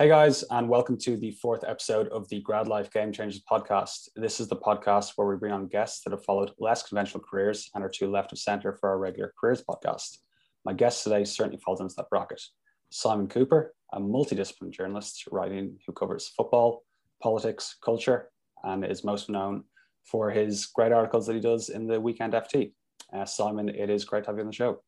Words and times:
Hey 0.00 0.08
guys, 0.08 0.42
and 0.44 0.66
welcome 0.66 0.96
to 0.96 1.18
the 1.18 1.32
fourth 1.32 1.62
episode 1.62 2.08
of 2.08 2.26
the 2.30 2.40
Grad 2.40 2.66
Life 2.66 2.90
Game 2.90 3.12
Changers 3.12 3.42
podcast. 3.42 4.08
This 4.16 4.40
is 4.40 4.48
the 4.48 4.56
podcast 4.56 5.12
where 5.16 5.28
we 5.28 5.36
bring 5.36 5.52
on 5.52 5.66
guests 5.66 6.02
that 6.02 6.12
have 6.12 6.24
followed 6.24 6.52
less 6.58 6.82
conventional 6.82 7.22
careers 7.22 7.68
and 7.74 7.84
are 7.84 7.90
to 7.90 8.10
left 8.10 8.32
of 8.32 8.38
center 8.38 8.72
for 8.72 8.88
our 8.88 8.98
regular 8.98 9.34
careers 9.38 9.62
podcast. 9.62 10.16
My 10.64 10.72
guest 10.72 11.04
today 11.04 11.26
certainly 11.26 11.60
falls 11.62 11.82
into 11.82 11.92
that 11.98 12.08
bracket. 12.08 12.40
Simon 12.88 13.28
Kuper, 13.28 13.72
a 13.92 14.00
multidisciplinary 14.00 14.70
journalist 14.70 15.24
writing 15.30 15.76
who 15.86 15.92
covers 15.92 16.32
football, 16.34 16.82
politics, 17.22 17.76
culture, 17.84 18.30
and 18.64 18.86
is 18.86 19.04
most 19.04 19.28
known 19.28 19.64
for 20.06 20.30
his 20.30 20.64
great 20.64 20.92
articles 20.92 21.26
that 21.26 21.34
he 21.34 21.40
does 21.40 21.68
in 21.68 21.86
the 21.86 22.00
Weekend 22.00 22.32
FT. 22.32 22.72
Uh, 23.12 23.26
Simon, 23.26 23.68
it 23.68 23.90
is 23.90 24.06
great 24.06 24.24
to 24.24 24.30
have 24.30 24.36
you 24.38 24.44
on 24.44 24.46
the 24.46 24.54
show. 24.54 24.80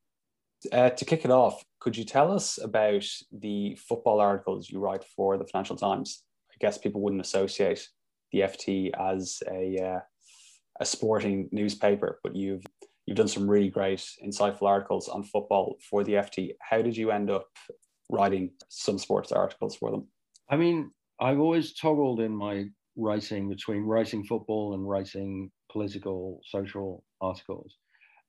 Uh, 0.70 0.90
to 0.90 1.04
kick 1.04 1.24
it 1.24 1.30
off, 1.30 1.64
could 1.80 1.96
you 1.96 2.04
tell 2.04 2.30
us 2.30 2.58
about 2.62 3.04
the 3.32 3.74
football 3.74 4.20
articles 4.20 4.70
you 4.70 4.78
write 4.78 5.04
for 5.04 5.36
the 5.36 5.46
Financial 5.46 5.76
Times? 5.76 6.22
I 6.50 6.54
guess 6.60 6.78
people 6.78 7.00
wouldn't 7.00 7.22
associate 7.22 7.88
the 8.30 8.40
FT 8.40 8.90
as 8.98 9.42
a 9.50 9.76
uh, 9.78 10.00
a 10.80 10.84
sporting 10.84 11.48
newspaper, 11.52 12.20
but 12.22 12.36
you've 12.36 12.64
you've 13.06 13.16
done 13.16 13.28
some 13.28 13.50
really 13.50 13.68
great, 13.68 14.04
insightful 14.24 14.68
articles 14.68 15.08
on 15.08 15.24
football 15.24 15.76
for 15.90 16.04
the 16.04 16.14
FT. 16.14 16.52
How 16.60 16.80
did 16.80 16.96
you 16.96 17.10
end 17.10 17.30
up 17.30 17.48
writing 18.10 18.52
some 18.68 18.98
sports 18.98 19.32
articles 19.32 19.76
for 19.76 19.90
them? 19.90 20.06
I 20.48 20.56
mean, 20.56 20.92
I've 21.20 21.40
always 21.40 21.74
toggled 21.74 22.20
in 22.20 22.34
my 22.34 22.66
writing 22.96 23.48
between 23.48 23.82
writing 23.82 24.22
football 24.24 24.74
and 24.74 24.88
writing 24.88 25.50
political, 25.70 26.40
social 26.44 27.04
articles 27.20 27.76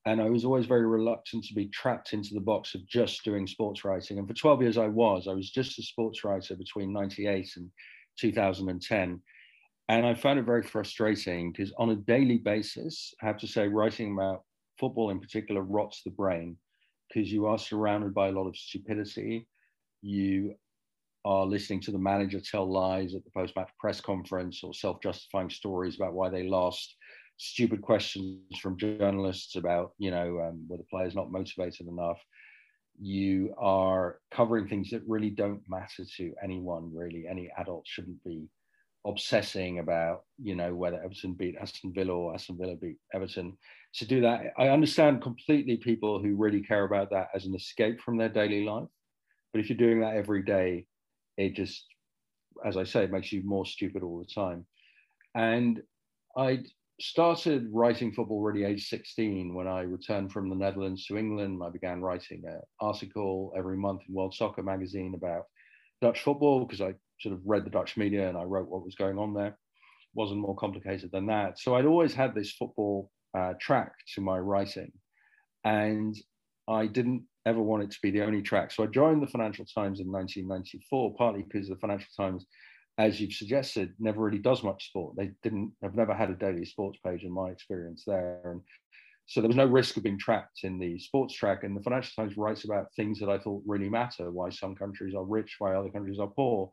and 0.05 0.21
I 0.21 0.29
was 0.29 0.43
always 0.43 0.65
very 0.65 0.85
reluctant 0.85 1.46
to 1.46 1.54
be 1.54 1.68
trapped 1.68 2.13
into 2.13 2.34
the 2.34 2.41
box 2.41 2.76
of 2.76 2.85
just 2.87 3.23
doing 3.23 3.48
sports 3.48 3.85
writing. 3.85 4.20
And 4.20 4.27
for 4.27 4.34
12 4.34 4.62
years, 4.62 4.77
I 4.77 4.87
was. 4.87 5.27
I 5.27 5.34
was 5.34 5.49
just 5.49 5.79
a 5.79 5.84
sports 5.84 6.23
writer 6.23 6.55
between 6.55 6.91
98 6.91 7.51
and 7.55 7.70
2010. 8.20 9.21
And 9.90 10.05
I 10.05 10.13
found 10.13 10.40
it 10.40 10.46
very 10.46 10.63
frustrating 10.63 11.51
because 11.51 11.74
on 11.77 11.91
a 11.91 11.96
daily 11.96 12.37
basis, 12.37 13.13
I 13.21 13.27
have 13.27 13.37
to 13.40 13.48
say, 13.48 13.68
writing 13.68 14.13
about 14.13 14.43
football 14.77 15.09
in 15.09 15.20
particular 15.20 15.62
rots 15.62 16.01
the 16.04 16.12
brain 16.12 16.57
because 17.07 17.31
you 17.31 17.46
are 17.46 17.57
surrounded 17.57 18.13
by 18.13 18.27
a 18.27 18.31
lot 18.31 18.48
of 18.48 18.57
stupidity. 18.57 19.48
You 20.01 20.55
are 21.26 21.46
listening 21.46 21.79
to 21.81 21.91
the 21.91 21.98
manager 21.98 22.41
tell 22.41 22.70
lies 22.70 23.15
at 23.15 23.24
the 23.24 23.31
post 23.31 23.55
match 23.55 23.70
press 23.79 24.01
conference 24.01 24.63
or 24.63 24.74
self 24.74 25.01
justifying 25.01 25.49
stories 25.49 25.96
about 25.96 26.13
why 26.13 26.29
they 26.29 26.43
lost 26.43 26.96
stupid 27.37 27.81
questions 27.81 28.59
from 28.62 28.77
journalists 28.77 29.55
about, 29.55 29.93
you 29.98 30.12
know, 30.12 30.39
um, 30.39 30.65
were 30.67 30.77
the 30.77 30.84
players 30.84 31.15
not 31.15 31.31
motivated 31.31 31.87
enough. 31.87 32.20
You 32.99 33.53
are 33.57 34.20
covering 34.31 34.67
things 34.67 34.91
that 34.91 35.01
really 35.07 35.31
don't 35.31 35.62
matter 35.67 36.03
to 36.17 36.34
anyone, 36.43 36.91
really. 36.93 37.25
Any 37.29 37.49
adult 37.57 37.85
shouldn't 37.87 38.23
be 38.23 38.48
obsessing 39.05 39.79
about, 39.79 40.23
you 40.41 40.55
know, 40.55 40.73
whether 40.73 41.01
Everton 41.03 41.34
beat 41.34 41.57
Aston 41.59 41.91
Villa 41.93 42.13
or 42.13 42.34
Aston 42.34 42.57
Villa 42.57 42.75
beat 42.75 42.98
Everton. 43.13 43.57
To 43.95 44.05
do 44.05 44.21
that, 44.21 44.53
I 44.57 44.70
understand 44.70 45.21
completely 45.21 45.77
people 45.77 46.21
who 46.21 46.35
really 46.35 46.62
care 46.62 46.85
about 46.85 47.09
that 47.12 47.29
as 47.35 47.45
an 47.45 47.55
escape 47.55 47.99
from 47.99 48.18
their 48.18 48.29
daily 48.29 48.63
life. 48.63 48.87
But 49.51 49.59
if 49.59 49.70
you're 49.70 49.77
doing 49.77 50.01
that 50.01 50.15
every 50.15 50.43
day, 50.43 50.85
it 51.37 51.55
just, 51.55 51.85
as 52.65 52.77
I 52.77 52.84
say, 52.85 53.03
it 53.03 53.12
makes 53.12 53.31
you 53.31 53.43
more 53.43 53.65
stupid 53.65 54.03
all 54.03 54.20
the 54.20 54.34
time. 54.34 54.65
And 55.35 55.81
I'd 56.37 56.68
started 57.02 57.68
writing 57.72 58.12
football 58.12 58.41
really 58.41 58.63
age 58.63 58.88
16 58.88 59.54
when 59.54 59.68
I 59.68 59.82
returned 59.82 60.32
from 60.32 60.49
the 60.49 60.55
Netherlands 60.55 61.05
to 61.08 61.18
England. 61.18 61.62
I 61.63 61.70
began 61.70 62.02
writing 62.02 62.44
an 62.46 62.62
article 62.80 63.54
every 63.58 63.77
month 63.77 64.02
in 64.08 64.14
World 64.14 64.34
Soccer 64.34 64.64
magazine 64.64 65.14
about 65.16 65.46
Dutch 66.02 66.22
football 66.22 66.66
because 66.66 66.82
I 66.82 66.94
sort 67.20 67.34
of 67.34 67.42
read 67.46 67.66
the 67.66 67.72
Dutch 67.72 67.98
media 67.98 68.30
and 68.30 68.38
I 68.38 68.44
wrote 68.44 68.70
what 68.70 68.86
was 68.86 68.96
going 68.96 69.18
on 69.18 69.34
there. 69.34 69.48
It 69.48 69.56
wasn't 70.14 70.42
more 70.42 70.56
complicated 70.56 71.12
than 71.12 71.26
that. 71.28 71.59
So 71.59 71.76
I'd 71.76 71.86
always 71.86 72.14
had 72.14 72.36
this 72.36 72.52
football 72.52 73.09
uh, 73.38 73.53
track 73.59 73.94
to 74.16 74.22
my 74.22 74.38
writing. 74.38 74.92
And 75.64 76.16
I 76.68 76.88
didn't 76.88 77.24
ever 77.46 77.62
want 77.62 77.84
it 77.84 77.92
to 77.92 78.00
be 78.02 78.12
the 78.12 78.24
only 78.24 78.42
track. 78.42 78.72
So 78.72 78.84
I 78.84 78.88
joined 78.88 79.22
the 79.22 79.28
Financial 79.28 79.66
Times 79.66 80.00
in 80.00 80.12
1994, 80.12 81.16
partly 81.16 81.44
because 81.44 81.70
the 81.70 81.76
Financial 81.78 82.09
Times 82.16 82.46
as 82.98 83.20
you've 83.20 83.34
suggested, 83.34 83.94
never 84.00 84.22
really 84.22 84.40
does 84.40 84.64
much 84.64 84.90
sport. 84.90 85.16
They 85.18 85.31
didn't 85.42 85.74
have 85.81 85.96
never 85.96 86.14
had 86.14 86.30
a 86.30 86.36
daily 86.36 86.66
sports 86.66 87.00
page 87.04 87.24
in 87.24 87.31
my 87.31 87.50
experience 87.50 88.04
there. 88.06 88.42
And 88.46 88.62
so 89.26 89.42
there 89.42 89.48
was 89.48 89.58
no 89.58 89.66
risk 89.66 89.98
of 89.98 90.04
being 90.04 90.20
trapped 90.20 90.64
in 90.64 90.78
the 90.78 91.00
sports 91.00 91.34
track. 91.34 91.64
And 91.64 91.76
the 91.76 91.82
Financial 91.82 92.12
Times 92.16 92.38
writes 92.38 92.66
about 92.66 92.94
things 92.96 93.20
that 93.20 93.30
I 93.30 93.40
thought 93.40 93.64
really 93.66 93.90
matter, 93.90 94.32
why 94.32 94.50
some 94.50 94.76
countries 94.76 95.16
are 95.16 95.24
rich, 95.24 95.56
why 95.58 95.74
other 95.74 95.90
countries 95.90 96.20
are 96.20 96.28
poor. 96.28 96.70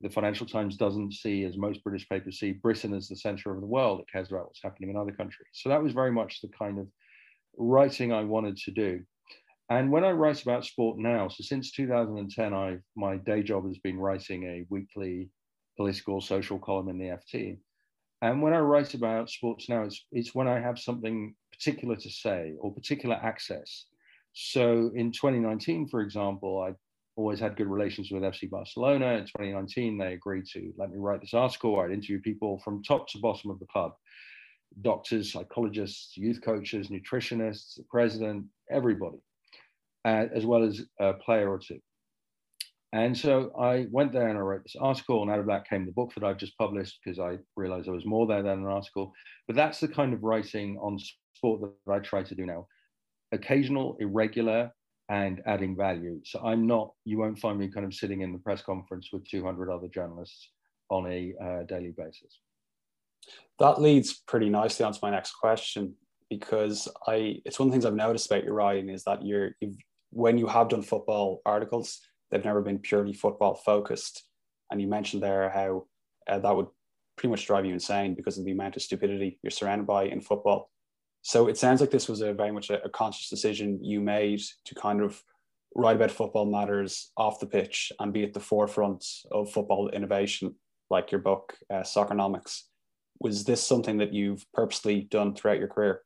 The 0.00 0.08
Financial 0.08 0.46
Times 0.46 0.76
doesn't 0.76 1.12
see, 1.12 1.44
as 1.44 1.56
most 1.56 1.82
British 1.84 2.08
papers 2.08 2.38
see, 2.38 2.52
Britain 2.52 2.94
as 2.94 3.08
the 3.08 3.16
center 3.16 3.52
of 3.52 3.60
the 3.60 3.66
world. 3.66 4.00
It 4.00 4.10
cares 4.10 4.30
about 4.30 4.46
what's 4.46 4.62
happening 4.62 4.90
in 4.90 4.96
other 4.96 5.12
countries. 5.12 5.48
So 5.52 5.68
that 5.68 5.82
was 5.82 5.92
very 5.92 6.12
much 6.12 6.40
the 6.40 6.48
kind 6.48 6.78
of 6.78 6.86
writing 7.58 8.12
I 8.12 8.22
wanted 8.24 8.56
to 8.58 8.70
do. 8.70 9.02
And 9.70 9.92
when 9.92 10.04
I 10.04 10.12
write 10.12 10.40
about 10.40 10.64
sport 10.64 10.98
now, 10.98 11.28
so 11.28 11.42
since 11.42 11.72
2010, 11.72 12.54
I 12.54 12.78
my 12.96 13.16
day 13.18 13.42
job 13.42 13.66
has 13.66 13.76
been 13.78 13.98
writing 13.98 14.44
a 14.44 14.64
weekly 14.70 15.28
political, 15.78 16.20
social 16.20 16.58
column 16.58 16.88
in 16.88 16.98
the 16.98 17.16
FT. 17.18 17.58
And 18.20 18.42
when 18.42 18.52
I 18.52 18.58
write 18.58 18.94
about 18.94 19.30
sports 19.30 19.68
now, 19.68 19.84
it's, 19.84 20.04
it's 20.10 20.34
when 20.34 20.48
I 20.48 20.60
have 20.60 20.78
something 20.78 21.34
particular 21.52 21.94
to 21.96 22.10
say 22.10 22.54
or 22.58 22.74
particular 22.74 23.14
access. 23.14 23.86
So 24.32 24.90
in 24.94 25.12
2019, 25.12 25.88
for 25.88 26.00
example, 26.00 26.66
I 26.68 26.74
always 27.16 27.38
had 27.38 27.56
good 27.56 27.68
relations 27.68 28.10
with 28.10 28.22
FC 28.22 28.50
Barcelona. 28.50 29.12
In 29.12 29.24
2019, 29.24 29.98
they 29.98 30.14
agreed 30.14 30.46
to 30.52 30.72
let 30.76 30.90
me 30.90 30.98
write 30.98 31.20
this 31.20 31.34
article. 31.34 31.76
where 31.76 31.86
I'd 31.86 31.92
interview 31.92 32.20
people 32.20 32.60
from 32.64 32.82
top 32.82 33.08
to 33.10 33.18
bottom 33.18 33.50
of 33.50 33.58
the 33.60 33.66
club 33.66 33.92
doctors, 34.82 35.32
psychologists, 35.32 36.16
youth 36.16 36.40
coaches, 36.42 36.88
nutritionists, 36.88 37.76
the 37.76 37.84
president, 37.90 38.44
everybody, 38.70 39.16
uh, 40.04 40.26
as 40.34 40.44
well 40.44 40.62
as 40.62 40.82
a 41.00 41.14
player 41.14 41.48
or 41.48 41.58
two. 41.58 41.80
And 42.92 43.16
so 43.16 43.52
I 43.58 43.86
went 43.90 44.12
there 44.12 44.28
and 44.28 44.38
I 44.38 44.40
wrote 44.40 44.62
this 44.62 44.76
article, 44.80 45.22
and 45.22 45.30
out 45.30 45.40
of 45.40 45.46
that 45.46 45.68
came 45.68 45.84
the 45.84 45.92
book 45.92 46.12
that 46.14 46.24
I've 46.24 46.38
just 46.38 46.56
published 46.56 46.98
because 47.04 47.18
I 47.18 47.38
realized 47.54 47.86
there 47.86 47.94
was 47.94 48.06
more 48.06 48.26
there 48.26 48.42
than 48.42 48.60
an 48.60 48.66
article. 48.66 49.12
But 49.46 49.56
that's 49.56 49.80
the 49.80 49.88
kind 49.88 50.14
of 50.14 50.22
writing 50.22 50.78
on 50.78 50.98
sport 51.34 51.60
that 51.86 51.92
I 51.92 51.98
try 51.98 52.22
to 52.22 52.34
do 52.34 52.46
now 52.46 52.66
occasional, 53.32 53.94
irregular, 54.00 54.72
and 55.10 55.42
adding 55.46 55.76
value. 55.76 56.20
So 56.24 56.40
I'm 56.40 56.66
not, 56.66 56.92
you 57.04 57.18
won't 57.18 57.38
find 57.38 57.58
me 57.58 57.68
kind 57.68 57.86
of 57.86 57.94
sitting 57.94 58.22
in 58.22 58.32
the 58.32 58.38
press 58.38 58.62
conference 58.62 59.10
with 59.12 59.28
200 59.28 59.70
other 59.70 59.88
journalists 59.88 60.50
on 60.90 61.10
a 61.10 61.34
uh, 61.42 61.62
daily 61.64 61.94
basis. 61.96 62.40
That 63.58 63.80
leads 63.80 64.14
pretty 64.26 64.48
nicely 64.48 64.84
onto 64.84 64.98
my 65.02 65.10
next 65.10 65.32
question 65.32 65.94
because 66.30 66.88
I, 67.06 67.36
it's 67.44 67.58
one 67.58 67.68
of 67.68 67.72
the 67.72 67.74
things 67.76 67.86
I've 67.86 67.94
noticed 67.94 68.30
about 68.30 68.44
your 68.44 68.54
writing 68.54 68.90
is 68.90 69.04
that 69.04 69.24
you're, 69.24 69.50
when 70.10 70.38
you 70.38 70.46
have 70.46 70.68
done 70.68 70.82
football 70.82 71.40
articles, 71.44 72.00
they've 72.30 72.44
never 72.44 72.62
been 72.62 72.78
purely 72.78 73.12
football 73.12 73.54
focused. 73.54 74.24
And 74.70 74.80
you 74.80 74.88
mentioned 74.88 75.22
there 75.22 75.50
how 75.50 75.86
uh, 76.28 76.38
that 76.38 76.56
would 76.56 76.66
pretty 77.16 77.30
much 77.30 77.46
drive 77.46 77.64
you 77.64 77.72
insane 77.72 78.14
because 78.14 78.38
of 78.38 78.44
the 78.44 78.52
amount 78.52 78.76
of 78.76 78.82
stupidity 78.82 79.38
you're 79.42 79.50
surrounded 79.50 79.86
by 79.86 80.04
in 80.04 80.20
football. 80.20 80.70
So 81.22 81.48
it 81.48 81.58
sounds 81.58 81.80
like 81.80 81.90
this 81.90 82.08
was 82.08 82.20
a 82.20 82.32
very 82.32 82.52
much 82.52 82.70
a, 82.70 82.82
a 82.84 82.88
conscious 82.88 83.28
decision 83.28 83.82
you 83.82 84.00
made 84.00 84.40
to 84.66 84.74
kind 84.74 85.02
of 85.02 85.20
write 85.74 85.96
about 85.96 86.10
football 86.10 86.46
matters 86.46 87.10
off 87.16 87.40
the 87.40 87.46
pitch 87.46 87.92
and 87.98 88.12
be 88.12 88.24
at 88.24 88.32
the 88.32 88.40
forefront 88.40 89.04
of 89.30 89.50
football 89.50 89.88
innovation, 89.90 90.54
like 90.90 91.12
your 91.12 91.20
book, 91.20 91.54
uh, 91.70 91.82
Soccernomics. 91.82 92.62
Was 93.20 93.44
this 93.44 93.62
something 93.62 93.98
that 93.98 94.14
you've 94.14 94.44
purposely 94.54 95.02
done 95.02 95.34
throughout 95.34 95.58
your 95.58 95.68
career? 95.68 96.02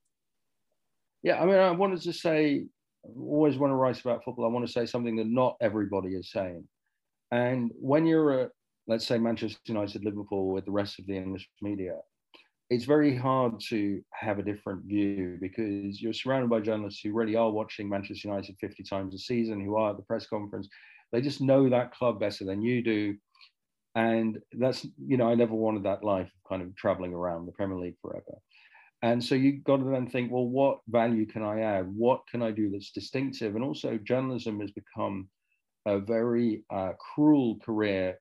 Yeah, 1.23 1.41
I 1.41 1.47
mean, 1.47 1.57
I 1.57 1.71
wanted 1.71 2.03
to 2.03 2.13
say 2.13 2.67
always 3.17 3.57
want 3.57 3.71
to 3.71 3.77
write 3.77 4.01
about 4.01 4.25
football, 4.25 4.45
I 4.45 4.49
want 4.49 4.67
to 4.67 4.73
say 4.73 4.87
something 4.87 5.17
that 5.17 5.27
not 5.27 5.57
everybody 5.61 6.11
is 6.11 6.31
saying. 6.31 6.67
And 7.31 7.71
when 7.75 8.07
you're 8.07 8.41
at, 8.41 8.51
let's 8.87 9.07
say, 9.07 9.19
Manchester 9.19 9.59
United, 9.67 10.05
Liverpool, 10.05 10.53
with 10.53 10.65
the 10.65 10.71
rest 10.71 10.99
of 10.99 11.07
the 11.07 11.17
English 11.17 11.49
media, 11.61 11.97
it's 12.71 12.85
very 12.85 13.15
hard 13.15 13.61
to 13.69 14.03
have 14.13 14.39
a 14.39 14.43
different 14.43 14.85
view 14.85 15.37
because 15.41 16.01
you're 16.01 16.13
surrounded 16.13 16.49
by 16.49 16.61
journalists 16.61 17.01
who 17.03 17.13
really 17.13 17.37
are 17.37 17.51
watching 17.51 17.89
Manchester 17.89 18.29
United 18.29 18.57
50 18.61 18.83
times 18.85 19.15
a 19.15 19.19
season, 19.19 19.63
who 19.63 19.77
are 19.77 19.91
at 19.91 19.97
the 19.97 20.03
press 20.05 20.27
conference. 20.27 20.69
They 21.13 21.21
just 21.21 21.41
know 21.41 21.69
that 21.69 21.93
club 21.93 22.19
better 22.19 22.45
than 22.45 22.63
you 22.63 22.83
do. 22.83 23.17
And 23.95 24.39
that's, 24.53 24.87
you 25.07 25.19
know, 25.19 25.29
I 25.29 25.35
never 25.35 25.55
wanted 25.55 25.83
that 25.83 26.03
life 26.03 26.29
of 26.29 26.49
kind 26.49 26.63
of 26.63 26.75
traveling 26.75 27.13
around 27.13 27.45
the 27.45 27.53
Premier 27.53 27.79
League 27.79 27.97
forever. 28.01 28.39
And 29.03 29.23
so 29.23 29.35
you've 29.35 29.65
got 29.65 29.79
to 29.79 29.85
then 29.85 30.09
think, 30.09 30.31
well, 30.31 30.47
what 30.47 30.79
value 30.89 31.27
can 31.27 31.43
I 31.43 31.61
add? 31.61 31.93
What 31.93 32.23
can 32.31 32.41
I 32.41 32.53
do 32.53 32.71
that's 32.71 32.93
distinctive? 32.93 33.57
And 33.57 33.65
also, 33.65 33.99
journalism 33.99 34.61
has 34.61 34.71
become 34.71 35.29
a 35.87 35.99
very 35.99 36.63
uh, 36.71 36.93
cruel 37.15 37.59
career 37.59 38.19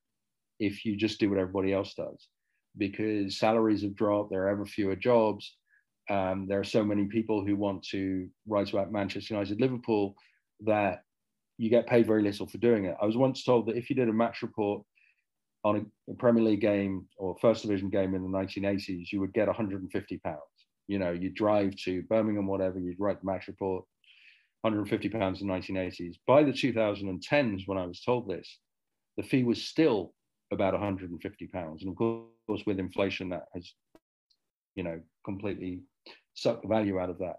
if 0.58 0.84
you 0.84 0.96
just 0.96 1.20
do 1.20 1.30
what 1.30 1.38
everybody 1.38 1.72
else 1.72 1.94
does, 1.94 2.28
because 2.76 3.38
salaries 3.38 3.82
have 3.82 3.94
dropped, 3.94 4.30
there 4.30 4.44
are 4.44 4.50
ever 4.50 4.66
fewer 4.66 4.96
jobs. 4.96 5.56
Um, 6.10 6.46
there 6.48 6.60
are 6.60 6.64
so 6.64 6.84
many 6.84 7.06
people 7.06 7.44
who 7.44 7.54
want 7.56 7.84
to 7.90 8.28
write 8.46 8.70
about 8.72 8.92
Manchester 8.92 9.34
United, 9.34 9.60
Liverpool, 9.60 10.14
that 10.64 11.02
you 11.58 11.70
get 11.70 11.86
paid 11.86 12.06
very 12.06 12.22
little 12.22 12.46
for 12.46 12.58
doing 12.58 12.86
it. 12.86 12.96
I 13.00 13.06
was 13.06 13.16
once 13.16 13.44
told 13.44 13.66
that 13.66 13.76
if 13.76 13.88
you 13.88 13.96
did 13.96 14.08
a 14.08 14.12
match 14.12 14.42
report 14.42 14.84
on 15.64 15.90
a, 16.08 16.14
Premier 16.14 16.42
League 16.42 16.60
game 16.60 17.06
or 17.16 17.36
First 17.40 17.62
Division 17.62 17.88
game 17.88 18.14
in 18.14 18.22
the 18.22 18.38
1980s, 18.38 19.12
you 19.12 19.20
would 19.20 19.32
get 19.32 19.46
150 19.46 20.18
pounds. 20.18 20.40
You 20.92 20.98
know, 20.98 21.12
you 21.12 21.30
drive 21.30 21.74
to 21.84 22.02
Birmingham, 22.02 22.46
whatever, 22.46 22.78
you'd 22.78 23.00
write 23.00 23.18
the 23.18 23.26
match 23.26 23.48
report, 23.48 23.86
150 24.60 25.08
pounds 25.08 25.40
in 25.40 25.48
the 25.48 25.54
1980s. 25.54 26.16
By 26.26 26.42
the 26.44 26.52
2010s, 26.52 27.62
when 27.64 27.78
I 27.78 27.86
was 27.86 28.02
told 28.02 28.28
this, 28.28 28.58
the 29.16 29.22
fee 29.22 29.42
was 29.42 29.64
still 29.64 30.12
about 30.52 30.74
150 30.74 31.46
pounds. 31.46 31.80
And 31.82 31.92
of 31.92 31.96
course, 31.96 32.66
with 32.66 32.78
inflation, 32.78 33.30
that 33.30 33.44
has, 33.54 33.72
you 34.74 34.82
know, 34.82 35.00
completely 35.24 35.80
sucked 36.34 36.60
the 36.60 36.68
value 36.68 37.00
out 37.00 37.08
of 37.08 37.18
that. 37.20 37.36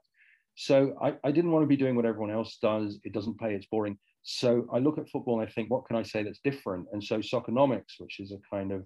So 0.55 0.95
I, 1.00 1.13
I 1.23 1.31
didn't 1.31 1.51
want 1.51 1.61
to 1.61 1.67
be 1.67 1.77
doing 1.77 1.95
what 1.95 2.07
everyone 2.07 2.31
else 2.31 2.57
does. 2.59 2.97
It 3.03 3.13
doesn't 3.13 3.39
pay, 3.39 3.53
it's 3.53 3.67
boring. 3.67 4.00
So 4.23 4.65
I 4.73 4.79
look 4.79 4.97
at 4.97 5.09
football 5.09 5.39
and 5.39 5.47
I 5.47 5.51
think, 5.51 5.69
what 5.69 5.85
can 5.85 5.95
I 5.95 6.01
say 6.01 6.23
that's 6.23 6.39
different? 6.44 6.88
And 6.91 7.03
so 7.03 7.19
Soccernomics, 7.19 8.00
which 8.00 8.19
is 8.19 8.31
a 8.31 8.39
kind 8.50 8.71
of 8.71 8.83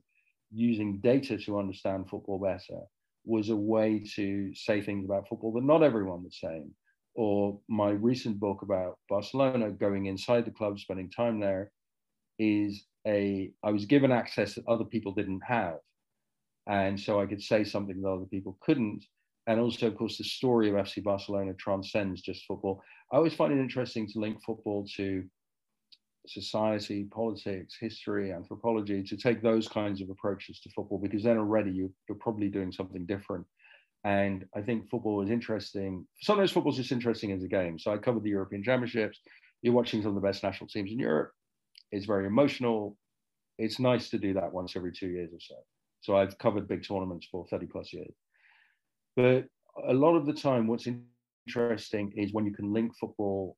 using 0.51 0.99
data 0.99 1.37
to 1.37 1.57
understand 1.57 2.09
football 2.09 2.37
better, 2.37 2.81
was 3.27 3.49
a 3.49 3.55
way 3.55 4.03
to 4.15 4.53
say 4.55 4.81
things 4.81 5.05
about 5.05 5.27
football 5.27 5.51
that 5.53 5.63
not 5.63 5.83
everyone 5.83 6.23
was 6.23 6.39
saying. 6.39 6.71
Or 7.13 7.59
my 7.67 7.89
recent 7.89 8.39
book 8.39 8.61
about 8.61 8.97
Barcelona, 9.09 9.71
going 9.71 10.05
inside 10.05 10.45
the 10.45 10.51
club, 10.51 10.79
spending 10.79 11.09
time 11.09 11.39
there, 11.39 11.71
is 12.39 12.85
a 13.05 13.51
I 13.63 13.71
was 13.71 13.85
given 13.85 14.11
access 14.11 14.55
that 14.55 14.67
other 14.67 14.85
people 14.85 15.13
didn't 15.13 15.41
have, 15.47 15.77
and 16.67 16.99
so 16.99 17.19
I 17.19 17.25
could 17.25 17.41
say 17.41 17.63
something 17.63 18.01
that 18.01 18.09
other 18.09 18.25
people 18.25 18.57
couldn't. 18.61 19.03
And 19.47 19.59
also, 19.59 19.87
of 19.87 19.97
course, 19.97 20.17
the 20.17 20.25
story 20.25 20.69
of 20.69 20.75
FC 20.75 21.03
Barcelona 21.03 21.53
transcends 21.53 22.21
just 22.21 22.45
football. 22.45 22.83
I 23.11 23.15
always 23.15 23.33
find 23.33 23.53
it 23.53 23.61
interesting 23.61 24.07
to 24.07 24.19
link 24.19 24.43
football 24.43 24.85
to 24.97 25.23
society, 26.29 27.05
politics, 27.05 27.75
history, 27.79 28.31
anthropology, 28.31 29.03
to 29.03 29.17
take 29.17 29.41
those 29.41 29.67
kinds 29.67 30.01
of 30.01 30.09
approaches 30.09 30.59
to 30.61 30.69
football, 30.69 30.99
because 30.99 31.23
then 31.23 31.37
already 31.37 31.71
you, 31.71 31.93
you're 32.07 32.17
probably 32.17 32.49
doing 32.49 32.71
something 32.71 33.05
different. 33.05 33.45
And 34.03 34.45
I 34.55 34.61
think 34.61 34.89
football 34.89 35.21
is 35.21 35.29
interesting. 35.29 36.05
Sometimes 36.21 36.51
football 36.51 36.71
is 36.71 36.77
just 36.77 36.91
interesting 36.91 37.31
as 37.31 37.43
a 37.43 37.47
game. 37.47 37.77
So 37.79 37.91
I 37.91 37.97
covered 37.97 38.23
the 38.23 38.29
European 38.29 38.63
Championships. 38.63 39.19
You're 39.61 39.73
watching 39.73 40.01
some 40.01 40.09
of 40.09 40.15
the 40.15 40.27
best 40.27 40.43
national 40.43 40.69
teams 40.69 40.91
in 40.91 40.99
Europe. 40.99 41.31
It's 41.91 42.05
very 42.05 42.25
emotional. 42.25 42.97
It's 43.57 43.79
nice 43.79 44.09
to 44.09 44.17
do 44.17 44.33
that 44.35 44.53
once 44.53 44.75
every 44.75 44.91
two 44.91 45.07
years 45.07 45.31
or 45.33 45.39
so. 45.39 45.55
So 46.01 46.15
I've 46.15 46.37
covered 46.37 46.67
big 46.67 46.87
tournaments 46.87 47.27
for 47.31 47.45
30 47.49 47.65
plus 47.65 47.91
years. 47.91 48.13
But 49.15 49.45
a 49.87 49.93
lot 49.93 50.15
of 50.15 50.25
the 50.25 50.33
time, 50.33 50.67
what's 50.67 50.87
interesting 51.47 52.13
is 52.15 52.33
when 52.33 52.45
you 52.45 52.53
can 52.53 52.71
link 52.71 52.93
football 52.99 53.57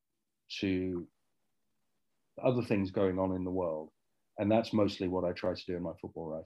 to 0.61 1.05
other 2.43 2.61
things 2.61 2.91
going 2.91 3.19
on 3.19 3.35
in 3.35 3.43
the 3.43 3.51
world. 3.51 3.89
And 4.37 4.51
that's 4.51 4.73
mostly 4.73 5.07
what 5.07 5.25
I 5.25 5.31
try 5.31 5.53
to 5.53 5.65
do 5.67 5.75
in 5.75 5.83
my 5.83 5.91
football 6.01 6.27
writing. 6.27 6.45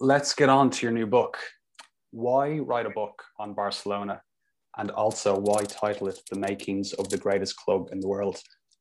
Let's 0.00 0.34
get 0.34 0.48
on 0.48 0.70
to 0.70 0.86
your 0.86 0.92
new 0.92 1.06
book. 1.06 1.36
Why 2.10 2.58
write 2.58 2.86
a 2.86 2.90
book 2.90 3.22
on 3.38 3.54
Barcelona? 3.54 4.22
And 4.76 4.90
also, 4.92 5.36
why 5.36 5.64
title 5.64 6.08
it 6.08 6.20
The 6.30 6.38
Makings 6.38 6.92
of 6.94 7.08
the 7.08 7.18
Greatest 7.18 7.56
Club 7.56 7.88
in 7.90 7.98
the 7.98 8.06
World? 8.06 8.40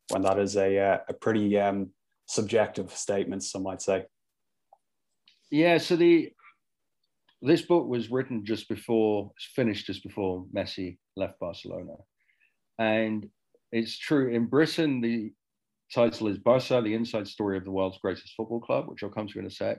when 0.10 0.22
that 0.24 0.40
is 0.40 0.56
a, 0.56 0.78
uh, 0.78 0.98
a 1.10 1.14
pretty 1.14 1.58
um, 1.60 1.90
subjective 2.28 2.92
statement, 2.92 3.44
some 3.44 3.64
might 3.64 3.82
say. 3.82 4.06
Yeah, 5.52 5.78
so 5.78 5.96
the 5.96 6.32
this 7.42 7.62
book 7.62 7.88
was 7.88 8.10
written 8.10 8.44
just 8.44 8.68
before, 8.68 9.32
it's 9.36 9.46
finished 9.56 9.86
just 9.86 10.02
before 10.04 10.48
Messi 10.56 10.98
left 11.16 11.40
Barcelona. 11.40 11.94
And 12.80 13.30
it's 13.72 13.96
true, 13.96 14.34
in 14.34 14.48
Britain, 14.48 15.02
the 15.02 15.32
title 15.94 16.28
is 16.28 16.38
Barca, 16.38 16.82
the 16.82 16.94
inside 16.94 17.28
story 17.28 17.58
of 17.58 17.66
the 17.66 17.72
world's 17.72 18.00
greatest 18.00 18.34
football 18.36 18.60
club, 18.60 18.86
which 18.88 19.04
I'll 19.04 19.10
come 19.10 19.28
to 19.28 19.40
in 19.40 19.46
a 19.46 19.52
sec. 19.52 19.78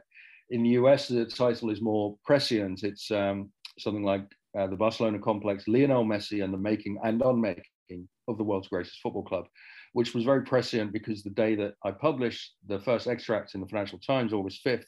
In 0.51 0.63
the 0.63 0.71
US, 0.71 1.09
the 1.09 1.27
title 1.27 1.71
is 1.71 1.83
more 1.83 2.17
prescient. 2.25 2.83
It's 2.83 3.11
um, 3.11 3.51
something 3.79 4.05
like 4.05 4.25
uh, 4.59 4.67
the 4.67 4.77
Barcelona 4.77 5.19
complex, 5.19 5.69
Lionel 5.69 6.05
Messi 6.05 6.43
and 6.43 6.53
the 6.53 6.59
making 6.59 6.99
and 7.05 7.23
unmaking 7.23 8.09
of 8.29 8.39
the 8.39 8.45
world's 8.45 8.69
greatest 8.69 9.01
football 9.03 9.25
club 9.25 9.47
which 9.93 10.15
was 10.15 10.25
very 10.25 10.43
prescient 10.43 10.93
because 10.93 11.23
the 11.23 11.31
day 11.31 11.55
that 11.55 11.75
I 11.85 11.91
published 11.91 12.55
the 12.67 12.79
first 12.79 13.07
extract 13.07 13.55
in 13.55 13.61
the 13.61 13.67
Financial 13.67 13.99
Times, 13.99 14.33
August 14.33 14.65
5th, 14.65 14.85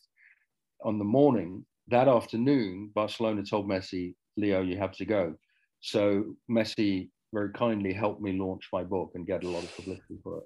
on 0.84 0.98
the 0.98 1.04
morning, 1.04 1.64
that 1.88 2.08
afternoon, 2.08 2.90
Barcelona 2.94 3.42
told 3.42 3.68
Messi, 3.68 4.14
Leo, 4.36 4.62
you 4.62 4.78
have 4.78 4.92
to 4.92 5.04
go. 5.04 5.34
So 5.80 6.36
Messi 6.50 7.08
very 7.32 7.52
kindly 7.52 7.92
helped 7.92 8.20
me 8.20 8.38
launch 8.38 8.68
my 8.72 8.82
book 8.82 9.12
and 9.14 9.26
get 9.26 9.44
a 9.44 9.48
lot 9.48 9.64
of 9.64 9.74
publicity 9.74 10.18
for 10.22 10.38
it. 10.38 10.44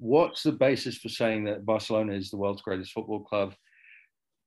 What's 0.00 0.42
the 0.42 0.52
basis 0.52 0.98
for 0.98 1.08
saying 1.08 1.44
that 1.44 1.64
Barcelona 1.64 2.14
is 2.14 2.30
the 2.30 2.36
world's 2.36 2.62
greatest 2.62 2.92
football 2.92 3.20
club? 3.20 3.54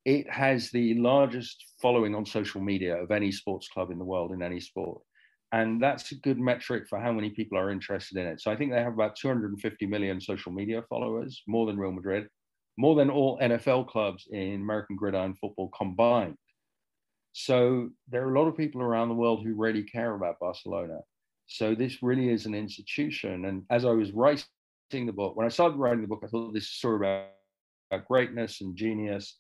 It 0.04 0.30
has 0.30 0.70
the 0.72 0.96
largest 0.96 1.64
following 1.82 2.14
on 2.14 2.26
social 2.26 2.60
media 2.60 3.02
of 3.02 3.12
any 3.12 3.32
sports 3.32 3.70
club 3.70 3.90
in 3.90 3.98
the 3.98 4.04
world 4.04 4.34
in 4.34 4.44
any 4.44 4.60
sport 4.60 5.02
and 5.54 5.80
that's 5.80 6.12
a 6.12 6.16
good 6.16 6.40
metric 6.40 6.88
for 6.90 7.00
how 7.00 7.12
many 7.12 7.30
people 7.30 7.60
are 7.60 7.70
interested 7.70 8.18
in 8.18 8.26
it. 8.26 8.42
So 8.42 8.52
I 8.52 8.56
think 8.56 8.72
they 8.72 8.82
have 8.82 8.94
about 8.94 9.16
250 9.16 9.86
million 9.86 10.20
social 10.20 10.52
media 10.52 10.84
followers, 10.90 11.44
more 11.48 11.68
than 11.68 11.78
Real 11.78 11.92
Madrid, 11.92 12.28
more 12.76 12.96
than 12.96 13.12
all 13.12 13.38
NFL 13.38 13.88
clubs 13.88 14.28
in 14.32 14.56
American 14.56 14.96
gridiron 14.96 15.36
football 15.36 15.70
combined. 15.70 16.38
So 17.34 17.90
there 18.10 18.26
are 18.28 18.34
a 18.34 18.40
lot 18.40 18.48
of 18.48 18.58
people 18.58 18.82
around 18.82 19.10
the 19.10 19.16
world 19.16 19.44
who 19.44 19.54
really 19.54 19.84
care 19.84 20.16
about 20.16 20.40
Barcelona. 20.40 21.02
So 21.46 21.76
this 21.76 22.02
really 22.02 22.30
is 22.30 22.48
an 22.48 22.56
institution. 22.56 23.46
And 23.46 23.62
as 23.70 23.86
I 23.86 23.92
was 23.92 24.12
writing 24.12 24.46
the 25.02 25.12
book, 25.12 25.36
when 25.36 25.46
I 25.46 25.50
started 25.50 25.78
writing 25.78 26.02
the 26.02 26.08
book, 26.08 26.24
I 26.24 26.28
thought 26.28 26.54
this 26.54 26.64
is 26.64 26.70
story 26.70 26.98
about, 26.98 27.28
about 27.92 28.08
greatness 28.08 28.62
and 28.62 28.76
genius 28.76 29.36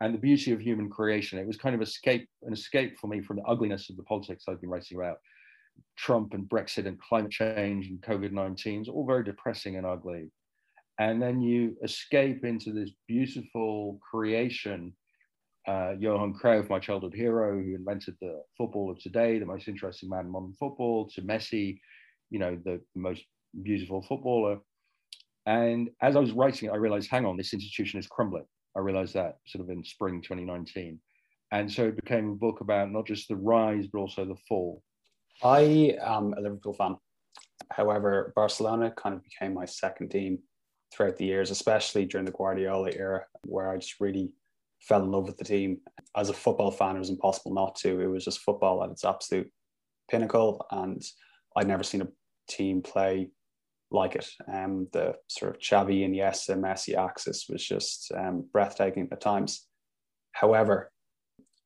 and 0.00 0.14
the 0.14 0.18
beauty 0.18 0.52
of 0.52 0.60
human 0.60 0.90
creation. 0.90 1.38
It 1.38 1.46
was 1.46 1.56
kind 1.56 1.74
of 1.74 1.82
escape, 1.82 2.28
an 2.42 2.52
escape 2.52 2.98
for 2.98 3.06
me 3.06 3.20
from 3.20 3.36
the 3.36 3.44
ugliness 3.44 3.90
of 3.90 3.96
the 3.96 4.02
politics 4.04 4.44
I've 4.48 4.60
been 4.60 4.70
writing 4.70 4.98
about. 4.98 5.18
Trump 5.96 6.34
and 6.34 6.48
Brexit 6.48 6.86
and 6.86 7.00
climate 7.00 7.30
change 7.30 7.88
and 7.88 8.00
COVID 8.00 8.32
19 8.32 8.82
is 8.82 8.88
all 8.88 9.06
very 9.06 9.24
depressing 9.24 9.76
and 9.76 9.86
ugly. 9.86 10.30
And 10.98 11.20
then 11.20 11.40
you 11.40 11.76
escape 11.82 12.44
into 12.44 12.72
this 12.72 12.90
beautiful 13.08 13.98
creation. 14.08 14.92
Uh, 15.66 15.94
Johan 15.98 16.34
Cruyff, 16.34 16.68
my 16.68 16.78
childhood 16.78 17.14
hero, 17.14 17.54
who 17.60 17.74
invented 17.74 18.14
the 18.20 18.42
football 18.56 18.90
of 18.90 18.98
today, 19.00 19.38
the 19.38 19.46
most 19.46 19.66
interesting 19.66 20.08
man 20.08 20.26
in 20.26 20.30
modern 20.30 20.52
football, 20.52 21.08
to 21.14 21.22
Messi, 21.22 21.80
you 22.30 22.38
know, 22.38 22.58
the 22.64 22.80
most 22.94 23.24
beautiful 23.62 24.02
footballer. 24.02 24.58
And 25.46 25.90
as 26.00 26.16
I 26.16 26.20
was 26.20 26.32
writing 26.32 26.68
it, 26.68 26.72
I 26.72 26.76
realized, 26.76 27.10
hang 27.10 27.26
on, 27.26 27.36
this 27.36 27.52
institution 27.52 28.00
is 28.00 28.06
crumbling. 28.06 28.46
I 28.76 28.80
realized 28.80 29.14
that 29.14 29.36
sort 29.46 29.64
of 29.64 29.70
in 29.70 29.84
spring 29.84 30.22
2019. 30.22 30.98
And 31.52 31.70
so 31.70 31.84
it 31.86 31.96
became 31.96 32.30
a 32.30 32.34
book 32.34 32.60
about 32.60 32.90
not 32.90 33.06
just 33.06 33.28
the 33.28 33.36
rise, 33.36 33.86
but 33.86 34.00
also 34.00 34.24
the 34.24 34.36
fall. 34.48 34.82
I 35.42 35.96
am 36.02 36.32
a 36.34 36.40
Liverpool 36.40 36.72
fan. 36.72 36.96
However, 37.70 38.32
Barcelona 38.34 38.90
kind 38.90 39.14
of 39.14 39.22
became 39.22 39.54
my 39.54 39.64
second 39.64 40.10
team 40.10 40.38
throughout 40.92 41.16
the 41.16 41.26
years, 41.26 41.50
especially 41.50 42.06
during 42.06 42.24
the 42.24 42.32
Guardiola 42.32 42.90
era, 42.90 43.24
where 43.46 43.70
I 43.70 43.76
just 43.76 44.00
really 44.00 44.32
fell 44.80 45.02
in 45.02 45.10
love 45.10 45.26
with 45.26 45.36
the 45.36 45.44
team. 45.44 45.78
As 46.16 46.28
a 46.28 46.34
football 46.34 46.70
fan, 46.70 46.96
it 46.96 47.00
was 47.00 47.10
impossible 47.10 47.54
not 47.54 47.76
to. 47.76 48.00
It 48.00 48.06
was 48.06 48.24
just 48.24 48.40
football 48.40 48.82
at 48.82 48.90
its 48.90 49.04
absolute 49.04 49.50
pinnacle, 50.10 50.66
and 50.70 51.02
I'd 51.56 51.68
never 51.68 51.82
seen 51.82 52.02
a 52.02 52.08
team 52.48 52.82
play 52.82 53.30
like 53.94 54.16
it. 54.16 54.28
Um, 54.52 54.88
the 54.92 55.14
sort 55.28 55.54
of 55.54 55.60
Xavi 55.60 56.04
and 56.04 56.14
Iniesta, 56.14 56.58
Messi 56.58 56.96
axis 56.96 57.46
was 57.48 57.64
just 57.64 58.12
um, 58.14 58.46
breathtaking 58.52 59.08
at 59.10 59.20
times. 59.20 59.66
However, 60.32 60.90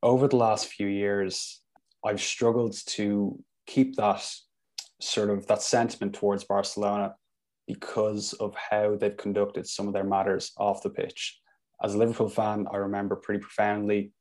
over 0.03 0.29
the 0.29 0.37
last 0.37 0.69
few 0.69 0.87
years, 0.87 1.63
I've 2.05 2.21
struggled 2.21 2.77
to 2.89 3.43
keep 3.67 3.97
that 3.97 4.25
sort 5.01 5.31
of 5.31 5.47
that 5.47 5.63
sentiment 5.63 6.15
towards 6.15 6.45
Barcelona 6.45 7.15
because 7.67 8.33
of 8.35 8.55
how 8.55 8.97
they've 8.97 9.17
conducted 9.17 9.67
some 9.67 9.87
of 9.87 9.95
their 9.95 10.05
matters 10.05 10.53
off 10.57 10.83
the 10.83 10.91
pitch. 10.91 11.39
As 11.83 11.95
a 11.95 11.99
Liverpool 11.99 12.29
fan, 12.29 12.67
I 12.73 12.77
remember 12.77 13.17
pretty 13.17 13.41
profoundly 13.41 14.13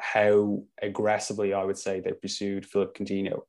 how 0.00 0.62
aggressively 0.80 1.52
I 1.52 1.64
would 1.64 1.78
say 1.78 2.00
they 2.00 2.12
pursued 2.12 2.66
Philippe 2.66 2.92
Coutinho, 3.04 3.42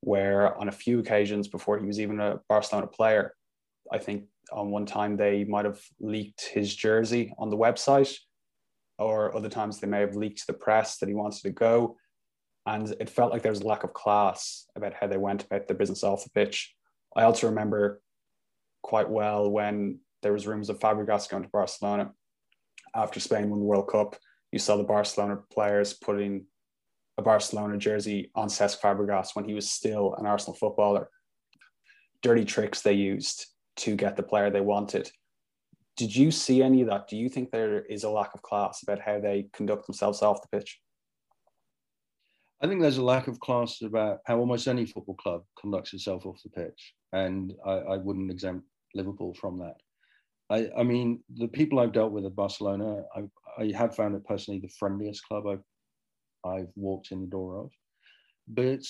where 0.00 0.56
on 0.58 0.68
a 0.68 0.72
few 0.72 0.98
occasions 0.98 1.48
before 1.48 1.78
he 1.78 1.86
was 1.86 2.00
even 2.00 2.20
a 2.20 2.40
Barcelona 2.48 2.86
player, 2.86 3.34
I 3.92 3.98
think 3.98 4.24
on 4.52 4.70
one 4.70 4.86
time 4.86 5.16
they 5.16 5.44
might 5.44 5.64
have 5.64 5.80
leaked 6.00 6.50
his 6.52 6.74
jersey 6.74 7.32
on 7.38 7.50
the 7.50 7.56
website, 7.56 8.14
or 8.98 9.34
other 9.34 9.48
times 9.48 9.78
they 9.78 9.86
may 9.86 10.00
have 10.00 10.16
leaked 10.16 10.40
to 10.40 10.46
the 10.48 10.52
press 10.52 10.98
that 10.98 11.08
he 11.08 11.14
wanted 11.14 11.42
to 11.42 11.50
go 11.50 11.96
and 12.66 12.94
it 13.00 13.08
felt 13.08 13.32
like 13.32 13.42
there 13.42 13.52
was 13.52 13.62
a 13.62 13.66
lack 13.66 13.84
of 13.84 13.92
class 13.92 14.66
about 14.76 14.94
how 14.94 15.06
they 15.06 15.16
went 15.16 15.44
about 15.44 15.66
the 15.66 15.74
business 15.74 16.04
off 16.04 16.24
the 16.24 16.30
pitch. 16.30 16.74
I 17.16 17.22
also 17.22 17.48
remember 17.48 18.02
quite 18.82 19.08
well 19.08 19.50
when 19.50 20.00
there 20.22 20.32
was 20.32 20.46
rumors 20.46 20.68
of 20.68 20.78
Fabregas 20.78 21.28
going 21.28 21.42
to 21.42 21.48
Barcelona 21.48 22.12
after 22.94 23.18
Spain 23.18 23.48
won 23.50 23.60
the 23.60 23.64
World 23.64 23.88
Cup. 23.88 24.16
You 24.52 24.58
saw 24.58 24.76
the 24.76 24.84
Barcelona 24.84 25.38
players 25.52 25.94
putting 25.94 26.46
a 27.20 27.22
Barcelona 27.22 27.76
jersey 27.76 28.30
on 28.34 28.48
Cesc 28.48 28.80
Fabregas 28.80 29.36
when 29.36 29.44
he 29.44 29.54
was 29.54 29.70
still 29.70 30.14
an 30.18 30.26
Arsenal 30.26 30.56
footballer. 30.56 31.08
Dirty 32.22 32.44
tricks 32.44 32.80
they 32.80 32.94
used 32.94 33.46
to 33.76 33.94
get 33.94 34.16
the 34.16 34.22
player 34.22 34.50
they 34.50 34.62
wanted. 34.62 35.10
did 35.96 36.16
you 36.16 36.30
see 36.30 36.62
any 36.62 36.80
of 36.80 36.88
that? 36.88 37.08
Do 37.08 37.16
you 37.16 37.28
think 37.28 37.50
there 37.50 37.82
is 37.82 38.04
a 38.04 38.10
lack 38.10 38.32
of 38.34 38.40
class 38.40 38.82
about 38.82 39.00
how 39.00 39.20
they 39.20 39.48
conduct 39.52 39.86
themselves 39.86 40.22
off 40.22 40.40
the 40.40 40.58
pitch? 40.58 40.80
I 42.62 42.66
think 42.66 42.80
there's 42.80 42.98
a 42.98 43.12
lack 43.14 43.28
of 43.28 43.38
class 43.40 43.82
about 43.82 44.18
how 44.26 44.38
almost 44.38 44.66
any 44.66 44.86
football 44.86 45.14
club 45.14 45.42
conducts 45.58 45.92
itself 45.92 46.24
off 46.24 46.42
the 46.42 46.50
pitch, 46.50 46.94
and 47.12 47.52
I, 47.66 47.72
I 47.72 47.96
wouldn't 47.98 48.30
exempt 48.30 48.64
Liverpool 48.94 49.34
from 49.34 49.58
that. 49.58 49.76
I, 50.50 50.80
I, 50.80 50.82
mean, 50.82 51.22
the 51.36 51.48
people 51.48 51.78
I've 51.78 51.92
dealt 51.92 52.12
with 52.12 52.26
at 52.26 52.34
Barcelona, 52.34 53.02
I, 53.14 53.20
I 53.62 53.72
have 53.76 53.94
found 53.94 54.14
it 54.14 54.24
personally 54.24 54.60
the 54.60 54.76
friendliest 54.78 55.26
club 55.26 55.46
I've 55.46 55.64
I've 56.44 56.70
walked 56.76 57.12
in 57.12 57.20
the 57.20 57.26
door 57.26 57.64
of. 57.64 57.70
But 58.48 58.80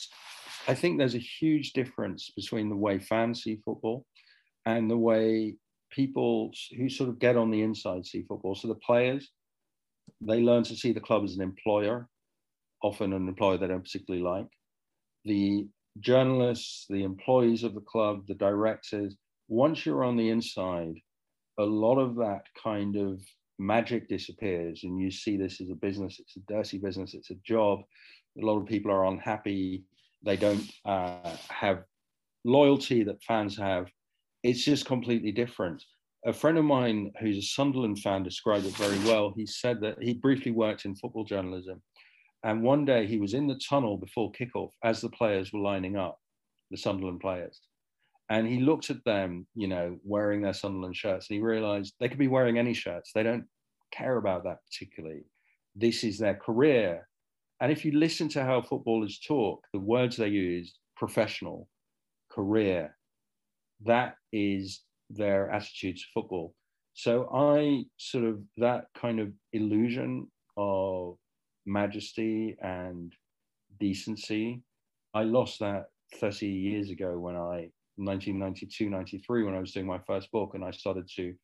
I 0.69 0.75
think 0.75 0.99
there's 0.99 1.15
a 1.15 1.19
huge 1.19 1.73
difference 1.73 2.31
between 2.37 2.69
the 2.69 2.77
way 2.77 2.99
fans 2.99 3.43
see 3.43 3.61
football 3.65 4.07
and 4.67 4.91
the 4.91 4.97
way 4.97 5.57
people 5.91 6.53
who 6.77 6.89
sort 6.89 7.11
of 7.11 7.19
get 7.19 7.37
on 7.37 7.51
the 7.51 7.63
inside 7.63 8.07
see 8.07 8.23
football. 8.23 8.55
So 8.55 8.69
the 8.69 8.75
players, 8.77 9.31
they 10.21 10.41
learn 10.41 10.65
to 10.65 10.77
see 10.77 10.93
the 10.93 11.01
club 11.01 11.25
as 11.25 11.35
an 11.35 11.43
employer, 11.43 12.09
often 12.83 13.13
an 13.13 13.29
employer 13.29 13.59
they 13.59 13.67
don't 13.67 13.85
particularly 13.85 14.25
like. 14.25 14.49
The 15.25 15.69
journalists, 15.99 16.87
the 16.89 17.05
employees 17.05 17.65
of 17.65 17.75
the 17.75 17.81
club, 17.81 18.27
the 18.27 18.35
directors, 18.35 19.17
once 19.49 19.85
you're 19.85 20.05
on 20.05 20.17
the 20.17 20.31
inside, 20.31 20.95
a 21.59 21.65
lot 21.65 21.99
of 21.99 22.17
that 22.17 22.43
kind 22.63 22.97
of 22.97 23.21
magic 23.61 24.09
disappears 24.09 24.85
and 24.85 24.99
you 24.99 25.11
see 25.11 25.37
this 25.37 25.61
as 25.61 25.69
a 25.71 25.75
business 25.75 26.19
it's 26.19 26.37
a 26.37 26.41
dirty 26.53 26.79
business 26.79 27.15
it's 27.15 27.31
a 27.31 27.37
job. 27.47 27.81
A 28.41 28.45
lot 28.45 28.59
of 28.59 28.67
people 28.67 28.91
are 28.91 29.07
unhappy. 29.07 29.85
They 30.25 30.37
don't 30.37 30.71
uh, 30.85 31.37
have 31.49 31.83
loyalty 32.45 33.03
that 33.05 33.23
fans 33.23 33.57
have. 33.59 33.89
It's 34.43 34.65
just 34.65 34.87
completely 34.87 35.33
different. 35.33 35.83
A 36.27 36.33
friend 36.33 36.57
of 36.57 36.65
mine 36.65 37.13
who's 37.21 37.39
a 37.39 37.43
sunderland 37.43 37.99
fan 37.99 38.23
described 38.23 38.67
it 38.67 38.77
very 38.77 38.99
well. 39.01 39.33
He 39.37 39.47
said 39.47 39.81
that 39.83 40.03
he 40.03 40.15
briefly 40.15 40.53
worked 40.53 40.85
in 40.85 40.95
football 40.95 41.25
journalism 41.25 41.83
and 42.45 42.63
one 42.63 42.85
day 42.85 43.07
he 43.07 43.19
was 43.19 43.35
in 43.35 43.47
the 43.47 43.61
tunnel 43.69 43.97
before 43.99 44.33
kickoff 44.33 44.71
as 44.83 45.01
the 45.01 45.11
players 45.11 45.53
were 45.53 45.61
lining 45.61 45.97
up 45.97 46.19
the 46.71 46.77
sunderland 46.77 47.21
players 47.21 47.61
and 48.31 48.47
he 48.47 48.61
looked 48.61 48.91
at 48.91 49.05
them, 49.05 49.47
you 49.57 49.67
know, 49.67 49.99
wearing 50.05 50.41
their 50.41 50.55
Sunderland 50.55 50.97
shirts, 50.97 51.29
and 51.29 51.37
he 51.37 51.43
realized 51.43 51.95
they 51.99 52.09
could 52.09 52.19
be 52.19 52.29
wearing 52.29 52.59
any 52.59 52.73
shirts. 52.73 53.11
They 53.13 53.25
don't 53.25 53.45
care 53.91 54.17
about 54.17 54.45
that 54.45 54.59
particularly. 54.65 55.25
This 55.75 56.05
is 56.05 56.17
their 56.17 56.37
career. 56.37 57.09
And 57.61 57.73
if 57.73 57.85
you 57.85 57.91
listen 57.93 58.29
to 58.31 58.45
how 58.45 58.63
footballers 58.63 59.19
talk, 59.19 59.67
the 59.73 59.81
words 59.81 60.17
they 60.17 60.29
use, 60.29 60.79
professional, 60.97 61.69
career, 62.31 62.97
that 63.85 64.15
is 64.33 64.83
their 65.11 65.51
attitude 65.51 65.97
to 65.97 66.05
football. 66.15 66.55
So 66.95 67.29
I 67.35 67.85
sort 67.97 68.25
of, 68.25 68.41
that 68.59 68.85
kind 68.97 69.19
of 69.19 69.33
illusion 69.53 70.29
of 70.57 71.17
majesty 71.67 72.57
and 72.63 73.13
decency, 73.81 74.63
I 75.15 75.25
lost 75.25 75.59
that 75.59 75.87
30 76.21 76.47
years 76.47 76.91
ago 76.91 77.19
when 77.19 77.35
I 77.35 77.71
1992, 77.97 78.89
93, 78.89 79.45
when 79.45 79.55
I 79.55 79.61
was 79.61 79.73
doing 79.73 79.87
my 79.87 79.99
first 80.07 80.31
book, 80.33 80.53
and 80.55 80.65
I 80.65 80.71
started 80.71 81.09
to, 81.17 81.35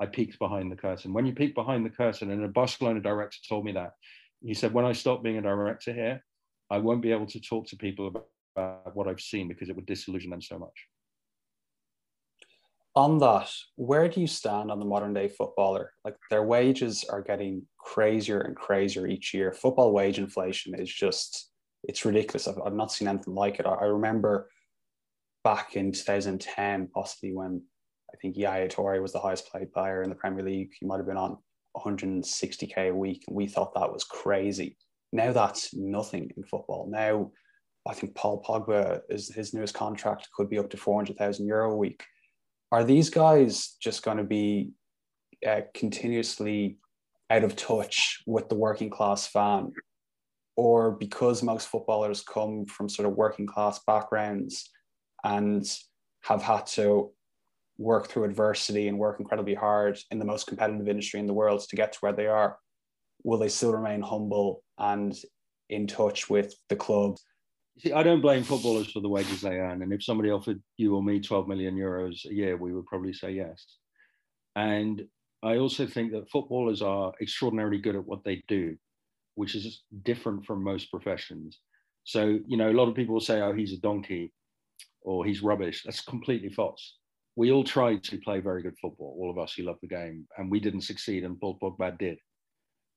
I 0.00 0.06
peeked 0.06 0.38
behind 0.38 0.72
the 0.72 0.76
curtain. 0.76 1.12
When 1.12 1.26
you 1.26 1.34
peek 1.34 1.54
behind 1.54 1.84
the 1.84 1.90
curtain, 1.90 2.30
and 2.30 2.44
a 2.44 2.48
Barcelona 2.48 3.00
director 3.00 3.38
told 3.48 3.64
me 3.64 3.72
that, 3.72 3.92
he 4.42 4.54
said, 4.54 4.72
when 4.72 4.84
I 4.84 4.92
stop 4.92 5.22
being 5.22 5.38
a 5.38 5.42
director 5.42 5.92
here, 5.92 6.24
I 6.70 6.78
won't 6.78 7.02
be 7.02 7.12
able 7.12 7.26
to 7.26 7.40
talk 7.40 7.66
to 7.68 7.76
people 7.76 8.08
about, 8.08 8.26
what 8.92 9.08
I've 9.08 9.20
seen 9.20 9.48
because 9.48 9.70
it 9.70 9.76
would 9.76 9.86
disillusion 9.86 10.30
them 10.30 10.42
so 10.42 10.58
much. 10.58 10.86
On 12.94 13.18
that, 13.18 13.50
where 13.76 14.08
do 14.08 14.20
you 14.20 14.26
stand 14.26 14.70
on 14.70 14.78
the 14.78 14.84
modern 14.84 15.14
day 15.14 15.28
footballer? 15.28 15.92
Like 16.04 16.16
their 16.30 16.42
wages 16.42 17.04
are 17.08 17.22
getting 17.22 17.62
crazier 17.78 18.40
and 18.40 18.54
crazier 18.54 19.06
each 19.06 19.32
year. 19.32 19.52
Football 19.52 19.92
wage 19.92 20.18
inflation 20.18 20.74
is 20.74 20.92
just, 20.92 21.50
it's 21.84 22.04
ridiculous. 22.04 22.48
I've, 22.48 22.60
I've 22.66 22.74
not 22.74 22.92
seen 22.92 23.08
anything 23.08 23.34
like 23.34 23.60
it. 23.60 23.66
I, 23.66 23.70
I 23.70 23.84
remember 23.84 24.50
back 25.44 25.76
in 25.76 25.92
2010, 25.92 26.88
possibly 26.94 27.34
when 27.34 27.62
I 28.12 28.16
think 28.16 28.36
Yaya 28.36 28.68
Toure 28.68 29.00
was 29.00 29.12
the 29.12 29.20
highest 29.20 29.52
paid 29.52 29.72
player 29.72 30.02
in 30.02 30.10
the 30.10 30.16
Premier 30.16 30.44
League. 30.44 30.72
He 30.78 30.86
might 30.86 30.98
have 30.98 31.06
been 31.06 31.16
on 31.16 31.38
160k 31.76 32.90
a 32.90 32.94
week, 32.94 33.24
and 33.26 33.36
we 33.36 33.46
thought 33.46 33.74
that 33.74 33.92
was 33.92 34.04
crazy. 34.04 34.76
Now 35.12 35.32
that's 35.32 35.74
nothing 35.74 36.30
in 36.36 36.42
football. 36.44 36.88
Now, 36.90 37.30
I 37.88 37.94
think 37.94 38.14
Paul 38.14 38.42
Pogba 38.42 39.00
is 39.08 39.32
his 39.32 39.54
newest 39.54 39.74
contract 39.74 40.28
could 40.36 40.50
be 40.50 40.58
up 40.58 40.70
to 40.70 40.76
400,000 40.76 41.46
euro 41.46 41.72
a 41.72 41.76
week. 41.76 42.04
Are 42.72 42.84
these 42.84 43.10
guys 43.10 43.76
just 43.80 44.02
going 44.02 44.18
to 44.18 44.24
be 44.24 44.72
uh, 45.46 45.62
continuously 45.74 46.78
out 47.30 47.42
of 47.42 47.56
touch 47.56 48.22
with 48.26 48.48
the 48.48 48.54
working 48.54 48.90
class 48.90 49.26
fan? 49.26 49.72
Or 50.56 50.92
because 50.92 51.42
most 51.42 51.68
footballers 51.68 52.22
come 52.22 52.66
from 52.66 52.88
sort 52.88 53.08
of 53.08 53.16
working 53.16 53.46
class 53.46 53.80
backgrounds, 53.86 54.68
and 55.24 55.64
have 56.22 56.42
had 56.42 56.66
to 56.66 57.12
work 57.78 58.08
through 58.08 58.24
adversity 58.24 58.88
and 58.88 58.98
work 58.98 59.18
incredibly 59.20 59.54
hard 59.54 59.98
in 60.10 60.18
the 60.18 60.24
most 60.24 60.46
competitive 60.46 60.88
industry 60.88 61.18
in 61.18 61.26
the 61.26 61.32
world 61.32 61.62
to 61.68 61.76
get 61.76 61.92
to 61.92 61.98
where 62.00 62.12
they 62.12 62.26
are, 62.26 62.58
will 63.24 63.38
they 63.38 63.48
still 63.48 63.72
remain 63.72 64.02
humble 64.02 64.62
and 64.78 65.16
in 65.70 65.86
touch 65.86 66.28
with 66.28 66.54
the 66.68 66.76
club? 66.76 67.16
See, 67.78 67.92
I 67.92 68.02
don't 68.02 68.20
blame 68.20 68.42
footballers 68.42 68.92
for 68.92 69.00
the 69.00 69.08
wages 69.08 69.40
they 69.40 69.56
earn. 69.56 69.82
And 69.82 69.92
if 69.92 70.04
somebody 70.04 70.30
offered 70.30 70.62
you 70.76 70.94
or 70.94 71.02
me 71.02 71.20
12 71.20 71.48
million 71.48 71.74
euros 71.74 72.26
a 72.26 72.34
year, 72.34 72.56
we 72.56 72.74
would 72.74 72.86
probably 72.86 73.14
say 73.14 73.32
yes. 73.32 73.64
And 74.56 75.02
I 75.42 75.56
also 75.56 75.86
think 75.86 76.12
that 76.12 76.28
footballers 76.30 76.82
are 76.82 77.12
extraordinarily 77.22 77.78
good 77.78 77.96
at 77.96 78.04
what 78.04 78.24
they 78.24 78.42
do, 78.46 78.76
which 79.36 79.54
is 79.54 79.82
different 80.02 80.44
from 80.44 80.62
most 80.62 80.90
professions. 80.90 81.58
So, 82.04 82.38
you 82.46 82.58
know, 82.58 82.70
a 82.70 82.74
lot 82.74 82.88
of 82.88 82.94
people 82.94 83.20
say, 83.20 83.40
oh, 83.40 83.54
he's 83.54 83.72
a 83.72 83.78
donkey 83.78 84.34
or 85.02 85.24
he's 85.24 85.42
rubbish. 85.42 85.82
That's 85.84 86.00
completely 86.00 86.50
false. 86.50 86.96
We 87.36 87.52
all 87.52 87.64
tried 87.64 88.02
to 88.04 88.18
play 88.18 88.40
very 88.40 88.62
good 88.62 88.76
football, 88.80 89.16
all 89.18 89.30
of 89.30 89.38
us 89.38 89.54
who 89.54 89.62
love 89.62 89.78
the 89.80 89.88
game, 89.88 90.26
and 90.36 90.50
we 90.50 90.60
didn't 90.60 90.82
succeed, 90.82 91.24
and 91.24 91.40
Paul 91.40 91.58
Pogba 91.62 91.98
did. 91.98 92.18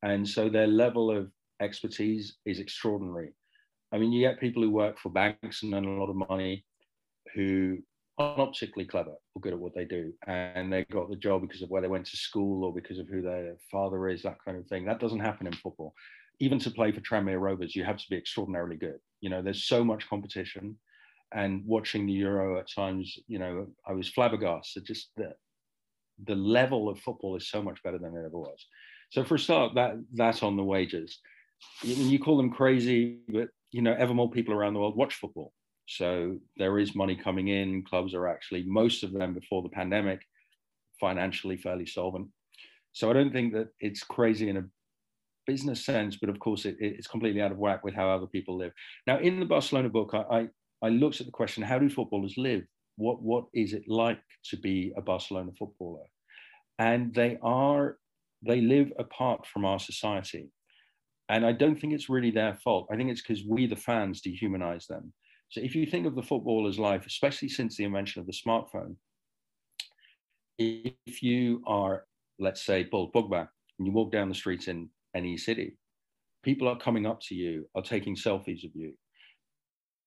And 0.02 0.28
so 0.28 0.50
their 0.50 0.68
level 0.68 1.16
of 1.16 1.32
expertise 1.62 2.36
is 2.46 2.60
extraordinary. 2.60 3.34
I 3.94 3.98
mean, 4.00 4.12
you 4.12 4.28
get 4.28 4.40
people 4.40 4.64
who 4.64 4.72
work 4.72 5.00
for 5.00 5.10
banks 5.10 5.64
and 5.64 5.74
earn 5.74 5.86
a 5.86 6.00
lot 6.00 6.10
of 6.10 6.16
money 6.16 6.66
who 7.36 7.78
are 8.18 8.38
not 8.38 8.56
clever 8.90 9.14
or 9.34 9.42
good 9.42 9.54
at 9.54 9.60
what 9.60 9.74
they 9.76 9.86
do. 9.86 10.12
And 10.28 10.72
they 10.72 10.84
got 10.86 11.10
the 11.10 11.16
job 11.16 11.42
because 11.42 11.62
of 11.62 11.70
where 11.70 11.82
they 11.82 11.88
went 11.88 12.06
to 12.08 12.18
school 12.18 12.66
or 12.66 12.74
because 12.74 13.00
of 13.00 13.08
who 13.08 13.22
their 13.22 13.56
father 13.72 14.10
is, 14.10 14.24
that 14.24 14.44
kind 14.44 14.58
of 14.58 14.68
thing. 14.68 14.86
That 14.86 15.00
doesn't 15.00 15.20
happen 15.20 15.48
in 15.48 15.54
football. 15.54 15.94
Even 16.40 16.60
to 16.60 16.72
play 16.72 16.92
for 16.92 17.02
Tranmere 17.02 17.40
Rovers, 17.40 17.76
you 17.76 17.84
have 17.84 17.98
to 17.98 18.10
be 18.10 18.18
extraordinarily 18.18 18.76
good. 18.76 19.00
You 19.22 19.30
know, 19.30 19.42
there's 19.42 19.66
so 19.66 19.84
much 19.84 20.10
competition 20.10 20.78
and 21.34 21.63
watching 21.66 22.06
the 22.06 22.13
Euro 22.13 22.60
at 22.60 22.70
times, 22.70 23.18
you 23.28 23.40
know, 23.40 23.68
I 23.88 23.94
was 23.94 24.10
flabbergasted. 24.10 24.86
Just 24.86 25.10
the 25.18 25.34
the 26.25 26.36
level 26.36 26.90
of 26.90 27.00
football 27.00 27.36
is 27.36 27.50
so 27.50 27.62
much 27.62 27.82
better 27.84 27.98
than 27.98 28.16
it 28.16 28.25
ever 28.25 28.38
was. 28.38 28.66
So 29.10 29.24
for 29.24 29.36
a 29.36 29.40
start, 29.40 29.75
that 29.75 29.96
that's 30.13 30.44
on 30.44 30.58
the 30.58 30.63
wages. 30.63 31.20
You, 31.82 31.96
you 31.96 32.20
call 32.20 32.38
them 32.38 32.52
crazy, 32.52 33.20
but 33.30 33.50
you 33.72 33.82
know, 33.82 33.96
ever 33.98 34.13
more 34.13 34.30
people 34.30 34.54
around 34.54 34.74
the 34.74 34.80
world 34.80 34.96
watch 34.96 35.16
football. 35.16 35.54
So 35.88 36.38
there 36.58 36.80
is 36.80 36.96
money 36.96 37.16
coming 37.16 37.50
in. 37.50 37.84
Clubs 37.84 38.13
are 38.13 38.28
actually 38.28 38.63
most 38.63 39.04
of 39.04 39.12
them 39.12 39.34
before 39.34 39.63
the 39.63 39.70
pandemic 39.70 40.22
financially 41.00 41.58
fairly 41.58 41.86
solvent. 41.86 42.28
So 42.94 43.10
I 43.10 43.13
don't 43.13 43.34
think 43.34 43.54
that 43.54 43.70
it's 43.80 44.04
crazy 44.04 44.50
in 44.50 44.58
a 44.58 44.63
business 45.46 45.84
sense, 45.86 46.18
but 46.18 46.30
of 46.30 46.40
course 46.40 46.66
it, 46.66 46.78
it's 46.80 47.08
completely 47.08 47.42
out 47.42 47.52
of 47.52 47.58
whack 47.58 47.84
with 47.84 47.94
how 47.94 48.10
other 48.10 48.28
people 48.28 48.58
live. 48.58 48.72
Now, 49.08 49.20
in 49.20 49.40
the 49.40 49.46
Barcelona 49.46 49.90
book, 49.90 50.12
I, 50.13 50.18
I, 50.38 50.48
I 50.84 50.90
looked 50.90 51.22
at 51.22 51.25
the 51.25 51.32
question 51.32 51.63
how 51.63 51.80
do 51.80 51.90
footballers 51.90 52.38
live? 52.38 52.63
What, 52.98 53.22
what 53.22 53.46
is 53.54 53.74
it 53.74 53.84
like 53.88 54.22
to 54.50 54.58
be 54.58 54.94
a 54.98 55.02
Barcelona 55.02 55.52
footballer? 55.58 56.04
And 56.78 57.13
they 57.13 57.38
are, 57.42 57.98
they 58.46 58.62
live 58.62 58.92
apart 59.00 59.48
from 59.48 59.66
our 59.66 59.80
society. 59.80 60.50
And 61.30 61.46
I 61.46 61.54
don't 61.54 61.80
think 61.80 61.94
it's 61.94 62.10
really 62.10 62.32
their 62.32 62.56
fault. 62.56 62.88
I 62.92 62.98
think 62.98 63.10
it's 63.10 63.22
because 63.22 63.44
we, 63.48 63.66
the 63.66 63.75
fans, 63.75 64.22
dehumanize 64.22 64.88
them. 64.88 65.13
So 65.50 65.62
if 65.62 65.74
you 65.74 65.86
think 65.86 66.06
of 66.06 66.16
the 66.16 66.22
footballer's 66.22 66.78
life, 66.78 67.06
especially 67.06 67.48
since 67.50 67.78
the 67.78 67.86
invention 67.86 68.20
of 68.20 68.28
the 68.28 68.34
smartphone, 68.34 68.96
if 70.60 71.24
you 71.24 71.62
are, 71.66 72.04
let's 72.40 72.66
say, 72.66 72.84
Paul 72.84 73.12
Pogba, 73.12 73.48
and 73.80 73.88
you 73.88 73.94
walk 73.94 74.12
down 74.12 74.30
the 74.30 74.36
streets 74.36 74.68
in 74.68 74.90
any 75.16 75.38
city, 75.38 75.78
people 76.44 76.68
are 76.68 76.78
coming 76.78 77.06
up 77.06 77.22
to 77.22 77.36
you, 77.36 77.68
are 77.75 77.82
taking 77.82 78.16
selfies 78.16 78.66
of 78.66 78.72
you, 78.75 78.94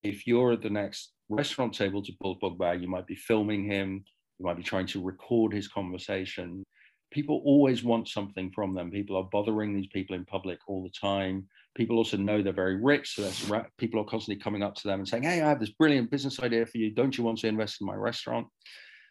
if 0.02 0.26
you're 0.26 0.52
at 0.52 0.62
the 0.62 0.70
next 0.70 1.12
restaurant 1.28 1.74
table 1.74 2.02
to 2.02 2.12
Paul 2.20 2.38
Pogba, 2.40 2.80
you 2.80 2.88
might 2.88 3.06
be 3.06 3.16
filming 3.16 3.64
him, 3.64 4.04
you 4.38 4.44
might 4.44 4.56
be 4.56 4.62
trying 4.62 4.86
to 4.88 5.02
record 5.02 5.52
his 5.52 5.68
conversation. 5.68 6.62
People 7.10 7.42
always 7.44 7.82
want 7.82 8.08
something 8.08 8.50
from 8.54 8.74
them. 8.74 8.90
People 8.90 9.16
are 9.16 9.28
bothering 9.30 9.74
these 9.74 9.86
people 9.88 10.16
in 10.16 10.24
public 10.24 10.58
all 10.66 10.82
the 10.82 10.90
time. 10.90 11.46
People 11.74 11.96
also 11.96 12.16
know 12.16 12.42
they're 12.42 12.52
very 12.52 12.76
rich, 12.76 13.14
so 13.14 13.22
that's 13.22 13.50
people 13.78 14.00
are 14.00 14.04
constantly 14.04 14.42
coming 14.42 14.62
up 14.62 14.74
to 14.76 14.88
them 14.88 15.00
and 15.00 15.08
saying, 15.08 15.22
"Hey, 15.22 15.40
I 15.40 15.48
have 15.48 15.60
this 15.60 15.70
brilliant 15.70 16.10
business 16.10 16.40
idea 16.40 16.66
for 16.66 16.78
you. 16.78 16.90
Don't 16.90 17.16
you 17.16 17.24
want 17.24 17.38
to 17.38 17.48
invest 17.48 17.80
in 17.80 17.86
my 17.86 17.94
restaurant?" 17.94 18.48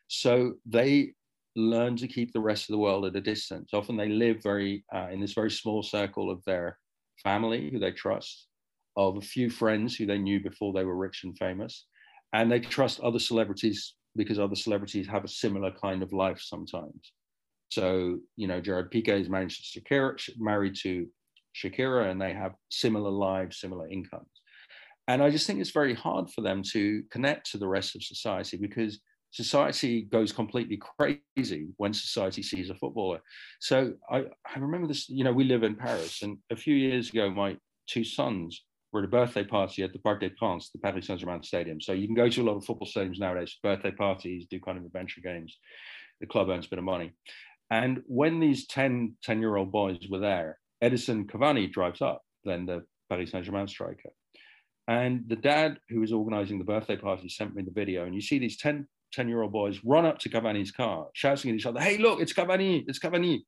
So 0.07 0.55
they 0.65 1.13
learn 1.55 1.95
to 1.97 2.07
keep 2.07 2.33
the 2.33 2.39
rest 2.39 2.63
of 2.63 2.73
the 2.73 2.79
world 2.79 3.05
at 3.05 3.15
a 3.15 3.21
distance. 3.21 3.73
Often 3.73 3.97
they 3.97 4.09
live 4.09 4.43
very 4.43 4.83
uh, 4.93 5.07
in 5.11 5.21
this 5.21 5.33
very 5.33 5.51
small 5.51 5.81
circle 5.83 6.29
of 6.29 6.43
their 6.43 6.77
family 7.23 7.69
who 7.71 7.79
they 7.79 7.91
trust, 7.91 8.47
of 8.97 9.17
a 9.17 9.21
few 9.21 9.49
friends 9.49 9.95
who 9.95 10.05
they 10.05 10.17
knew 10.17 10.41
before 10.41 10.73
they 10.73 10.83
were 10.83 10.95
rich 10.95 11.23
and 11.23 11.37
famous, 11.37 11.85
and 12.33 12.51
they 12.51 12.59
trust 12.59 12.99
other 13.01 13.19
celebrities 13.19 13.95
because 14.15 14.39
other 14.39 14.55
celebrities 14.55 15.07
have 15.07 15.23
a 15.23 15.29
similar 15.29 15.71
kind 15.71 16.01
of 16.01 16.13
life 16.13 16.39
sometimes. 16.41 17.13
So, 17.69 18.19
you 18.37 18.47
know, 18.47 18.61
Gerard 18.61 18.91
Piqué 18.91 19.19
is 19.19 19.29
married 19.29 19.49
to 19.49 19.79
Shakira, 19.81 20.17
married 20.37 20.75
to 20.83 21.07
Shakira, 21.55 22.09
and 22.09 22.21
they 22.21 22.33
have 22.33 22.53
similar 22.69 23.09
lives, 23.09 23.59
similar 23.59 23.87
incomes. 23.89 24.29
And 25.07 25.21
I 25.21 25.29
just 25.29 25.45
think 25.45 25.59
it's 25.59 25.71
very 25.71 25.93
hard 25.93 26.29
for 26.31 26.41
them 26.41 26.63
to 26.71 27.03
connect 27.11 27.51
to 27.51 27.57
the 27.57 27.67
rest 27.67 27.95
of 27.95 28.03
society 28.03 28.57
because 28.57 28.99
society 29.31 30.03
goes 30.03 30.31
completely 30.31 30.79
crazy 30.97 31.67
when 31.77 31.93
society 31.93 32.41
sees 32.41 32.69
a 32.69 32.75
footballer. 32.75 33.19
So 33.59 33.93
I, 34.09 34.25
I 34.55 34.59
remember 34.59 34.87
this, 34.87 35.09
you 35.09 35.23
know, 35.23 35.33
we 35.33 35.43
live 35.43 35.63
in 35.63 35.75
Paris, 35.75 36.21
and 36.21 36.37
a 36.49 36.55
few 36.55 36.75
years 36.75 37.09
ago, 37.09 37.29
my 37.29 37.57
two 37.87 38.03
sons 38.03 38.63
at 38.99 39.05
a 39.05 39.07
birthday 39.07 39.43
party 39.43 39.83
at 39.83 39.93
the 39.93 39.99
Parc 39.99 40.21
des 40.21 40.29
Princes, 40.29 40.71
the 40.71 40.79
Paris 40.79 41.07
Saint 41.07 41.19
Germain 41.19 41.43
Stadium. 41.43 41.81
So 41.81 41.93
you 41.93 42.07
can 42.07 42.15
go 42.15 42.29
to 42.29 42.41
a 42.41 42.43
lot 42.43 42.57
of 42.57 42.65
football 42.65 42.87
stadiums 42.87 43.19
nowadays, 43.19 43.57
birthday 43.61 43.91
parties, 43.91 44.45
do 44.49 44.59
kind 44.59 44.77
of 44.77 44.85
adventure 44.85 45.21
games. 45.21 45.57
The 46.21 46.27
club 46.27 46.49
earns 46.49 46.65
a 46.65 46.69
bit 46.69 46.79
of 46.79 46.85
money. 46.85 47.13
And 47.71 48.03
when 48.07 48.39
these 48.39 48.67
10, 48.67 49.15
10 49.23 49.39
year 49.39 49.55
old 49.55 49.71
boys 49.71 49.97
were 50.09 50.19
there, 50.19 50.59
Edinson 50.83 51.25
Cavani 51.25 51.71
drives 51.71 52.01
up, 52.01 52.23
then 52.43 52.65
the 52.65 52.85
Paris 53.09 53.31
Saint 53.31 53.45
Germain 53.45 53.67
striker. 53.67 54.09
And 54.87 55.23
the 55.27 55.35
dad 55.35 55.79
who 55.89 56.01
was 56.01 56.13
organizing 56.13 56.59
the 56.59 56.65
birthday 56.65 56.95
party 56.95 57.27
sent 57.27 57.55
me 57.55 57.63
the 57.63 57.71
video. 57.71 58.05
And 58.05 58.13
you 58.13 58.21
see 58.21 58.37
these 58.37 58.57
10, 58.57 58.87
10 59.13 59.29
year 59.29 59.41
old 59.41 59.51
boys 59.51 59.79
run 59.83 60.05
up 60.05 60.19
to 60.19 60.29
Cavani's 60.29 60.71
car, 60.71 61.07
shouting 61.13 61.51
at 61.51 61.57
each 61.57 61.65
other, 61.65 61.79
Hey, 61.79 61.97
look, 61.97 62.19
it's 62.19 62.33
Cavani, 62.33 62.83
it's 62.87 62.99
Cavani. 62.99 63.41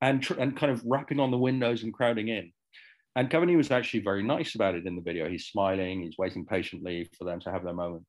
And, 0.00 0.22
tr- 0.22 0.38
and 0.38 0.56
kind 0.56 0.70
of 0.70 0.82
rapping 0.84 1.18
on 1.18 1.30
the 1.30 1.38
windows 1.38 1.82
and 1.82 1.92
crowding 1.92 2.28
in. 2.28 2.52
And 3.16 3.30
Cavani 3.30 3.56
was 3.56 3.70
actually 3.70 4.00
very 4.00 4.22
nice 4.22 4.54
about 4.54 4.74
it 4.74 4.86
in 4.86 4.94
the 4.94 5.00
video. 5.00 5.26
He's 5.26 5.46
smiling, 5.46 6.02
he's 6.02 6.18
waiting 6.18 6.44
patiently 6.44 7.08
for 7.16 7.24
them 7.24 7.40
to 7.40 7.50
have 7.50 7.64
their 7.64 7.72
moment. 7.72 8.04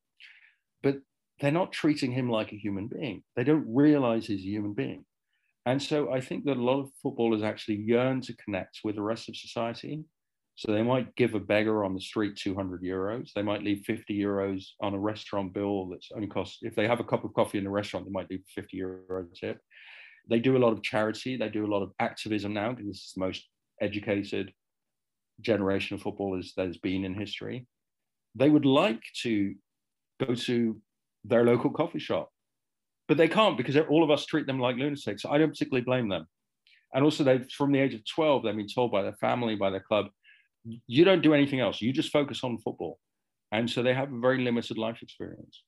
But 0.82 0.98
they're 1.40 1.50
not 1.50 1.72
treating 1.72 2.12
him 2.12 2.30
like 2.30 2.52
a 2.52 2.58
human 2.58 2.88
being. 2.88 3.22
They 3.34 3.42
don't 3.42 3.66
realize 3.66 4.26
he's 4.26 4.42
a 4.42 4.50
human 4.50 4.74
being. 4.74 5.06
And 5.64 5.82
so 5.82 6.12
I 6.12 6.20
think 6.20 6.44
that 6.44 6.58
a 6.58 6.62
lot 6.62 6.80
of 6.80 6.90
footballers 7.02 7.42
actually 7.42 7.76
yearn 7.76 8.20
to 8.22 8.36
connect 8.36 8.80
with 8.84 8.96
the 8.96 9.02
rest 9.02 9.30
of 9.30 9.36
society. 9.36 10.04
So 10.56 10.72
they 10.72 10.82
might 10.82 11.14
give 11.14 11.34
a 11.34 11.40
beggar 11.40 11.84
on 11.84 11.94
the 11.94 12.00
street 12.00 12.36
200 12.36 12.82
euros. 12.82 13.32
They 13.32 13.42
might 13.42 13.62
leave 13.62 13.84
50 13.86 14.18
euros 14.18 14.64
on 14.82 14.92
a 14.92 14.98
restaurant 14.98 15.54
bill 15.54 15.88
that's 15.88 16.10
only 16.14 16.26
costs, 16.26 16.58
if 16.60 16.74
they 16.74 16.86
have 16.86 17.00
a 17.00 17.04
cup 17.04 17.24
of 17.24 17.32
coffee 17.32 17.58
in 17.58 17.66
a 17.66 17.70
restaurant, 17.70 18.04
they 18.04 18.12
might 18.12 18.30
leave 18.30 18.42
50 18.54 18.76
euro 18.76 19.26
tip. 19.34 19.58
They 20.28 20.38
do 20.38 20.58
a 20.58 20.58
lot 20.58 20.72
of 20.72 20.82
charity. 20.82 21.38
They 21.38 21.48
do 21.48 21.64
a 21.64 21.72
lot 21.72 21.82
of 21.82 21.92
activism 21.98 22.52
now 22.52 22.72
because 22.72 22.96
is 22.96 23.12
the 23.14 23.24
most 23.24 23.48
educated 23.80 24.52
generation 25.40 25.94
of 25.94 26.02
footballers 26.02 26.52
there's 26.56 26.78
been 26.78 27.04
in 27.04 27.14
history. 27.14 27.66
They 28.34 28.50
would 28.50 28.66
like 28.66 29.02
to 29.22 29.54
go 30.24 30.34
to 30.34 30.80
their 31.24 31.44
local 31.44 31.70
coffee 31.70 31.98
shop 31.98 32.30
but 33.08 33.16
they 33.16 33.26
can't 33.26 33.56
because 33.56 33.76
all 33.88 34.04
of 34.04 34.10
us 34.10 34.26
treat 34.26 34.46
them 34.46 34.60
like 34.60 34.76
lunatics. 34.76 35.24
I 35.24 35.38
don't 35.38 35.50
particularly 35.50 35.84
blame 35.84 36.08
them. 36.08 36.26
And 36.94 37.02
also, 37.02 37.24
they 37.24 37.40
from 37.56 37.72
the 37.72 37.80
age 37.80 37.94
of 37.94 38.06
12, 38.06 38.42
they've 38.42 38.56
been 38.56 38.68
told 38.68 38.92
by 38.92 39.02
their 39.02 39.14
family, 39.14 39.56
by 39.56 39.70
their 39.70 39.80
club, 39.80 40.06
you 40.86 41.04
don't 41.04 41.22
do 41.22 41.34
anything 41.34 41.60
else. 41.60 41.80
You 41.80 41.92
just 41.92 42.12
focus 42.12 42.44
on 42.44 42.58
football. 42.58 42.98
And 43.50 43.68
so 43.68 43.82
they 43.82 43.94
have 43.94 44.12
a 44.12 44.20
very 44.20 44.44
limited 44.44 44.76
life 44.76 45.02
experience. 45.02 45.62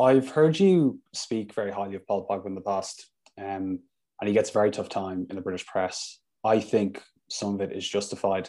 I've 0.00 0.30
heard 0.30 0.58
you 0.58 1.00
speak 1.12 1.52
very 1.54 1.72
highly 1.72 1.96
of 1.96 2.06
Paul 2.06 2.26
Pogba 2.28 2.46
in 2.46 2.54
the 2.54 2.60
past, 2.60 3.10
um, 3.36 3.80
and 4.20 4.28
he 4.28 4.32
gets 4.32 4.50
a 4.50 4.52
very 4.52 4.70
tough 4.70 4.88
time 4.88 5.26
in 5.28 5.36
the 5.36 5.42
British 5.42 5.66
press. 5.66 6.20
I 6.44 6.60
think 6.60 7.02
some 7.28 7.54
of 7.54 7.60
it 7.60 7.76
is 7.76 7.88
justified. 7.88 8.48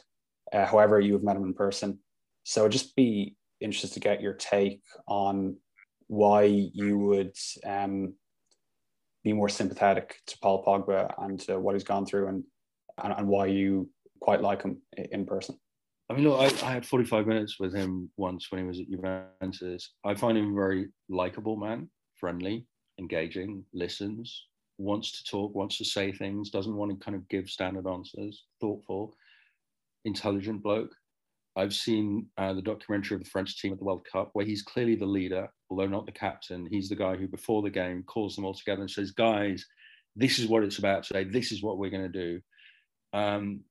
Uh, 0.54 0.66
however, 0.66 1.00
you 1.00 1.14
have 1.14 1.24
met 1.24 1.36
him 1.36 1.44
in 1.44 1.54
person. 1.54 2.00
So 2.44 2.66
I'd 2.66 2.72
just 2.72 2.96
be 2.96 3.36
interested 3.62 3.94
to 3.94 4.00
get 4.00 4.22
your 4.22 4.34
take 4.34 4.82
on 5.08 5.58
why 6.08 6.44
you 6.44 6.98
would 6.98 7.36
um, 7.66 8.14
be 9.24 9.34
more 9.34 9.50
sympathetic 9.50 10.16
to 10.28 10.38
Paul 10.40 10.64
Pogba 10.64 11.14
and 11.20 11.40
to 11.42 11.60
what 11.60 11.76
he's 11.76 11.84
gone 11.84 12.06
through 12.06 12.28
and, 12.28 12.44
and, 13.04 13.14
and 13.14 13.28
why 13.28 13.48
you 13.48 13.90
quite 14.20 14.42
like 14.42 14.64
him 14.64 14.82
in 15.12 15.26
person. 15.26 15.56
I 16.10 16.16
mean, 16.16 16.28
look, 16.28 16.40
I, 16.40 16.68
I, 16.68 16.72
had 16.72 16.86
45 16.86 17.28
minutes 17.28 17.60
with 17.60 17.76
him 17.76 18.10
once 18.18 18.48
when 18.50 18.62
he 18.62 18.68
was 18.68 18.80
at 18.80 18.90
Juventus. 18.90 19.94
I 20.04 20.16
find 20.16 20.38
him 20.38 20.52
a 20.52 20.56
very 20.56 20.88
likable 21.08 21.56
man, 21.56 21.90
friendly, 22.16 22.66
engaging, 22.98 23.64
listens, 23.74 24.48
wants 24.80 25.12
to 25.22 25.30
talk, 25.30 25.54
wants 25.54 25.78
to 25.78 25.86
say 25.86 26.12
things, 26.12 26.50
doesn't 26.50 26.76
want 26.76 26.92
to 26.92 27.06
kind 27.06 27.16
of 27.16 27.28
give 27.30 27.48
standard 27.48 27.86
answers, 27.86 28.46
thoughtful, 28.60 29.14
intelligent 30.06 30.64
bloke. 30.64 30.92
I've 31.56 31.74
seen 31.74 32.28
uh, 32.38 32.54
the 32.54 32.62
documentary 32.62 33.16
of 33.16 33.24
the 33.24 33.30
French 33.30 33.60
team 33.60 33.74
at 33.74 33.80
the 33.80 33.86
World 33.86 34.06
Cup 34.12 34.30
where 34.34 34.46
he's 34.46 34.62
clearly 34.62 34.96
the 34.96 35.06
leader, 35.06 35.48
although 35.70 35.88
not 35.88 36.06
the 36.06 36.12
captain. 36.12 36.68
He's 36.70 36.90
the 36.90 36.96
guy 36.96 37.16
who, 37.16 37.28
before 37.28 37.62
the 37.62 37.70
game, 37.70 38.04
calls 38.04 38.36
them 38.36 38.46
all 38.46 38.54
together 38.54 38.82
and 38.82 38.92
says, 38.92 39.12
Guys, 39.12 39.66
this 40.16 40.40
is 40.40 40.48
what 40.48 40.64
it's 40.64 40.80
about 40.80 41.04
today. 41.04 41.24
This 41.24 41.52
is 41.52 41.64
what 41.64 41.78
we're 41.78 41.90
going 41.90 42.12
to 42.12 42.20
do. 42.20 42.40
Um, 43.14 43.62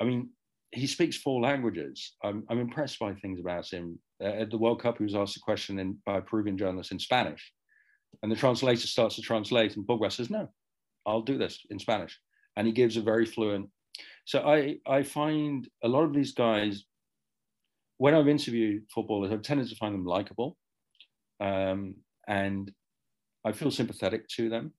I 0.00 0.04
mean, 0.04 0.30
he 0.72 0.86
speaks 0.86 1.16
four 1.16 1.40
languages. 1.40 2.14
I'm, 2.22 2.44
I'm 2.48 2.60
impressed 2.60 2.98
by 2.98 3.14
things 3.14 3.40
about 3.40 3.70
him. 3.70 3.98
Uh, 4.22 4.28
at 4.28 4.50
the 4.50 4.58
World 4.58 4.80
Cup, 4.80 4.98
he 4.98 5.04
was 5.04 5.14
asked 5.14 5.36
a 5.36 5.40
question 5.40 5.78
in, 5.78 5.98
by 6.06 6.18
a 6.18 6.22
Peruvian 6.22 6.56
journalist 6.56 6.92
in 6.92 6.98
Spanish. 6.98 7.52
And 8.22 8.30
the 8.30 8.36
translator 8.36 8.86
starts 8.86 9.16
to 9.16 9.22
translate, 9.22 9.76
and 9.76 9.86
Pogba 9.86 10.12
says, 10.12 10.30
No, 10.30 10.48
I'll 11.06 11.22
do 11.22 11.38
this 11.38 11.60
in 11.70 11.78
Spanish. 11.78 12.18
And 12.56 12.66
he 12.66 12.72
gives 12.72 12.96
a 12.96 13.02
very 13.02 13.26
fluent. 13.26 13.68
So 14.24 14.40
I, 14.40 14.76
I 14.86 15.02
find 15.02 15.68
a 15.82 15.88
lot 15.88 16.04
of 16.04 16.12
these 16.12 16.32
guys 16.32 16.84
when 18.00 18.14
I've 18.14 18.28
interviewed 18.28 18.84
footballers, 18.94 19.30
I've 19.30 19.42
tended 19.42 19.68
to 19.68 19.76
find 19.76 19.92
them 19.92 20.06
likable, 20.06 20.56
um, 21.38 21.96
and 22.26 22.72
I 23.44 23.52
feel 23.52 23.70
sympathetic 23.70 24.26
to 24.36 24.48
them. 24.48 24.72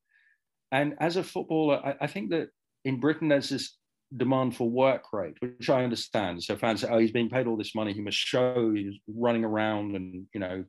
And 0.72 0.96
as 1.00 1.18
a 1.18 1.24
footballer, 1.24 1.86
I, 1.86 1.96
I, 2.02 2.08
think 2.08 2.32
that 2.32 2.48
in 2.84 3.00
Britain 3.00 3.28
there's 3.28 3.50
this 3.50 3.78
demand 4.18 4.56
for 4.56 4.68
work 4.68 5.04
rate, 5.14 5.36
which 5.40 5.70
I 5.70 5.84
understand. 5.84 6.42
So 6.44 6.56
fans 6.56 6.82
say, 6.82 6.88
"Oh, 6.90 6.98
he's 6.98 7.12
being 7.12 7.30
paid 7.30 7.46
all 7.46 7.58
this 7.58 7.76
money; 7.76 7.94
he 7.94 8.02
must 8.02 8.18
show 8.18 8.72
he's 8.74 8.96
running 9.08 9.46
around 9.46 9.96
and 9.96 10.26
you 10.34 10.40
know 10.40 10.64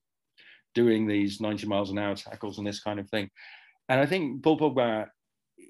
doing 0.75 1.07
these 1.07 1.41
90 1.41 1.67
miles 1.67 1.91
an 1.91 1.99
hour 1.99 2.15
tackles 2.15 2.59
and 2.59 2.67
this 2.67 2.83
kind 2.83 3.01
of 3.01 3.09
thing." 3.09 3.31
And 3.89 3.99
I 3.99 4.05
think 4.05 4.43
Paul 4.43 4.59
Pogba 4.59 5.07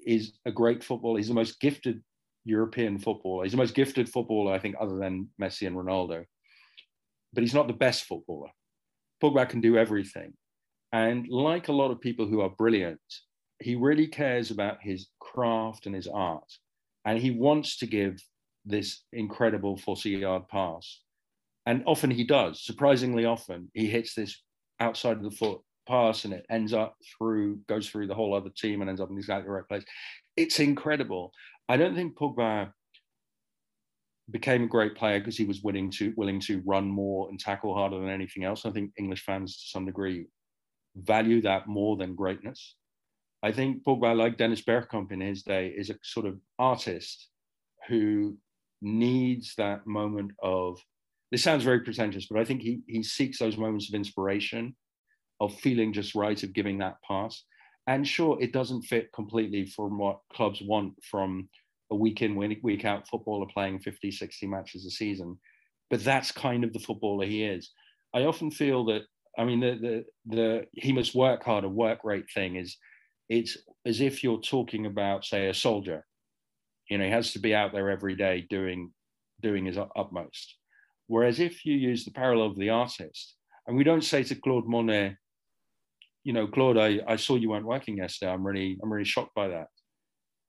is 0.05 0.33
a 0.45 0.51
great 0.51 0.83
footballer. 0.83 1.17
He's 1.17 1.29
the 1.29 1.33
most 1.33 1.61
gifted 1.61 2.03
European 2.45 2.99
footballer. 2.99 3.43
He's 3.43 3.53
the 3.53 3.57
most 3.57 3.75
gifted 3.75 4.09
footballer, 4.09 4.53
I 4.53 4.59
think, 4.59 4.75
other 4.79 4.97
than 4.97 5.29
Messi 5.39 5.67
and 5.67 5.75
Ronaldo 5.75 6.25
but 7.33 7.41
he's 7.41 7.53
not 7.53 7.67
the 7.67 7.73
best 7.73 8.05
footballer. 8.05 8.49
Pogba 9.21 9.49
can 9.49 9.61
do 9.61 9.77
everything. 9.77 10.33
And 10.91 11.27
like 11.27 11.67
a 11.67 11.73
lot 11.73 11.91
of 11.91 11.99
people 11.99 12.27
who 12.27 12.41
are 12.41 12.49
brilliant, 12.49 13.01
he 13.59 13.75
really 13.75 14.07
cares 14.07 14.51
about 14.51 14.77
his 14.81 15.07
craft 15.19 15.87
and 15.87 15.95
his 15.95 16.07
art. 16.07 16.51
And 17.05 17.17
he 17.17 17.31
wants 17.31 17.77
to 17.77 17.87
give 17.87 18.21
this 18.65 19.03
incredible 19.11 19.77
40 19.77 20.11
yard 20.11 20.47
pass. 20.47 21.01
And 21.65 21.83
often 21.85 22.11
he 22.11 22.23
does, 22.23 22.63
surprisingly 22.63 23.25
often, 23.25 23.71
he 23.73 23.87
hits 23.87 24.13
this 24.13 24.41
outside 24.79 25.17
of 25.17 25.23
the 25.23 25.31
foot 25.31 25.61
pass 25.87 26.25
and 26.25 26.33
it 26.33 26.45
ends 26.49 26.73
up 26.73 26.95
through, 27.17 27.57
goes 27.67 27.89
through 27.89 28.07
the 28.07 28.15
whole 28.15 28.33
other 28.33 28.49
team 28.49 28.81
and 28.81 28.89
ends 28.89 29.01
up 29.01 29.09
in 29.09 29.17
exactly 29.17 29.47
the 29.47 29.51
right 29.51 29.67
place. 29.67 29.83
It's 30.37 30.59
incredible. 30.59 31.31
I 31.69 31.77
don't 31.77 31.95
think 31.95 32.17
Pogba 32.17 32.71
became 34.29 34.63
a 34.63 34.67
great 34.67 34.95
player 34.95 35.19
because 35.19 35.37
he 35.37 35.45
was 35.45 35.63
willing 35.63 35.91
to 35.91 36.13
willing 36.15 36.39
to 36.41 36.61
run 36.65 36.87
more 36.87 37.29
and 37.29 37.39
tackle 37.39 37.73
harder 37.73 37.99
than 37.99 38.09
anything 38.09 38.43
else. 38.43 38.65
I 38.65 38.71
think 38.71 38.91
English 38.97 39.23
fans 39.25 39.55
to 39.57 39.67
some 39.67 39.85
degree 39.85 40.27
value 40.95 41.41
that 41.41 41.67
more 41.67 41.97
than 41.97 42.15
greatness. 42.15 42.75
I 43.41 43.51
think 43.51 43.83
Pogba, 43.83 44.15
like 44.15 44.37
Dennis 44.37 44.61
Bergkamp 44.61 45.11
in 45.11 45.19
his 45.19 45.43
day, 45.43 45.67
is 45.75 45.89
a 45.89 45.97
sort 46.03 46.25
of 46.25 46.39
artist 46.57 47.27
who 47.89 48.37
needs 48.81 49.55
that 49.57 49.85
moment 49.85 50.31
of 50.41 50.79
this 51.31 51.43
sounds 51.43 51.63
very 51.63 51.79
pretentious, 51.79 52.27
but 52.27 52.39
I 52.39 52.45
think 52.45 52.61
he 52.61 52.81
he 52.87 53.03
seeks 53.03 53.39
those 53.39 53.57
moments 53.57 53.89
of 53.89 53.95
inspiration, 53.95 54.75
of 55.39 55.59
feeling 55.59 55.91
just 55.91 56.15
right, 56.15 56.41
of 56.43 56.53
giving 56.53 56.77
that 56.77 56.97
pass. 57.07 57.43
And 57.87 58.07
sure, 58.07 58.37
it 58.41 58.53
doesn't 58.53 58.83
fit 58.83 59.11
completely 59.13 59.65
from 59.65 59.97
what 59.97 60.19
clubs 60.31 60.61
want 60.61 60.93
from 61.03 61.49
a 61.91 61.95
week 61.95 62.21
in, 62.21 62.35
week 62.35 62.85
out 62.85 63.07
footballer 63.07 63.45
playing 63.53 63.79
50, 63.79 64.11
60 64.11 64.47
matches 64.47 64.85
a 64.85 64.89
season. 64.89 65.37
But 65.89 66.03
that's 66.03 66.31
kind 66.31 66.63
of 66.63 66.71
the 66.73 66.79
footballer 66.79 67.25
he 67.25 67.43
is. 67.43 67.71
I 68.13 68.23
often 68.23 68.51
feel 68.51 68.85
that, 68.85 69.01
I 69.37 69.43
mean, 69.43 69.59
the, 69.59 69.77
the, 69.81 70.05
the 70.35 70.65
he 70.73 70.93
must 70.93 71.15
work 71.15 71.43
hard, 71.43 71.65
a 71.65 71.69
work 71.69 71.99
rate 72.03 72.25
thing 72.33 72.55
is, 72.55 72.77
it's 73.29 73.57
as 73.85 74.01
if 74.01 74.23
you're 74.23 74.41
talking 74.41 74.85
about, 74.85 75.25
say, 75.25 75.49
a 75.49 75.53
soldier. 75.53 76.05
You 76.89 76.97
know, 76.97 77.05
he 77.05 77.11
has 77.11 77.33
to 77.33 77.39
be 77.39 77.55
out 77.55 77.73
there 77.73 77.89
every 77.89 78.15
day 78.15 78.45
doing, 78.49 78.91
doing 79.41 79.65
his 79.65 79.77
utmost. 79.95 80.55
Whereas 81.07 81.39
if 81.39 81.65
you 81.65 81.75
use 81.75 82.05
the 82.05 82.11
parallel 82.11 82.47
of 82.47 82.57
the 82.57 82.69
artist, 82.69 83.35
and 83.67 83.77
we 83.77 83.83
don't 83.83 84.03
say 84.03 84.23
to 84.23 84.35
Claude 84.35 84.67
Monet, 84.67 85.15
you 86.23 86.33
know, 86.33 86.47
Claude, 86.47 86.77
I, 86.77 86.99
I 87.07 87.15
saw 87.15 87.35
you 87.35 87.49
weren't 87.49 87.65
working 87.65 87.97
yesterday. 87.97 88.31
I'm 88.31 88.45
really, 88.45 88.77
I'm 88.81 88.91
really 88.91 89.05
shocked 89.05 89.35
by 89.35 89.49
that. 89.49 89.67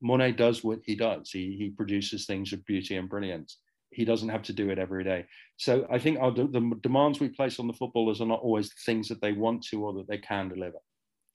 Monet 0.01 0.33
does 0.33 0.63
what 0.63 0.81
he 0.85 0.95
does. 0.95 1.31
He, 1.31 1.57
he 1.59 1.71
produces 1.71 2.27
things 2.27 2.53
of 2.53 2.65
beauty 2.65 2.97
and 2.97 3.09
brilliance. 3.09 3.59
He 3.91 4.05
doesn't 4.05 4.29
have 4.29 4.43
to 4.45 4.53
do 4.53 4.71
it 4.71 4.79
every 4.79 5.05
day. 5.05 5.25
So 5.57 5.87
I 5.91 5.99
think 5.99 6.19
our, 6.21 6.33
the 6.33 6.73
demands 6.83 7.21
we 7.21 7.29
place 7.29 7.59
on 7.59 7.67
the 7.67 7.73
footballers 7.73 8.21
are 8.21 8.27
not 8.27 8.41
always 8.41 8.69
the 8.69 8.75
things 8.85 9.09
that 9.09 9.21
they 9.21 9.33
want 9.33 9.63
to 9.67 9.85
or 9.85 9.93
that 9.95 10.09
they 10.09 10.19
can 10.19 10.49
deliver. 10.49 10.79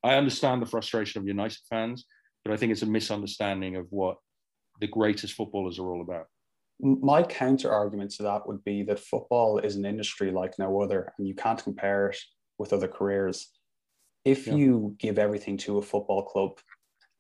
I 0.04 0.16
understand 0.16 0.62
the 0.62 0.68
frustration 0.68 1.22
of 1.22 1.28
United 1.28 1.60
fans, 1.70 2.06
but 2.44 2.54
I 2.54 2.58
think 2.58 2.72
it's 2.72 2.82
a 2.82 2.88
misunderstanding 2.88 3.76
of 3.76 3.88
what 3.90 4.18
the 4.80 4.88
greatest 4.88 5.34
footballers 5.34 5.80
are 5.80 5.90
all 5.90 6.02
about. 6.02 6.28
My 6.82 7.24
counter 7.24 7.72
argument 7.72 8.12
to 8.12 8.24
that 8.24 8.48
would 8.48 8.64
be 8.64 8.84
that 8.84 9.00
football 9.00 9.60
is 9.60 9.76
an 9.76 9.86
industry 9.86 10.32
like 10.32 10.58
no 10.58 10.82
other, 10.82 11.14
and 11.18 11.28
you 11.28 11.36
can't 11.36 11.62
compare 11.62 12.10
it 12.10 12.18
with 12.58 12.72
other 12.72 12.88
careers. 12.88 13.50
If 14.26 14.48
yeah. 14.48 14.56
you 14.56 14.96
give 15.00 15.18
everything 15.18 15.58
to 15.58 15.78
a 15.78 15.82
football 15.82 16.24
club 16.24 16.60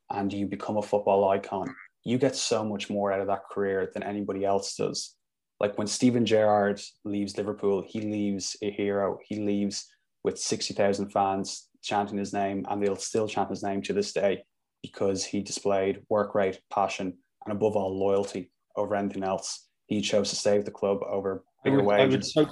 and 0.09 0.31
you 0.31 0.45
become 0.45 0.77
a 0.77 0.81
football 0.81 1.29
icon, 1.29 1.73
you 2.03 2.17
get 2.17 2.35
so 2.35 2.63
much 2.63 2.89
more 2.89 3.11
out 3.11 3.21
of 3.21 3.27
that 3.27 3.43
career 3.51 3.91
than 3.93 4.03
anybody 4.03 4.45
else 4.45 4.75
does. 4.75 5.15
Like 5.59 5.77
when 5.77 5.87
Steven 5.87 6.25
Gerrard 6.25 6.81
leaves 7.03 7.37
Liverpool, 7.37 7.83
he 7.85 8.01
leaves 8.01 8.55
a 8.61 8.71
hero. 8.71 9.19
He 9.27 9.39
leaves 9.39 9.87
with 10.23 10.39
60,000 10.39 11.09
fans 11.09 11.67
chanting 11.81 12.17
his 12.17 12.33
name, 12.33 12.65
and 12.69 12.81
they'll 12.81 12.95
still 12.95 13.27
chant 13.27 13.49
his 13.49 13.63
name 13.63 13.81
to 13.83 13.93
this 13.93 14.13
day 14.13 14.43
because 14.81 15.25
he 15.25 15.41
displayed 15.41 16.01
work 16.09 16.35
rate, 16.35 16.59
passion, 16.69 17.17
and 17.45 17.51
above 17.51 17.75
all, 17.75 17.97
loyalty 17.97 18.51
over 18.75 18.95
anything 18.95 19.23
else. 19.23 19.67
He 19.87 20.01
chose 20.01 20.29
to 20.29 20.35
save 20.35 20.65
the 20.65 20.71
club 20.71 20.99
over 21.05 21.43
bigger 21.63 21.83
wages, 21.83 22.33
so, 22.33 22.47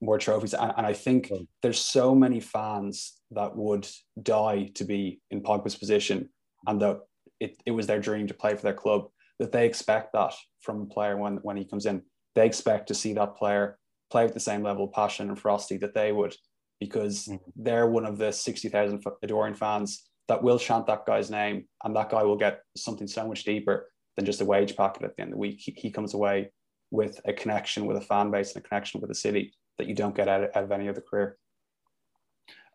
more 0.00 0.18
trophies. 0.18 0.54
And, 0.54 0.72
and 0.76 0.86
I 0.86 0.92
think 0.92 1.30
there's 1.62 1.80
so 1.80 2.14
many 2.14 2.40
fans 2.40 3.20
that 3.34 3.56
would 3.56 3.88
die 4.22 4.70
to 4.74 4.84
be 4.84 5.20
in 5.30 5.42
Pogba's 5.42 5.76
position 5.76 6.28
and 6.66 6.80
that 6.80 7.00
it, 7.40 7.56
it 7.66 7.72
was 7.72 7.86
their 7.86 8.00
dream 8.00 8.26
to 8.26 8.34
play 8.34 8.54
for 8.54 8.62
their 8.62 8.74
club, 8.74 9.08
that 9.38 9.52
they 9.52 9.66
expect 9.66 10.12
that 10.12 10.32
from 10.60 10.82
a 10.82 10.86
player 10.86 11.16
when, 11.16 11.36
when 11.42 11.56
he 11.56 11.64
comes 11.64 11.86
in. 11.86 12.02
They 12.34 12.46
expect 12.46 12.88
to 12.88 12.94
see 12.94 13.12
that 13.14 13.36
player 13.36 13.78
play 14.10 14.24
with 14.24 14.34
the 14.34 14.40
same 14.40 14.62
level 14.62 14.84
of 14.84 14.92
passion 14.92 15.28
and 15.28 15.38
ferocity 15.38 15.78
that 15.78 15.94
they 15.94 16.12
would 16.12 16.34
because 16.80 17.26
mm-hmm. 17.26 17.36
they're 17.56 17.88
one 17.88 18.06
of 18.06 18.18
the 18.18 18.32
60,000 18.32 19.02
adoring 19.22 19.54
fans 19.54 20.08
that 20.28 20.42
will 20.42 20.58
chant 20.58 20.86
that 20.86 21.06
guy's 21.06 21.30
name 21.30 21.64
and 21.84 21.96
that 21.96 22.10
guy 22.10 22.22
will 22.22 22.36
get 22.36 22.60
something 22.76 23.06
so 23.06 23.26
much 23.26 23.44
deeper 23.44 23.90
than 24.16 24.24
just 24.24 24.40
a 24.40 24.44
wage 24.44 24.76
packet 24.76 25.02
at 25.02 25.16
the 25.16 25.22
end 25.22 25.30
of 25.30 25.34
the 25.34 25.38
week. 25.38 25.60
He, 25.60 25.72
he 25.76 25.90
comes 25.90 26.14
away 26.14 26.52
with 26.90 27.20
a 27.24 27.32
connection 27.32 27.86
with 27.86 27.96
a 27.96 28.02
fan 28.02 28.30
base 28.30 28.54
and 28.54 28.64
a 28.64 28.68
connection 28.68 29.00
with 29.00 29.10
a 29.10 29.14
city 29.14 29.52
that 29.78 29.88
you 29.88 29.94
don't 29.94 30.14
get 30.14 30.28
out 30.28 30.44
of, 30.44 30.50
out 30.54 30.64
of 30.64 30.72
any 30.72 30.88
other 30.88 31.00
career. 31.00 31.38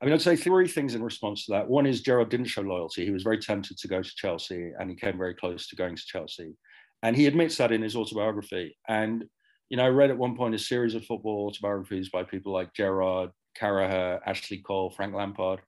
I 0.01 0.05
mean, 0.05 0.13
I'd 0.13 0.21
say 0.21 0.35
three 0.35 0.67
things 0.67 0.93
in 0.93 1.03
response 1.03 1.45
to 1.45 1.53
that. 1.53 1.67
One 1.67 1.87
is 1.87 2.01
Gerrard 2.01 2.29
didn't 2.29 2.45
show 2.47 2.61
loyalty. 2.61 3.03
He 3.03 3.11
was 3.11 3.23
very 3.23 3.39
tempted 3.39 3.77
to 3.77 3.87
go 3.87 4.01
to 4.01 4.15
Chelsea 4.15 4.71
and 4.79 4.89
he 4.89 4.95
came 4.95 5.17
very 5.17 5.33
close 5.33 5.67
to 5.67 5.75
going 5.75 5.95
to 5.95 6.05
Chelsea. 6.05 6.53
And 7.01 7.15
he 7.15 7.25
admits 7.25 7.57
that 7.57 7.71
in 7.71 7.81
his 7.81 7.95
autobiography. 7.95 8.77
And, 8.87 9.25
you 9.69 9.77
know, 9.77 9.85
I 9.85 9.89
read 9.89 10.11
at 10.11 10.17
one 10.17 10.35
point 10.35 10.55
a 10.55 10.59
series 10.59 10.93
of 10.93 11.05
football 11.05 11.47
autobiographies 11.47 12.09
by 12.09 12.23
people 12.23 12.53
like 12.53 12.73
Gerrard, 12.73 13.31
Carragher, 13.59 14.19
Ashley 14.25 14.57
Cole, 14.59 14.91
Frank 14.91 15.15
Lampard 15.15 15.61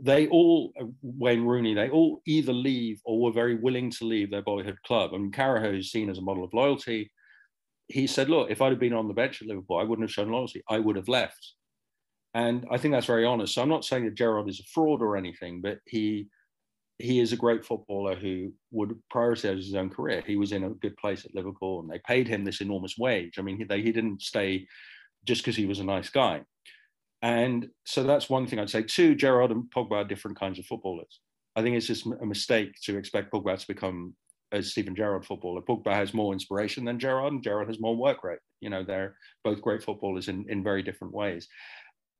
they 0.00 0.28
all, 0.28 0.72
Wayne 1.02 1.44
Rooney, 1.44 1.74
they 1.74 1.88
all 1.88 2.20
either 2.26 2.52
leave 2.52 3.00
or 3.04 3.20
were 3.20 3.32
very 3.32 3.54
willing 3.54 3.90
to 3.92 4.04
leave 4.04 4.30
their 4.30 4.42
boyhood 4.42 4.78
club. 4.86 5.12
I 5.14 5.18
mean, 5.18 5.30
Carragher 5.30 5.78
is 5.78 5.90
seen 5.90 6.10
as 6.10 6.18
a 6.18 6.22
model 6.22 6.44
of 6.44 6.54
loyalty. 6.54 7.10
He 7.88 8.06
said, 8.06 8.28
look, 8.28 8.50
if 8.50 8.62
I'd 8.62 8.72
have 8.72 8.80
been 8.80 8.92
on 8.92 9.08
the 9.08 9.14
bench 9.14 9.42
at 9.42 9.48
Liverpool, 9.48 9.78
I 9.78 9.84
wouldn't 9.84 10.08
have 10.08 10.12
shown 10.12 10.30
loyalty. 10.30 10.62
I 10.68 10.78
would 10.78 10.96
have 10.96 11.08
left. 11.08 11.54
And 12.34 12.66
I 12.70 12.78
think 12.78 12.92
that's 12.92 13.06
very 13.06 13.24
honest. 13.24 13.54
So 13.54 13.62
I'm 13.62 13.68
not 13.68 13.84
saying 13.84 14.04
that 14.04 14.16
Gerrard 14.16 14.48
is 14.48 14.60
a 14.60 14.64
fraud 14.64 15.00
or 15.00 15.16
anything, 15.16 15.60
but 15.60 15.78
he 15.86 16.28
he 16.98 17.18
is 17.18 17.32
a 17.32 17.36
great 17.36 17.64
footballer 17.64 18.14
who 18.14 18.52
would 18.70 18.96
prioritize 19.12 19.56
his 19.56 19.74
own 19.74 19.90
career. 19.90 20.22
He 20.24 20.36
was 20.36 20.52
in 20.52 20.62
a 20.64 20.70
good 20.70 20.96
place 20.96 21.24
at 21.24 21.34
Liverpool 21.34 21.80
and 21.80 21.90
they 21.90 21.98
paid 22.06 22.28
him 22.28 22.44
this 22.44 22.60
enormous 22.60 22.96
wage. 22.96 23.36
I 23.36 23.42
mean, 23.42 23.56
he, 23.56 23.64
they, 23.64 23.82
he 23.82 23.90
didn't 23.90 24.22
stay 24.22 24.68
just 25.24 25.42
because 25.42 25.56
he 25.56 25.66
was 25.66 25.80
a 25.80 25.84
nice 25.84 26.08
guy. 26.08 26.42
And 27.20 27.68
so 27.84 28.04
that's 28.04 28.30
one 28.30 28.46
thing 28.46 28.60
I'd 28.60 28.70
say. 28.70 28.82
Two, 28.82 29.14
Gerrard 29.16 29.50
and 29.50 29.64
Pogba 29.74 29.92
are 29.92 30.04
different 30.04 30.38
kinds 30.38 30.58
of 30.58 30.66
footballers. 30.66 31.20
I 31.56 31.62
think 31.62 31.76
it's 31.76 31.86
just 31.86 32.06
a 32.06 32.26
mistake 32.26 32.74
to 32.84 32.96
expect 32.96 33.32
Pogba 33.32 33.58
to 33.58 33.66
become 33.66 34.14
a 34.52 34.62
Steven 34.62 34.94
Gerrard 34.94 35.24
footballer. 35.24 35.62
Pogba 35.62 35.92
has 35.92 36.14
more 36.14 36.32
inspiration 36.32 36.84
than 36.84 36.98
Gerrard, 36.98 37.32
and 37.32 37.42
Gerrard 37.42 37.68
has 37.68 37.80
more 37.80 37.96
work 37.96 38.22
rate. 38.22 38.40
You 38.60 38.70
know, 38.70 38.84
they're 38.84 39.16
both 39.42 39.62
great 39.62 39.82
footballers 39.82 40.28
in, 40.28 40.44
in 40.48 40.62
very 40.62 40.82
different 40.82 41.14
ways. 41.14 41.48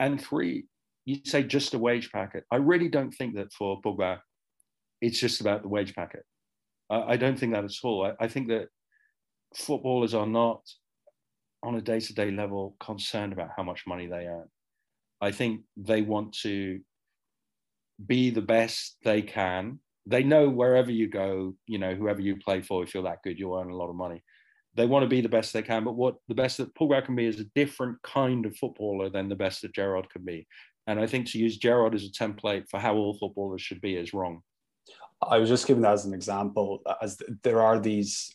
And 0.05 0.21
three, 0.21 0.67
you 1.07 1.17
say 1.25 1.43
just 1.43 1.73
a 1.73 1.79
wage 1.79 2.11
packet. 2.13 2.45
I 2.53 2.57
really 2.57 2.89
don't 2.89 3.11
think 3.11 3.37
that 3.37 3.51
for 3.55 3.81
Pogba, 3.81 4.19
it's 5.01 5.19
just 5.19 5.41
about 5.41 5.63
the 5.63 5.69
wage 5.69 5.95
packet. 5.95 6.25
I, 6.91 7.15
I 7.15 7.17
don't 7.17 7.39
think 7.39 7.55
that 7.55 7.65
at 7.65 7.73
all. 7.83 8.05
I, 8.05 8.25
I 8.25 8.29
think 8.29 8.49
that 8.49 8.69
footballers 9.57 10.13
are 10.13 10.27
not 10.27 10.61
on 11.63 11.77
a 11.77 11.81
day-to-day 11.81 12.31
level 12.33 12.77
concerned 12.81 13.33
about 13.33 13.49
how 13.57 13.63
much 13.63 13.85
money 13.87 14.07
they 14.07 14.27
earn. 14.27 14.49
I 15.23 15.33
think 15.33 15.63
they 15.75 16.03
want 16.03 16.37
to 16.43 16.81
be 18.05 18.29
the 18.29 18.43
best 18.43 18.99
they 19.05 19.23
can. 19.23 19.79
They 20.05 20.23
know 20.23 20.51
wherever 20.51 20.91
you 20.91 21.09
go, 21.09 21.55
you 21.67 21.79
know, 21.79 21.95
whoever 21.95 22.21
you 22.21 22.37
play 22.37 22.61
for, 22.61 22.83
if 22.83 22.93
you're 22.93 23.05
that 23.05 23.23
good, 23.25 23.39
you'll 23.39 23.59
earn 23.59 23.71
a 23.71 23.77
lot 23.77 23.89
of 23.89 23.97
money. 23.97 24.23
They 24.77 24.87
want 24.87 25.05
to 25.05 25.09
be 25.09 25.21
the 25.21 25.29
best 25.29 25.53
they 25.53 25.63
can, 25.63 25.85
but 25.85 25.95
what 25.95 26.17
the 26.29 26.35
best 26.35 26.59
that 26.59 26.75
Paul 26.75 26.89
Pogba 26.89 27.05
can 27.05 27.15
be 27.15 27.27
is 27.27 27.41
a 27.41 27.45
different 27.55 28.03
kind 28.03 28.45
of 28.45 28.57
footballer 28.57 29.09
than 29.09 29.29
the 29.29 29.37
best 29.37 29.63
that 29.63 29.75
Gerrard 29.75 30.11
can 30.11 30.25
be. 30.25 30.47
And 30.87 30.99
I 30.99 31.07
think 31.07 31.27
to 31.29 31.39
use 31.39 31.57
Gerrard 31.57 31.95
as 31.95 32.05
a 32.05 32.11
template 32.11 32.69
for 32.69 32.79
how 32.81 32.95
all 32.95 33.17
footballers 33.17 33.63
should 33.63 33.81
be 33.81 33.97
is 33.97 34.13
wrong. 34.13 34.43
I 35.23 35.39
was 35.39 35.49
just 35.49 35.67
giving 35.67 35.83
that 35.83 35.93
as 35.93 36.05
an 36.05 36.13
example, 36.13 36.83
as 37.01 37.19
there 37.43 37.63
are 37.63 37.79
these, 37.79 38.35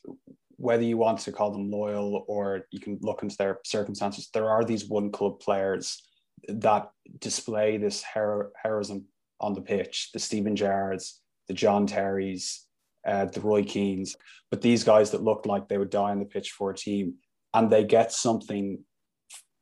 whether 0.55 0.83
you 0.83 0.97
want 0.97 1.19
to 1.19 1.31
call 1.31 1.51
them 1.51 1.69
loyal 1.69 2.25
or 2.27 2.65
you 2.71 2.79
can 2.79 2.97
look 3.01 3.21
into 3.21 3.37
their 3.37 3.59
circumstances, 3.65 4.29
there 4.33 4.49
are 4.49 4.63
these 4.63 4.85
one 4.85 5.11
club 5.11 5.39
players 5.39 6.01
that 6.47 6.89
display 7.19 7.77
this 7.77 8.03
hero, 8.13 8.49
heroism 8.61 9.05
on 9.39 9.53
the 9.53 9.61
pitch, 9.61 10.09
the 10.13 10.19
Steven 10.19 10.55
Gerrards, 10.55 11.19
the 11.47 11.53
John 11.53 11.85
Terrys, 11.85 12.65
uh, 13.05 13.25
the 13.25 13.41
Roy 13.41 13.63
Keanes, 13.63 14.15
but 14.51 14.61
these 14.61 14.83
guys 14.83 15.11
that 15.11 15.23
looked 15.23 15.45
like 15.45 15.67
they 15.67 15.77
would 15.77 15.89
die 15.89 16.11
on 16.11 16.19
the 16.19 16.25
pitch 16.25 16.51
for 16.51 16.71
a 16.71 16.75
team 16.75 17.15
and 17.53 17.69
they 17.69 17.83
get 17.83 18.11
something 18.11 18.79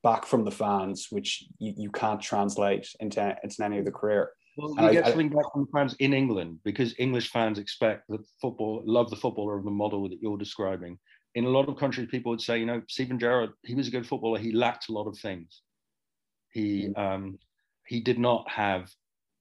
back 0.04 0.26
from 0.26 0.46
the 0.46 0.52
fans, 0.52 1.08
which 1.10 1.46
you, 1.60 1.74
you 1.78 1.92
can't 1.92 2.22
translate 2.22 2.88
into, 3.00 3.36
into 3.44 3.64
any 3.64 3.80
of 3.80 3.86
the 3.86 3.92
career. 3.92 4.32
Well, 4.58 4.70
you 4.70 4.92
get 4.94 5.06
I, 5.06 5.10
something 5.10 5.30
back 5.30 5.52
from 5.54 5.66
the 5.66 5.72
fans 5.72 5.96
in 6.00 6.14
England 6.14 6.60
because 6.64 6.96
English 6.98 7.30
fans 7.30 7.60
expect 7.60 8.08
that 8.10 8.26
football, 8.42 8.82
love 8.86 9.10
the 9.10 9.16
footballer 9.16 9.58
of 9.58 9.66
the 9.66 9.72
model 9.72 10.10
that 10.10 10.18
you're 10.22 10.38
describing. 10.38 10.98
In 11.36 11.46
a 11.46 11.50
lot 11.50 11.70
of 11.70 11.78
countries, 11.78 12.08
people 12.10 12.32
would 12.32 12.42
say, 12.42 12.58
you 12.58 12.66
know, 12.66 12.82
Steven 12.90 13.20
Gerrard, 13.20 13.52
he 13.64 13.76
was 13.76 13.88
a 13.88 13.92
good 13.92 14.08
footballer. 14.08 14.40
He 14.40 14.52
lacked 14.52 14.90
a 14.90 14.94
lot 14.94 15.08
of 15.08 15.18
things. 15.20 15.62
He 16.52 16.92
um, 16.96 17.38
he 17.86 18.00
did 18.00 18.18
not 18.18 18.50
have 18.50 18.90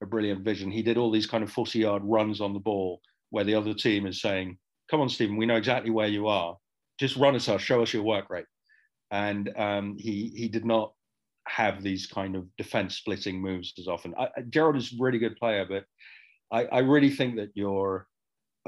a 0.02 0.06
brilliant 0.06 0.44
vision. 0.44 0.70
He 0.70 0.82
did 0.82 0.98
all 0.98 1.10
these 1.10 1.26
kind 1.26 1.42
of 1.42 1.50
40 1.50 1.78
yard 1.78 2.02
runs 2.04 2.40
on 2.42 2.52
the 2.52 2.60
ball 2.60 3.00
where 3.36 3.44
the 3.44 3.54
other 3.54 3.74
team 3.74 4.06
is 4.06 4.20
saying, 4.20 4.58
Come 4.90 5.00
on, 5.00 5.08
Steven, 5.08 5.36
we 5.36 5.46
know 5.46 5.56
exactly 5.56 5.90
where 5.90 6.08
you 6.08 6.26
are. 6.26 6.56
Just 6.98 7.16
run 7.16 7.36
us 7.36 7.48
us, 7.48 7.60
show 7.60 7.82
us 7.82 7.92
your 7.92 8.02
work 8.02 8.30
rate. 8.30 8.46
And 9.10 9.52
um, 9.56 9.96
he 9.98 10.32
he 10.34 10.48
did 10.48 10.64
not 10.64 10.92
have 11.46 11.82
these 11.82 12.06
kind 12.06 12.34
of 12.34 12.44
defense 12.56 12.96
splitting 12.96 13.40
moves 13.40 13.72
as 13.78 13.88
often. 13.88 14.14
I, 14.18 14.28
Gerrard 14.50 14.76
is 14.76 14.92
a 14.92 14.96
really 14.98 15.18
good 15.18 15.36
player, 15.36 15.66
but 15.68 15.84
I, 16.50 16.64
I 16.64 16.78
really 16.80 17.10
think 17.10 17.36
that 17.36 17.50
your 17.54 18.06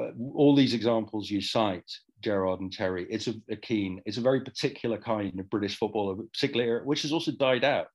uh, 0.00 0.10
all 0.34 0.54
these 0.54 0.74
examples 0.74 1.30
you 1.30 1.40
cite, 1.40 1.90
Gerrard 2.22 2.60
and 2.60 2.70
Terry, 2.70 3.06
it's 3.10 3.26
a, 3.26 3.34
a 3.50 3.56
keen, 3.56 4.00
it's 4.04 4.18
a 4.18 4.28
very 4.28 4.42
particular 4.42 4.98
kind 4.98 5.40
of 5.40 5.50
British 5.50 5.76
footballer, 5.76 6.14
particularly 6.32 6.84
which 6.84 7.02
has 7.02 7.12
also 7.12 7.32
died 7.32 7.64
out 7.64 7.88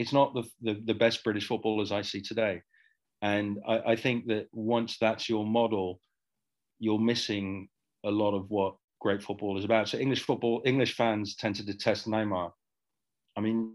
it's 0.00 0.14
not 0.14 0.32
the, 0.32 0.44
the, 0.62 0.80
the 0.86 0.94
best 0.94 1.22
British 1.22 1.46
footballers 1.46 1.92
I 1.92 2.00
see 2.00 2.22
today. 2.22 2.62
And 3.20 3.58
I, 3.68 3.78
I, 3.92 3.96
think 3.96 4.28
that 4.28 4.46
once 4.50 4.96
that's 4.98 5.28
your 5.28 5.44
model, 5.44 6.00
you're 6.80 6.98
missing 6.98 7.68
a 8.04 8.10
lot 8.10 8.34
of 8.34 8.50
what 8.50 8.74
great 9.00 9.22
football 9.22 9.56
is 9.58 9.64
about. 9.64 9.88
So 9.88 9.98
English 9.98 10.24
football, 10.24 10.62
English 10.64 10.96
fans 10.96 11.36
tend 11.36 11.54
to 11.56 11.64
detest 11.64 12.08
Neymar. 12.08 12.50
I 13.36 13.40
mean, 13.40 13.74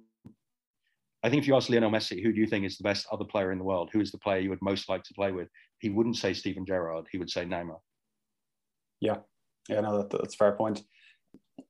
I 1.24 1.30
think 1.30 1.42
if 1.42 1.48
you 1.48 1.56
ask 1.56 1.70
Lionel 1.70 1.92
Messi, 1.92 2.22
who 2.22 2.34
do 2.34 2.40
you 2.40 2.46
think 2.46 2.66
is 2.66 2.78
the 2.78 2.84
best 2.84 3.08
other 3.12 3.26
player 3.26 3.52
in 3.52 3.58
the 3.58 3.64
world? 3.64 3.90
Who 3.94 4.02
is 4.02 4.12
the 4.12 4.18
player 4.18 4.40
you 4.40 4.50
would 4.50 4.62
most 4.62 4.90
like 4.90 5.04
to 5.04 5.14
play 5.14 5.32
with? 5.32 5.48
He 5.80 5.90
wouldn't 5.90 6.18
say 6.18 6.34
Steven 6.34 6.66
Gerrard. 6.66 7.08
He 7.12 7.18
would 7.18 7.30
say 7.30 7.46
Neymar. 7.46 7.80
Yeah, 9.02 9.18
yeah, 9.70 9.82
no, 9.82 9.98
that, 9.98 10.10
that's 10.12 10.36
a 10.36 10.38
fair 10.38 10.52
point. 10.52 10.84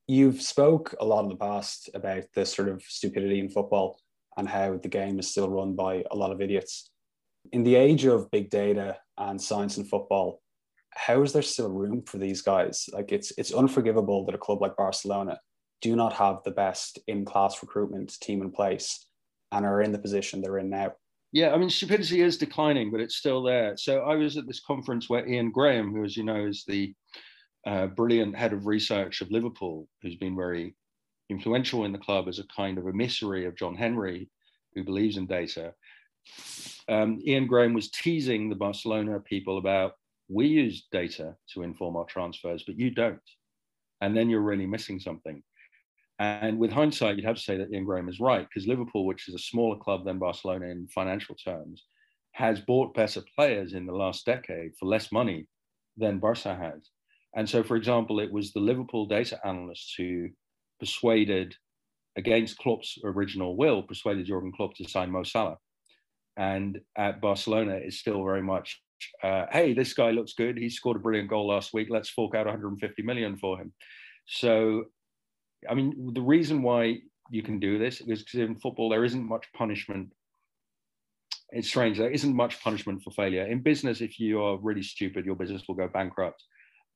You've 0.08 0.42
spoke 0.42 0.96
a 1.00 1.06
lot 1.06 1.24
in 1.24 1.30
the 1.30 1.36
past 1.36 1.90
about 1.94 2.24
the 2.34 2.46
sort 2.46 2.70
of 2.70 2.82
stupidity 2.84 3.40
in 3.40 3.50
football 3.50 4.00
and 4.38 4.48
how 4.48 4.78
the 4.78 4.90
game 4.90 5.20
is 5.20 5.32
still 5.32 5.50
run 5.50 5.76
by 5.76 6.04
a 6.12 6.16
lot 6.16 6.32
of 6.32 6.42
idiots. 6.42 6.92
In 7.54 7.64
the 7.64 7.76
age 7.76 8.06
of 8.06 8.30
big 8.32 8.50
data 8.50 8.98
and 9.18 9.42
science 9.42 9.78
in 9.78 9.86
football, 9.86 10.42
how 10.96 11.22
is 11.22 11.34
there 11.34 11.42
still 11.42 11.70
room 11.70 12.02
for 12.04 12.18
these 12.18 12.42
guys? 12.42 12.90
Like 12.92 13.12
it's 13.12 13.32
it's 13.38 13.54
unforgivable 13.54 14.26
that 14.26 14.36
a 14.36 14.40
club 14.40 14.62
like 14.62 14.78
Barcelona 14.78 15.40
do 15.82 15.96
not 15.96 16.14
have 16.14 16.38
the 16.44 16.52
best 16.52 17.00
in-class 17.08 17.62
recruitment 17.62 18.20
team 18.22 18.42
in 18.42 18.52
place 18.52 19.06
and 19.52 19.66
are 19.66 19.82
in 19.82 19.92
the 19.92 20.00
position 20.00 20.42
they're 20.42 20.58
in 20.58 20.70
now. 20.70 20.94
Yeah, 21.32 21.54
I 21.54 21.58
mean, 21.58 21.70
stupidity 21.70 22.22
is 22.22 22.38
declining, 22.38 22.92
but 22.92 23.02
it's 23.02 23.18
still 23.18 23.44
there. 23.44 23.76
So 23.76 24.00
I 24.00 24.16
was 24.16 24.38
at 24.38 24.48
this 24.48 24.62
conference 24.62 25.10
where 25.10 25.28
Ian 25.28 25.52
Graham, 25.52 25.92
who, 25.92 26.06
as 26.06 26.16
you 26.16 26.24
know, 26.24 26.46
is 26.46 26.64
the 26.66 26.94
uh, 27.68 27.88
brilliant 27.88 28.36
head 28.38 28.54
of 28.54 28.68
research 28.68 29.22
of 29.22 29.32
Liverpool, 29.32 29.88
who's 30.02 30.16
been 30.16 30.36
very 30.36 30.76
influential 31.30 31.84
in 31.84 31.92
the 31.92 31.98
club 31.98 32.30
as 32.30 32.40
a 32.40 32.48
kind 32.56 32.78
of 32.78 32.88
emissary 32.88 33.46
of 33.46 33.58
John 33.58 33.76
Henry, 33.76 34.30
who 34.74 34.86
believes 34.86 35.18
in 35.18 35.28
data. 35.28 35.74
Um, 36.88 37.20
Ian 37.26 37.48
Graham 37.48 37.74
was 37.74 37.92
teasing 37.92 38.50
the 38.50 38.56
Barcelona 38.56 39.20
people 39.20 39.58
about 39.58 39.94
we 40.28 40.48
use 40.48 40.88
data 40.92 41.36
to 41.54 41.64
inform 41.64 41.96
our 41.96 42.06
transfers, 42.06 42.64
but 42.66 42.80
you 42.80 42.92
don't. 42.92 43.20
And 44.02 44.16
then 44.16 44.30
you're 44.30 44.42
really 44.42 44.66
missing 44.66 45.00
something. 45.00 45.42
And 46.20 46.60
with 46.60 46.72
hindsight, 46.72 47.16
you'd 47.16 47.26
have 47.26 47.36
to 47.36 47.42
say 47.42 47.58
that 47.58 47.72
Ian 47.72 47.86
Graham 47.86 48.10
is 48.10 48.20
right, 48.20 48.48
because 48.48 48.68
Liverpool, 48.68 49.06
which 49.06 49.28
is 49.28 49.36
a 49.36 49.40
smaller 49.40 49.78
club 49.78 50.06
than 50.06 50.20
Barcelona 50.20 50.68
in 50.68 50.88
financial 50.88 51.36
terms, 51.36 51.84
has 52.32 52.60
bought 52.62 52.94
better 52.94 53.22
players 53.36 53.74
in 53.74 53.86
the 53.86 53.94
last 53.94 54.26
decade 54.26 54.72
for 54.80 54.86
less 54.86 55.12
money 55.12 55.48
than 55.98 56.20
Barca 56.20 56.56
has. 56.56 56.90
And 57.36 57.50
so, 57.50 57.64
for 57.64 57.76
example, 57.76 58.20
it 58.20 58.32
was 58.32 58.52
the 58.52 58.62
Liverpool 58.62 59.06
data 59.06 59.40
analysts 59.46 59.94
who 59.98 60.30
persuaded, 60.80 61.56
against 62.18 62.58
Klopp's 62.58 62.98
original 63.04 63.58
will, 63.58 63.84
persuaded 63.84 64.26
Jurgen 64.26 64.54
Klopp 64.56 64.74
to 64.76 64.90
sign 64.90 65.12
Mo 65.12 65.24
Salah. 65.24 65.58
And 66.38 66.80
at 66.98 67.22
Barcelona, 67.22 67.76
it's 67.76 67.98
still 67.98 68.24
very 68.24 68.42
much, 68.42 68.82
uh, 69.24 69.46
hey, 69.52 69.74
this 69.74 69.94
guy 69.94 70.12
looks 70.12 70.34
good. 70.34 70.58
He 70.58 70.70
scored 70.70 70.98
a 70.98 71.00
brilliant 71.00 71.30
goal 71.30 71.48
last 71.48 71.74
week. 71.74 71.88
Let's 71.90 72.10
fork 72.10 72.36
out 72.36 72.46
150 72.46 73.02
million 73.04 73.38
for 73.38 73.60
him. 73.60 73.74
So 74.28 74.86
I 75.70 75.74
mean, 75.74 76.14
the 76.14 76.22
reason 76.22 76.62
why 76.62 77.00
you 77.30 77.44
can 77.44 77.60
do 77.60 77.78
this 77.78 78.02
is 78.02 78.24
because 78.24 78.40
in 78.40 78.56
football 78.56 78.90
there 78.90 79.06
isn't 79.06 79.28
much 79.28 79.46
punishment. 79.54 80.10
It's 81.52 81.68
strange. 81.68 81.98
There 81.98 82.12
isn't 82.12 82.36
much 82.36 82.62
punishment 82.62 83.04
for 83.04 83.12
failure. 83.12 83.46
In 83.46 83.62
business, 83.62 84.02
if 84.02 84.20
you 84.20 84.42
are 84.42 84.58
really 84.58 84.84
stupid, 84.84 85.26
your 85.26 85.36
business 85.36 85.64
will 85.68 85.76
go 85.76 85.88
bankrupt 85.88 86.44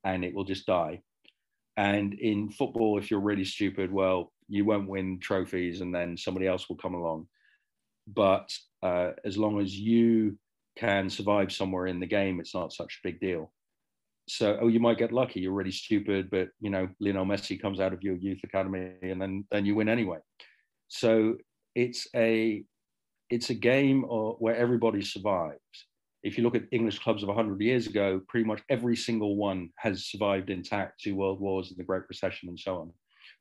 and 0.03 0.23
it 0.23 0.33
will 0.33 0.43
just 0.43 0.65
die. 0.65 1.01
And 1.77 2.13
in 2.15 2.49
football, 2.49 2.97
if 2.97 3.09
you're 3.09 3.21
really 3.21 3.45
stupid, 3.45 3.91
well, 3.91 4.33
you 4.47 4.65
won't 4.65 4.89
win 4.89 5.19
trophies 5.19 5.81
and 5.81 5.93
then 5.93 6.17
somebody 6.17 6.47
else 6.47 6.67
will 6.67 6.75
come 6.75 6.93
along. 6.93 7.27
But 8.07 8.51
uh, 8.83 9.11
as 9.23 9.37
long 9.37 9.61
as 9.61 9.77
you 9.77 10.37
can 10.79 11.09
survive 11.09 11.51
somewhere 11.51 11.87
in 11.87 11.99
the 11.99 12.05
game, 12.05 12.39
it's 12.39 12.55
not 12.55 12.73
such 12.73 12.99
a 12.99 13.07
big 13.07 13.19
deal. 13.19 13.51
So 14.29 14.57
oh 14.61 14.67
you 14.67 14.79
might 14.79 14.99
get 14.99 15.11
lucky 15.11 15.39
you're 15.39 15.59
really 15.59 15.71
stupid 15.71 16.29
but 16.29 16.49
you 16.59 16.69
know 16.69 16.87
Lionel 16.99 17.25
Messi 17.25 17.59
comes 17.59 17.79
out 17.79 17.93
of 17.93 18.03
your 18.03 18.15
youth 18.15 18.41
academy 18.43 18.93
and 19.01 19.19
then 19.19 19.45
then 19.51 19.65
you 19.65 19.75
win 19.75 19.89
anyway. 19.89 20.19
So 20.87 21.37
it's 21.75 22.07
a 22.15 22.63
it's 23.29 23.49
a 23.49 23.55
game 23.55 24.03
where 24.03 24.55
everybody 24.55 25.01
survives. 25.01 25.75
If 26.21 26.37
you 26.37 26.43
look 26.43 26.55
at 26.55 26.63
English 26.71 26.99
clubs 26.99 27.23
of 27.23 27.29
100 27.29 27.59
years 27.59 27.87
ago 27.87 28.21
pretty 28.27 28.45
much 28.45 28.61
every 28.69 28.95
single 28.95 29.35
one 29.35 29.69
has 29.77 30.05
survived 30.05 30.51
intact 30.51 31.01
two 31.01 31.15
world 31.15 31.39
wars 31.39 31.69
and 31.69 31.77
the 31.77 31.83
great 31.83 32.03
recession 32.07 32.49
and 32.49 32.59
so 32.59 32.77
on 32.77 32.93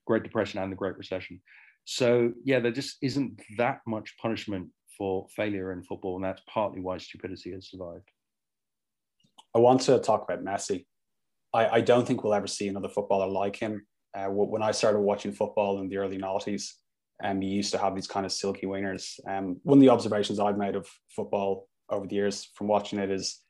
great 0.07 0.23
depression 0.23 0.59
and 0.59 0.73
the 0.73 0.77
great 0.77 0.97
recession. 0.97 1.39
So 1.85 2.33
yeah 2.45 2.61
there 2.61 2.73
just 2.73 2.97
isn't 3.03 3.43
that 3.59 3.81
much 3.87 4.17
punishment 4.17 4.69
for 4.99 5.27
failure 5.35 5.73
in 5.73 5.83
football 5.83 6.17
and 6.17 6.25
that's 6.25 6.43
partly 6.53 6.81
why 6.81 6.99
stupidity 6.99 7.53
has 7.53 7.71
survived 7.71 8.11
I 9.55 9.59
want 9.59 9.81
to 9.83 9.99
talk 9.99 10.25
about 10.25 10.45
Messi. 10.45 10.87
I, 11.55 11.69
I 11.69 11.81
don't 11.81 12.07
think 12.07 12.23
we'll 12.23 12.35
ever 12.35 12.47
see 12.47 12.69
another 12.69 12.89
footballer 12.89 13.27
like 13.27 13.57
him. 13.57 13.87
Uh, 14.15 14.27
when 14.27 14.63
I 14.63 14.73
started 14.73 15.01
watching 15.01 15.33
football 15.33 15.81
in 15.81 15.89
the 15.89 15.97
early 15.97 16.19
noughties, 16.19 16.73
um, 17.23 17.43
you 17.43 17.51
used 17.51 17.73
to 17.73 17.79
have 17.79 17.95
these 17.95 18.07
kind 18.07 18.27
of 18.27 18.33
silky 18.33 18.67
wingers. 18.67 19.19
Um, 19.29 19.59
one 19.63 19.79
of 19.79 19.83
the 19.83 19.89
observations 19.89 20.39
I've 20.39 20.59
made 20.59 20.77
of 20.77 20.89
football 21.15 21.69
over 21.91 22.07
the 22.07 22.15
years 22.15 22.51
from 22.55 22.69
watching 22.69 22.99
it 22.99 23.11
is 23.11 23.41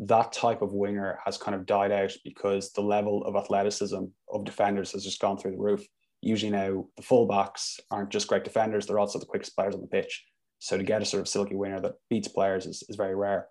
that 0.00 0.32
type 0.32 0.60
of 0.60 0.72
winger 0.72 1.18
has 1.24 1.38
kind 1.38 1.54
of 1.54 1.66
died 1.66 1.92
out 1.92 2.12
because 2.24 2.72
the 2.72 2.82
level 2.82 3.24
of 3.24 3.36
athleticism 3.36 4.04
of 4.32 4.44
defenders 4.44 4.92
has 4.92 5.04
just 5.04 5.20
gone 5.20 5.38
through 5.38 5.52
the 5.52 5.58
roof. 5.58 5.86
Usually 6.20 6.50
now 6.50 6.86
the 6.96 7.02
fullbacks 7.02 7.78
aren't 7.90 8.10
just 8.10 8.28
great 8.28 8.44
defenders; 8.44 8.86
they're 8.86 8.98
also 8.98 9.18
the 9.18 9.26
quickest 9.26 9.54
players 9.54 9.74
on 9.74 9.80
the 9.80 9.86
pitch. 9.86 10.24
So 10.64 10.78
to 10.78 10.82
get 10.82 11.02
a 11.02 11.04
sort 11.04 11.20
of 11.20 11.28
silky 11.28 11.54
winner 11.54 11.78
that 11.80 11.96
beats 12.08 12.26
players 12.26 12.64
is, 12.64 12.82
is 12.88 12.96
very 12.96 13.14
rare. 13.14 13.48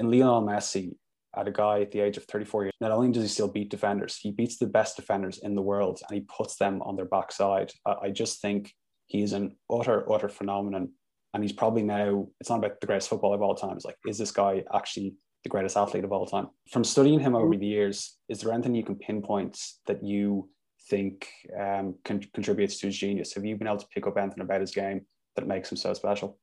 And 0.00 0.10
Lionel 0.10 0.42
Messi, 0.42 0.96
at 1.36 1.46
a 1.46 1.52
guy 1.52 1.82
at 1.82 1.92
the 1.92 2.00
age 2.00 2.16
of 2.16 2.24
34 2.24 2.64
years, 2.64 2.74
not 2.80 2.90
only 2.90 3.12
does 3.12 3.22
he 3.22 3.28
still 3.28 3.46
beat 3.46 3.70
defenders, 3.70 4.18
he 4.20 4.32
beats 4.32 4.58
the 4.58 4.66
best 4.66 4.96
defenders 4.96 5.38
in 5.38 5.54
the 5.54 5.62
world 5.62 6.00
and 6.08 6.18
he 6.18 6.26
puts 6.36 6.56
them 6.56 6.82
on 6.82 6.96
their 6.96 7.04
backside. 7.04 7.70
I, 7.86 8.10
just 8.10 8.42
think 8.42 8.74
he's 9.06 9.34
an 9.34 9.54
utter, 9.70 10.12
utter 10.12 10.28
phenomenon. 10.28 10.90
And 11.32 11.44
he's 11.44 11.52
probably 11.52 11.84
now, 11.84 12.26
it's 12.40 12.50
not 12.50 12.58
about 12.58 12.80
the 12.80 12.88
greatest 12.88 13.08
footballer 13.08 13.36
of 13.36 13.42
all 13.42 13.54
time. 13.54 13.76
It's 13.76 13.84
like, 13.84 13.98
is 14.08 14.18
this 14.18 14.32
guy 14.32 14.64
actually 14.74 15.14
the 15.44 15.50
greatest 15.50 15.76
athlete 15.76 16.02
of 16.02 16.10
all 16.10 16.26
time? 16.26 16.48
From 16.72 16.82
studying 16.82 17.20
him 17.20 17.36
over 17.36 17.56
the 17.56 17.66
years, 17.66 18.16
is 18.28 18.40
there 18.40 18.52
anything 18.52 18.74
you 18.74 18.84
can 18.84 18.96
pinpoint 18.96 19.62
that 19.86 20.02
you 20.02 20.48
think 20.90 21.28
um, 21.56 21.94
con- 22.04 22.26
contributes 22.34 22.80
to 22.80 22.86
his 22.86 22.98
genius? 22.98 23.34
Have 23.34 23.44
you 23.44 23.54
been 23.54 23.68
able 23.68 23.76
to 23.76 23.86
pick 23.94 24.08
up 24.08 24.18
anything 24.18 24.42
about 24.42 24.60
his 24.60 24.72
game 24.72 25.02
that 25.36 25.46
makes 25.46 25.70
him 25.70 25.76
so 25.76 25.94
special? 25.94 26.36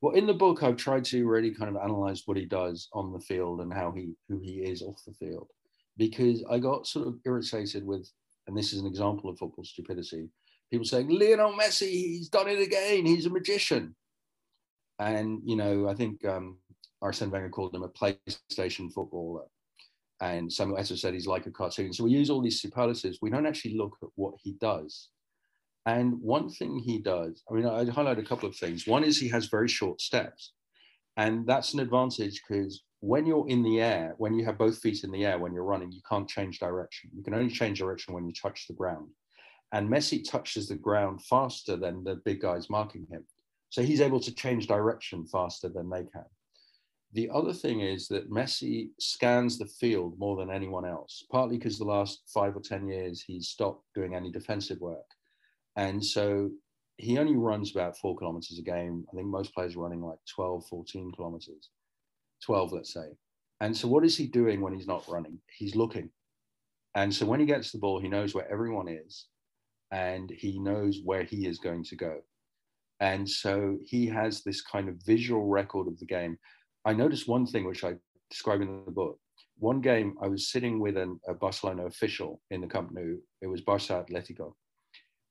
Well 0.00 0.14
in 0.14 0.26
the 0.26 0.34
book 0.34 0.62
i've 0.62 0.76
tried 0.76 1.04
to 1.04 1.26
really 1.26 1.54
kind 1.54 1.74
of 1.74 1.82
analyze 1.82 2.22
what 2.26 2.36
he 2.36 2.44
does 2.44 2.88
on 2.92 3.12
the 3.12 3.20
field 3.20 3.60
and 3.60 3.72
how 3.72 3.92
he 3.92 4.12
who 4.28 4.38
he 4.40 4.58
is 4.58 4.82
off 4.82 5.00
the 5.06 5.14
field 5.14 5.48
because 5.96 6.44
i 6.50 6.58
got 6.58 6.86
sort 6.86 7.06
of 7.06 7.14
irritated 7.24 7.84
with 7.84 8.10
and 8.46 8.56
this 8.56 8.72
is 8.72 8.80
an 8.80 8.86
example 8.86 9.30
of 9.30 9.38
football 9.38 9.64
stupidity 9.64 10.28
people 10.70 10.86
saying 10.86 11.08
lionel 11.08 11.52
messi 11.52 11.90
he's 11.90 12.28
done 12.28 12.48
it 12.48 12.60
again. 12.60 13.04
He's 13.04 13.26
a 13.26 13.30
magician. 13.30 13.94
And 14.98 15.40
you 15.44 15.56
know 15.56 15.88
i 15.88 15.94
think 15.94 16.24
um, 16.24 16.58
arsene 17.02 17.30
wenger 17.30 17.48
called 17.48 17.74
him 17.74 17.82
a 17.82 17.88
playstation 17.88 18.92
footballer. 18.92 19.44
And 20.20 20.52
samuel 20.52 20.78
eto'o 20.78 20.98
said 20.98 21.14
he's 21.14 21.26
like 21.26 21.46
a 21.46 21.50
cartoon. 21.50 21.92
So 21.92 22.04
we 22.04 22.10
use 22.10 22.30
all 22.30 22.42
these 22.42 22.60
superlatives. 22.60 23.18
We 23.22 23.30
don't 23.30 23.46
actually 23.46 23.76
look 23.76 23.96
at 24.02 24.10
what 24.16 24.34
he 24.42 24.52
does 24.60 25.08
and 25.86 26.20
one 26.20 26.50
thing 26.50 26.78
he 26.78 26.98
does, 26.98 27.42
I 27.50 27.54
mean, 27.54 27.66
I'd 27.66 27.88
highlight 27.88 28.18
a 28.18 28.24
couple 28.24 28.48
of 28.48 28.56
things. 28.56 28.86
One 28.86 29.04
is 29.04 29.18
he 29.18 29.28
has 29.28 29.46
very 29.46 29.68
short 29.68 30.00
steps. 30.00 30.52
And 31.16 31.46
that's 31.46 31.74
an 31.74 31.80
advantage 31.80 32.42
because 32.46 32.82
when 33.00 33.26
you're 33.26 33.48
in 33.48 33.62
the 33.62 33.80
air, 33.80 34.14
when 34.18 34.34
you 34.34 34.44
have 34.44 34.58
both 34.58 34.78
feet 34.78 35.04
in 35.04 35.10
the 35.10 35.24
air, 35.24 35.38
when 35.38 35.52
you're 35.52 35.64
running, 35.64 35.90
you 35.90 36.00
can't 36.08 36.28
change 36.28 36.58
direction. 36.58 37.10
You 37.14 37.22
can 37.22 37.34
only 37.34 37.50
change 37.50 37.78
direction 37.78 38.14
when 38.14 38.26
you 38.26 38.32
touch 38.32 38.66
the 38.66 38.74
ground. 38.74 39.08
And 39.72 39.88
Messi 39.88 40.28
touches 40.28 40.68
the 40.68 40.76
ground 40.76 41.22
faster 41.22 41.76
than 41.76 42.04
the 42.04 42.16
big 42.24 42.40
guys 42.40 42.68
marking 42.68 43.06
him. 43.10 43.24
So 43.70 43.82
he's 43.82 44.00
able 44.00 44.20
to 44.20 44.34
change 44.34 44.66
direction 44.66 45.26
faster 45.26 45.68
than 45.68 45.88
they 45.88 46.04
can. 46.04 46.24
The 47.12 47.30
other 47.32 47.52
thing 47.52 47.80
is 47.80 48.06
that 48.08 48.30
Messi 48.30 48.90
scans 49.00 49.58
the 49.58 49.66
field 49.66 50.18
more 50.18 50.36
than 50.36 50.50
anyone 50.50 50.84
else, 50.84 51.24
partly 51.30 51.56
because 51.56 51.78
the 51.78 51.84
last 51.84 52.22
five 52.32 52.54
or 52.56 52.60
10 52.60 52.86
years 52.88 53.20
he's 53.20 53.48
stopped 53.48 53.84
doing 53.94 54.14
any 54.14 54.30
defensive 54.30 54.80
work. 54.80 55.06
And 55.80 56.04
so 56.04 56.50
he 56.98 57.18
only 57.18 57.36
runs 57.36 57.70
about 57.70 57.96
four 57.96 58.14
kilometers 58.14 58.58
a 58.58 58.62
game. 58.62 59.06
I 59.10 59.16
think 59.16 59.28
most 59.28 59.54
players 59.54 59.76
are 59.76 59.80
running 59.80 60.02
like 60.02 60.18
12, 60.34 60.66
14 60.68 61.10
kilometers, 61.12 61.70
12, 62.44 62.72
let's 62.72 62.92
say. 62.92 63.06
And 63.62 63.74
so 63.74 63.88
what 63.88 64.04
is 64.04 64.14
he 64.14 64.26
doing 64.26 64.60
when 64.60 64.74
he's 64.74 64.86
not 64.86 65.08
running? 65.08 65.38
He's 65.56 65.74
looking. 65.74 66.10
And 66.94 67.14
so 67.14 67.24
when 67.24 67.40
he 67.40 67.46
gets 67.46 67.72
the 67.72 67.78
ball, 67.78 67.98
he 67.98 68.08
knows 68.08 68.34
where 68.34 68.50
everyone 68.52 68.88
is 68.88 69.28
and 69.90 70.30
he 70.30 70.58
knows 70.58 71.00
where 71.02 71.24
he 71.24 71.46
is 71.46 71.58
going 71.58 71.84
to 71.84 71.96
go. 71.96 72.18
And 73.00 73.26
so 73.26 73.78
he 73.82 74.06
has 74.08 74.42
this 74.42 74.60
kind 74.60 74.90
of 74.90 74.96
visual 75.06 75.46
record 75.46 75.88
of 75.88 75.98
the 75.98 76.04
game. 76.04 76.36
I 76.84 76.92
noticed 76.92 77.26
one 77.26 77.46
thing 77.46 77.64
which 77.64 77.84
I 77.84 77.94
describe 78.30 78.60
in 78.60 78.84
the 78.84 78.92
book. 78.92 79.18
One 79.56 79.80
game, 79.80 80.16
I 80.22 80.28
was 80.28 80.50
sitting 80.50 80.78
with 80.78 80.98
an, 80.98 81.18
a 81.26 81.32
Barcelona 81.32 81.86
official 81.86 82.42
in 82.50 82.60
the 82.60 82.66
Nou. 82.66 83.16
It 83.40 83.46
was 83.46 83.62
Barça 83.62 84.06
Atletico 84.06 84.52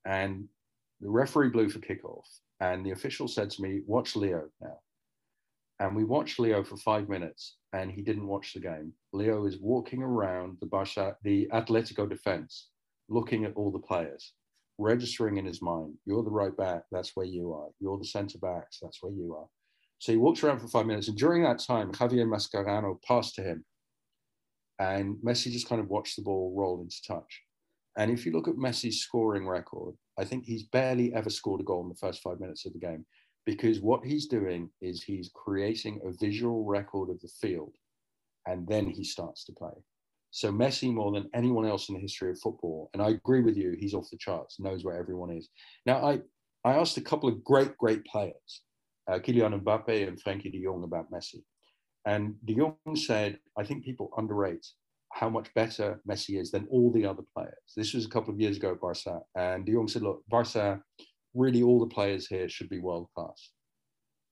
and 0.09 0.49
the 1.01 1.09
referee 1.09 1.49
blew 1.49 1.69
for 1.69 1.79
kickoff, 1.79 2.25
and 2.59 2.83
the 2.83 2.91
official 2.91 3.27
said 3.27 3.51
to 3.51 3.61
me, 3.61 3.81
"Watch 3.85 4.15
Leo 4.15 4.49
now." 4.59 4.79
And 5.79 5.95
we 5.95 6.03
watched 6.03 6.39
Leo 6.39 6.63
for 6.63 6.77
five 6.77 7.07
minutes, 7.07 7.57
and 7.73 7.91
he 7.91 8.01
didn't 8.01 8.27
watch 8.27 8.53
the 8.53 8.59
game. 8.59 8.93
Leo 9.13 9.45
is 9.45 9.59
walking 9.59 10.01
around 10.01 10.57
the 10.59 10.65
Barca, 10.65 11.15
the 11.21 11.47
Atletico 11.53 12.09
defense, 12.09 12.69
looking 13.07 13.45
at 13.45 13.55
all 13.55 13.71
the 13.71 13.87
players, 13.91 14.33
registering 14.79 15.37
in 15.37 15.45
his 15.45 15.61
mind, 15.61 15.97
"You're 16.05 16.23
the 16.23 16.31
right 16.41 16.57
back, 16.57 16.83
that's 16.91 17.15
where 17.15 17.25
you 17.25 17.53
are. 17.53 17.69
You're 17.79 17.99
the 17.99 18.05
centre 18.05 18.39
backs, 18.39 18.79
that's 18.81 19.01
where 19.03 19.13
you 19.13 19.35
are." 19.35 19.47
So 19.99 20.11
he 20.11 20.17
walks 20.17 20.43
around 20.43 20.59
for 20.59 20.67
five 20.67 20.87
minutes, 20.87 21.07
and 21.07 21.17
during 21.17 21.43
that 21.43 21.59
time, 21.59 21.91
Javier 21.91 22.27
Mascherano 22.27 23.01
passed 23.03 23.35
to 23.35 23.43
him, 23.43 23.63
and 24.79 25.17
Messi 25.17 25.51
just 25.51 25.69
kind 25.69 25.79
of 25.79 25.89
watched 25.89 26.15
the 26.15 26.23
ball 26.23 26.53
roll 26.57 26.81
into 26.81 27.01
touch. 27.03 27.45
And 27.99 28.09
if 28.09 28.25
you 28.25 28.31
look 28.31 28.47
at 28.47 28.55
Messi's 28.55 29.01
scoring 29.01 29.45
record, 29.45 29.93
I 30.17 30.23
think 30.23 30.45
he's 30.45 30.63
barely 30.63 31.13
ever 31.13 31.29
scored 31.29 31.59
a 31.59 31.65
goal 31.65 31.83
in 31.83 31.89
the 31.89 31.95
first 31.95 32.21
five 32.21 32.39
minutes 32.39 32.65
of 32.65 32.71
the 32.71 32.79
game 32.79 33.05
because 33.45 33.81
what 33.81 34.05
he's 34.05 34.27
doing 34.27 34.69
is 34.81 35.03
he's 35.03 35.29
creating 35.35 35.99
a 36.05 36.13
visual 36.13 36.63
record 36.63 37.09
of 37.09 37.19
the 37.19 37.27
field 37.41 37.75
and 38.47 38.65
then 38.69 38.87
he 38.87 39.03
starts 39.03 39.43
to 39.45 39.51
play. 39.51 39.73
So 40.31 40.49
Messi, 40.49 40.93
more 40.93 41.11
than 41.11 41.29
anyone 41.33 41.65
else 41.65 41.89
in 41.89 41.95
the 41.95 42.01
history 42.01 42.31
of 42.31 42.39
football, 42.39 42.89
and 42.93 43.01
I 43.01 43.09
agree 43.09 43.41
with 43.41 43.57
you, 43.57 43.75
he's 43.77 43.93
off 43.93 44.09
the 44.09 44.17
charts, 44.17 44.61
knows 44.61 44.85
where 44.85 44.97
everyone 44.97 45.31
is. 45.31 45.49
Now, 45.85 45.97
I, 46.05 46.19
I 46.63 46.75
asked 46.75 46.97
a 46.97 47.01
couple 47.01 47.27
of 47.27 47.43
great, 47.43 47.77
great 47.77 48.05
players 48.05 48.61
uh, 49.11 49.19
Kylian 49.19 49.59
Mbappe 49.61 50.07
and 50.07 50.23
Frenkie 50.23 50.51
de 50.51 50.63
Jong 50.63 50.83
about 50.85 51.11
Messi. 51.11 51.43
And 52.05 52.35
de 52.45 52.55
Jong 52.55 52.95
said, 52.95 53.39
I 53.57 53.63
think 53.65 53.83
people 53.83 54.13
underrate 54.17 54.65
how 55.11 55.29
much 55.29 55.53
better 55.53 56.01
Messi 56.09 56.39
is 56.39 56.51
than 56.51 56.67
all 56.69 56.91
the 56.91 57.05
other 57.05 57.23
players. 57.35 57.73
This 57.75 57.93
was 57.93 58.05
a 58.05 58.09
couple 58.09 58.33
of 58.33 58.39
years 58.39 58.57
ago 58.57 58.71
at 58.71 58.79
Barca. 58.79 59.19
And 59.35 59.65
de 59.65 59.73
Jong 59.73 59.87
said, 59.87 60.03
look, 60.03 60.23
Barca, 60.29 60.81
really 61.33 61.63
all 61.63 61.79
the 61.79 61.93
players 61.93 62.27
here 62.27 62.47
should 62.47 62.69
be 62.69 62.79
world 62.79 63.07
class. 63.15 63.51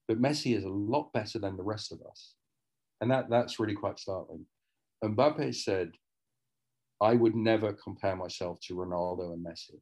But 0.06 0.22
Messi 0.22 0.56
is 0.56 0.64
a 0.64 0.68
lot 0.68 1.12
better 1.12 1.38
than 1.38 1.56
the 1.56 1.62
rest 1.62 1.92
of 1.92 2.00
us. 2.08 2.34
And 3.00 3.10
that, 3.10 3.28
that's 3.28 3.60
really 3.60 3.74
quite 3.74 3.98
startling. 3.98 4.46
Mbappe 5.04 5.54
said, 5.54 5.90
I 7.00 7.14
would 7.14 7.36
never 7.36 7.72
compare 7.72 8.16
myself 8.16 8.58
to 8.62 8.74
Ronaldo 8.74 9.32
and 9.32 9.44
Messi. 9.44 9.80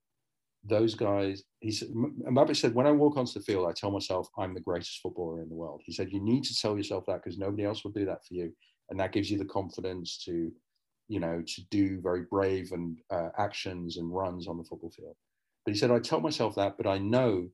Those 0.65 0.95
guys, 0.95 1.45
he 1.61 1.71
said, 1.71 1.89
Mbappe 1.95 2.57
said, 2.57 2.75
when 2.75 2.87
I 2.87 2.91
walk 2.91 3.17
onto 3.17 3.39
the 3.39 3.45
field, 3.45 3.69
I 3.69 3.73
tell 3.73 3.91
myself 3.91 4.29
I'm 4.37 4.53
the 4.53 4.61
greatest 4.61 5.01
footballer 5.01 5.41
in 5.41 5.49
the 5.49 5.55
world. 5.55 5.83
He 5.85 5.93
said, 5.93 6.11
you 6.11 6.21
need 6.21 6.45
to 6.45 6.55
tell 6.55 6.77
yourself 6.77 7.05
that 7.07 7.23
because 7.23 7.39
nobody 7.39 7.65
else 7.65 7.85
will 7.85 7.93
do 7.93 8.05
that 8.07 8.25
for 8.27 8.35
you. 8.35 8.53
And 8.91 8.99
that 9.01 9.13
gives 9.13 9.31
you 9.31 9.39
the 9.39 9.45
confidence 9.45 10.23
to, 10.25 10.53
you 11.09 11.21
know, 11.21 11.43
to 11.47 11.63
do 11.71 12.01
very 12.01 12.23
brave 12.31 12.73
and 12.73 12.99
uh, 13.11 13.29
actions 13.39 13.97
and 13.97 14.13
runs 14.13 14.49
on 14.49 14.59
the 14.59 14.65
football 14.65 14.91
field. 14.91 15.17
But 15.65 15.75
he 15.75 15.79
said, 15.79 15.91
I 15.91 15.99
tell 15.99 16.21
myself 16.21 16.55
that, 16.57 16.77
but 16.77 16.87
I 16.87 16.99
know 16.99 17.49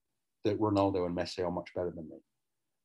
that 0.44 0.60
Ronaldo 0.60 1.06
and 1.06 1.16
Messi 1.16 1.40
are 1.40 1.50
much 1.50 1.70
better 1.74 1.92
than 1.94 2.08
me. 2.08 2.16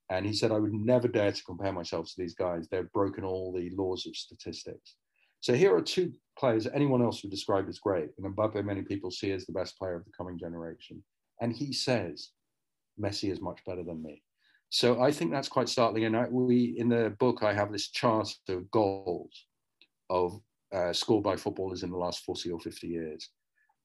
And 0.09 0.25
he 0.25 0.33
said, 0.33 0.51
I 0.51 0.59
would 0.59 0.73
never 0.73 1.07
dare 1.07 1.31
to 1.31 1.43
compare 1.43 1.73
myself 1.73 2.07
to 2.07 2.13
these 2.17 2.35
guys. 2.35 2.67
They've 2.67 2.91
broken 2.93 3.25
all 3.25 3.51
the 3.51 3.71
laws 3.75 4.05
of 4.05 4.15
statistics. 4.15 4.95
So 5.41 5.53
here 5.53 5.75
are 5.75 5.81
two 5.81 6.13
players 6.39 6.67
anyone 6.67 7.01
else 7.01 7.23
would 7.23 7.31
describe 7.31 7.67
as 7.67 7.79
great. 7.79 8.09
And 8.17 8.35
Mbappe, 8.35 8.63
many 8.63 8.83
people 8.83 9.11
see 9.11 9.31
as 9.31 9.45
the 9.45 9.53
best 9.53 9.77
player 9.77 9.95
of 9.95 10.05
the 10.05 10.11
coming 10.17 10.37
generation. 10.37 11.03
And 11.41 11.53
he 11.53 11.73
says, 11.73 12.29
Messi 12.99 13.31
is 13.31 13.41
much 13.41 13.59
better 13.65 13.83
than 13.83 14.01
me. 14.01 14.23
So 14.69 15.01
I 15.01 15.11
think 15.11 15.31
that's 15.31 15.47
quite 15.47 15.69
startling. 15.69 16.05
And 16.05 16.17
I, 16.17 16.27
we, 16.29 16.75
in 16.77 16.89
the 16.89 17.15
book, 17.19 17.43
I 17.43 17.53
have 17.53 17.71
this 17.71 17.89
chart 17.89 18.29
of 18.49 18.69
goals 18.71 19.45
of 20.09 20.39
uh, 20.73 20.93
scored 20.93 21.23
by 21.23 21.35
footballers 21.35 21.83
in 21.83 21.91
the 21.91 21.97
last 21.97 22.23
40 22.25 22.51
or 22.51 22.59
50 22.59 22.87
years. 22.87 23.29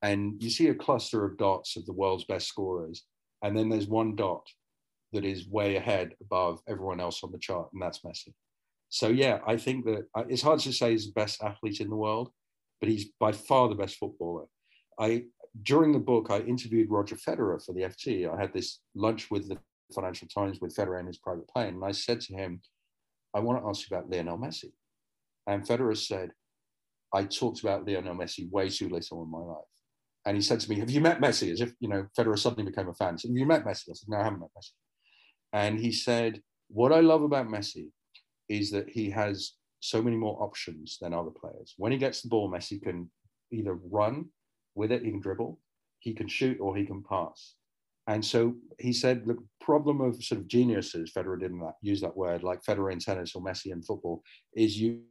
And 0.03 0.43
you 0.43 0.51
see 0.51 0.69
a 0.69 0.75
cluster 0.75 1.25
of 1.25 1.39
dots 1.39 1.77
of 1.77 1.87
the 1.87 1.93
world's 1.93 2.25
best 2.25 2.49
scorers. 2.49 3.05
And 3.43 3.57
then 3.57 3.69
there's 3.69 3.87
one 3.87 4.17
dot 4.17 4.47
that 5.13 5.25
is 5.25 5.49
way 5.49 5.77
ahead 5.77 6.15
above 6.21 6.61
everyone 6.67 7.01
else 7.01 7.23
on 7.23 7.33
the 7.33 7.39
chart, 7.39 7.69
and 7.73 7.83
that's 7.83 8.01
Messi. 8.01 8.33
So 8.89 9.09
yeah, 9.09 9.39
I 9.47 9.57
think 9.57 9.85
that 9.85 10.07
uh, 10.15 10.25
it's 10.29 10.43
hard 10.43 10.61
to 10.61 10.73
say 10.73 10.93
he's 10.93 11.07
the 11.07 11.13
best 11.13 11.43
athlete 11.43 11.81
in 11.81 11.89
the 11.89 11.97
world, 11.97 12.31
but 12.81 12.89
he's 12.89 13.07
by 13.21 13.33
far 13.33 13.69
the 13.69 13.75
best 13.75 13.97
footballer. 13.97 14.47
I 14.99 15.25
during 15.63 15.93
the 15.93 15.99
book 15.99 16.29
I 16.31 16.41
interviewed 16.41 16.91
Roger 16.91 17.17
Federer 17.17 17.65
for 17.65 17.73
the 17.73 17.83
FT. 17.83 18.29
I 18.33 18.41
had 18.41 18.53
this 18.53 18.81
lunch 18.95 19.31
with 19.31 19.49
the 19.49 19.59
Financial 19.95 20.29
Times 20.29 20.61
with 20.61 20.75
Federer 20.75 21.01
in 21.01 21.07
his 21.07 21.19
private 21.19 21.49
plane, 21.49 21.75
and 21.75 21.85
I 21.85 21.93
said 21.93 22.21
to 22.23 22.35
him, 22.35 22.61
"I 23.35 23.41
want 23.41 23.63
to 23.63 23.69
ask 23.69 23.89
you 23.89 23.97
about 23.97 24.11
Lionel 24.11 24.39
Messi." 24.39 24.73
And 25.47 25.67
Federer 25.67 25.97
said, 25.97 26.33
"I 27.13 27.25
talked 27.25 27.61
about 27.61 27.87
Lionel 27.87 28.15
Messi 28.15 28.51
way 28.51 28.69
too 28.69 28.89
little 28.89 29.23
in 29.23 29.31
my 29.31 29.39
life." 29.39 29.65
And 30.25 30.37
he 30.37 30.43
said 30.43 30.61
to 30.61 30.71
me, 30.71 30.79
"Have 30.79 30.91
you 30.91 31.01
met 31.01 31.21
Messi?" 31.21 31.51
As 31.53 31.61
if 31.61 31.75
you 31.81 31.89
know 31.89 32.07
Federer 32.17 32.39
suddenly 32.39 32.71
became 32.71 32.89
a 32.89 32.95
fan. 32.95 33.19
So, 33.19 33.29
"Have 33.29 33.37
you 33.37 33.47
met 33.47 33.65
Messi?" 33.65 33.91
I 33.91 33.95
said, 33.95 34.09
"No, 34.09 34.19
I 34.19 34.25
haven't 34.25 34.41
met 34.41 34.51
Messi." 34.57 34.73
And 35.53 35.79
he 35.79 35.93
said, 35.93 36.43
"What 36.69 36.93
I 36.93 37.01
love 37.01 37.23
about 37.23 37.49
Messi 37.49 37.91
is 38.49 38.71
that 38.71 38.89
he 38.89 39.11
has 39.11 39.55
so 39.81 40.01
many 40.01 40.17
more 40.17 40.41
options 40.43 40.99
than 41.01 41.13
other 41.13 41.31
players. 41.31 41.75
When 41.77 41.93
he 41.93 41.99
gets 41.99 42.23
the 42.23 42.29
ball, 42.29 42.51
Messi 42.51 42.81
can 42.81 43.11
either 43.51 43.75
run 43.75 44.31
with 44.75 44.93
it, 44.93 45.05
he 45.05 45.11
can 45.11 45.21
dribble, 45.21 45.61
he 45.99 46.15
can 46.15 46.29
shoot, 46.29 46.59
or 46.61 46.77
he 46.77 46.87
can 46.87 47.03
pass. 47.03 47.57
And 48.07 48.25
so 48.25 48.57
he 48.79 48.93
said 48.93 49.27
the 49.27 49.37
problem 49.61 50.01
of 50.01 50.23
sort 50.23 50.41
of 50.41 50.49
geniuses, 50.49 51.13
Federer 51.13 51.39
didn't 51.39 51.63
use 51.83 52.01
that 52.01 52.17
word, 52.17 52.43
like 52.43 52.63
Federer 52.63 52.93
in 52.93 52.99
tennis 52.99 53.35
or 53.35 53.43
Messi 53.43 53.73
in 53.73 53.83
football, 53.83 54.23
is 54.55 54.81
you 54.81 55.03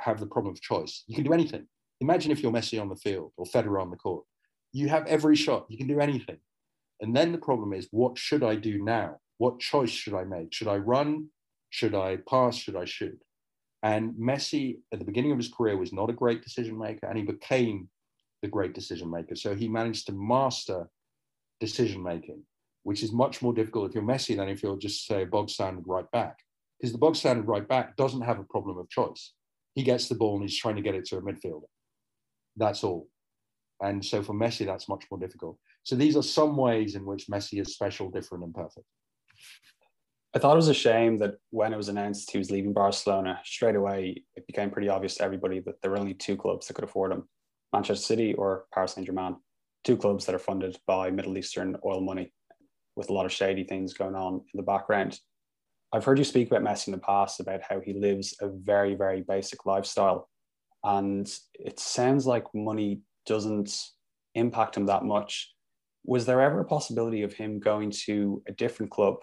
have 0.00 0.20
the 0.20 0.26
problem 0.26 0.52
of 0.52 0.60
choice. 0.60 1.04
You 1.06 1.14
can 1.14 1.24
do 1.24 1.32
anything. 1.32 1.66
Imagine 2.00 2.32
if 2.32 2.42
you're 2.42 2.52
Messi 2.52 2.80
on 2.80 2.88
the 2.88 2.96
field 2.96 3.32
or 3.36 3.46
Federer 3.46 3.80
on 3.80 3.90
the 3.90 3.96
court. 3.96 4.24
You 4.72 4.88
have 4.88 5.06
every 5.06 5.36
shot, 5.36 5.66
you 5.68 5.78
can 5.78 5.86
do 5.86 6.00
anything. 6.00 6.38
And 7.00 7.14
then 7.16 7.32
the 7.32 7.38
problem 7.38 7.72
is, 7.72 7.88
what 7.90 8.18
should 8.18 8.42
I 8.42 8.56
do 8.56 8.82
now? 8.82 9.18
What 9.38 9.60
choice 9.60 9.90
should 9.90 10.14
I 10.14 10.24
make? 10.24 10.52
Should 10.52 10.68
I 10.68 10.76
run? 10.76 11.28
Should 11.70 11.94
I 11.94 12.18
pass? 12.28 12.56
Should 12.56 12.76
I 12.76 12.84
shoot? 12.84 13.18
And 13.82 14.14
Messi, 14.14 14.78
at 14.92 14.98
the 14.98 15.04
beginning 15.04 15.32
of 15.32 15.38
his 15.38 15.52
career, 15.52 15.76
was 15.76 15.92
not 15.92 16.08
a 16.08 16.14
great 16.14 16.42
decision 16.42 16.78
maker, 16.78 17.06
and 17.06 17.18
he 17.18 17.24
became 17.24 17.88
the 18.42 18.48
great 18.48 18.74
decision 18.74 19.10
maker. 19.10 19.36
So 19.36 19.54
he 19.54 19.68
managed 19.68 20.06
to 20.06 20.12
master 20.12 20.88
decision 21.60 22.02
making, 22.02 22.42
which 22.84 23.02
is 23.02 23.12
much 23.12 23.42
more 23.42 23.52
difficult 23.52 23.88
if 23.88 23.94
you're 23.94 24.04
Messi 24.04 24.36
than 24.36 24.48
if 24.48 24.62
you're 24.62 24.78
just, 24.78 25.06
say, 25.06 25.24
bog 25.24 25.50
standard 25.50 25.84
right 25.86 26.10
back. 26.12 26.38
Because 26.78 26.92
the 26.92 26.98
bog 26.98 27.16
standard 27.16 27.46
right 27.46 27.66
back 27.66 27.96
doesn't 27.96 28.22
have 28.22 28.38
a 28.38 28.44
problem 28.44 28.78
of 28.78 28.88
choice. 28.88 29.32
He 29.74 29.82
gets 29.82 30.08
the 30.08 30.14
ball 30.14 30.34
and 30.34 30.42
he's 30.42 30.58
trying 30.58 30.76
to 30.76 30.82
get 30.82 30.94
it 30.94 31.04
to 31.06 31.16
a 31.16 31.22
midfielder. 31.22 31.62
That's 32.56 32.84
all. 32.84 33.08
And 33.80 34.04
so 34.04 34.22
for 34.22 34.34
Messi, 34.34 34.64
that's 34.64 34.88
much 34.88 35.04
more 35.10 35.18
difficult. 35.18 35.58
So 35.82 35.96
these 35.96 36.16
are 36.16 36.22
some 36.22 36.56
ways 36.56 36.94
in 36.94 37.04
which 37.04 37.26
Messi 37.26 37.60
is 37.60 37.74
special, 37.74 38.10
different, 38.10 38.44
and 38.44 38.54
perfect. 38.54 38.86
I 40.34 40.38
thought 40.38 40.54
it 40.54 40.56
was 40.56 40.68
a 40.68 40.74
shame 40.74 41.18
that 41.18 41.34
when 41.50 41.72
it 41.72 41.76
was 41.76 41.88
announced 41.88 42.30
he 42.30 42.38
was 42.38 42.50
leaving 42.50 42.72
Barcelona, 42.72 43.40
straight 43.44 43.76
away 43.76 44.24
it 44.34 44.46
became 44.46 44.70
pretty 44.70 44.88
obvious 44.88 45.16
to 45.16 45.24
everybody 45.24 45.60
that 45.60 45.80
there 45.80 45.92
were 45.92 45.98
only 45.98 46.14
two 46.14 46.36
clubs 46.36 46.66
that 46.66 46.74
could 46.74 46.84
afford 46.84 47.12
him 47.12 47.28
Manchester 47.72 48.04
City 48.04 48.34
or 48.34 48.64
Paris 48.72 48.94
Saint 48.94 49.06
Germain. 49.06 49.36
Two 49.84 49.96
clubs 49.96 50.24
that 50.24 50.34
are 50.34 50.40
funded 50.40 50.78
by 50.86 51.10
Middle 51.10 51.36
Eastern 51.36 51.76
oil 51.84 52.00
money 52.00 52.32
with 52.96 53.10
a 53.10 53.12
lot 53.12 53.26
of 53.26 53.32
shady 53.32 53.64
things 53.64 53.92
going 53.92 54.14
on 54.14 54.34
in 54.34 54.56
the 54.56 54.62
background. 54.62 55.20
I've 55.94 56.04
heard 56.04 56.18
you 56.18 56.24
speak 56.24 56.50
about 56.50 56.64
Messi 56.64 56.88
in 56.88 56.92
the 56.92 56.98
past 56.98 57.38
about 57.38 57.60
how 57.62 57.78
he 57.78 57.92
lives 57.92 58.34
a 58.40 58.48
very, 58.48 58.96
very 58.96 59.22
basic 59.22 59.64
lifestyle. 59.64 60.28
And 60.82 61.32
it 61.54 61.78
sounds 61.78 62.26
like 62.26 62.52
money 62.52 63.02
doesn't 63.26 63.72
impact 64.34 64.76
him 64.76 64.86
that 64.86 65.04
much. 65.04 65.54
Was 66.04 66.26
there 66.26 66.40
ever 66.40 66.58
a 66.60 66.64
possibility 66.64 67.22
of 67.22 67.32
him 67.32 67.60
going 67.60 67.92
to 68.06 68.42
a 68.48 68.52
different 68.52 68.90
club 68.90 69.18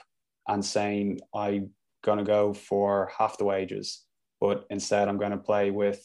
and 0.47 0.63
saying 0.63 1.19
I'm 1.35 1.71
going 2.05 2.19
to 2.19 2.23
go 2.23 2.53
for 2.53 3.11
half 3.17 3.37
the 3.37 3.43
wages, 3.43 4.05
but 4.39 4.65
instead 4.69 5.09
I'm 5.09 5.17
going 5.17 5.31
to 5.31 5.37
play 5.37 5.71
with 5.71 6.01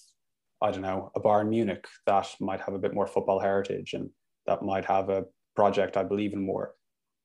I 0.61 0.73
don't 0.73 0.83
know 0.83 1.13
a 1.15 1.21
Bayern 1.21 1.51
Munich 1.51 1.87
that 2.07 2.35
might 2.41 2.63
have 2.63 2.75
a 2.75 2.79
bit 2.79 2.93
more 2.93 3.07
football 3.07 3.39
heritage 3.39 3.93
and 3.93 4.11
that 4.47 4.63
might 4.63 4.87
have 4.87 5.11
a 5.11 5.27
project 5.55 5.97
I 5.97 6.03
believe 6.03 6.33
in 6.33 6.45
more, 6.45 6.75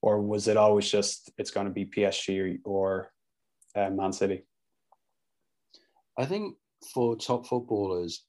or 0.04 0.22
was 0.22 0.48
it 0.48 0.58
always 0.58 0.92
just 0.92 1.32
it's 1.40 1.50
going 1.50 1.66
to 1.66 1.74
be 1.74 1.86
PSG 1.86 2.60
or 2.66 3.12
uh, 3.76 3.90
Man 3.90 4.14
City? 4.14 4.44
I 6.18 6.26
think 6.26 6.56
for 6.94 7.16
top 7.16 7.48
footballers, 7.48 8.26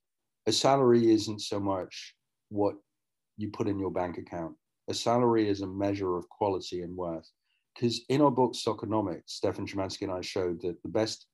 a 0.46 0.52
salary 0.52 1.12
isn't 1.12 1.40
so 1.40 1.60
much 1.60 2.14
what 2.48 2.74
you 3.36 3.50
put 3.50 3.68
in 3.68 3.78
your 3.78 3.90
bank 3.90 4.18
account. 4.18 4.54
A 4.88 4.94
salary 4.94 5.48
is 5.48 5.60
a 5.60 5.66
measure 5.66 6.16
of 6.16 6.28
quality 6.28 6.82
and 6.82 6.96
worth 6.96 7.30
because 7.74 8.02
in 8.08 8.20
our 8.20 8.30
book 8.30 8.54
Soccernomics, 8.54 9.22
Stefan 9.26 9.66
Szymanski 9.66 10.02
and 10.02 10.12
I 10.12 10.20
showed 10.20 10.60
that 10.62 10.82
the 10.82 10.88
best 10.88 11.26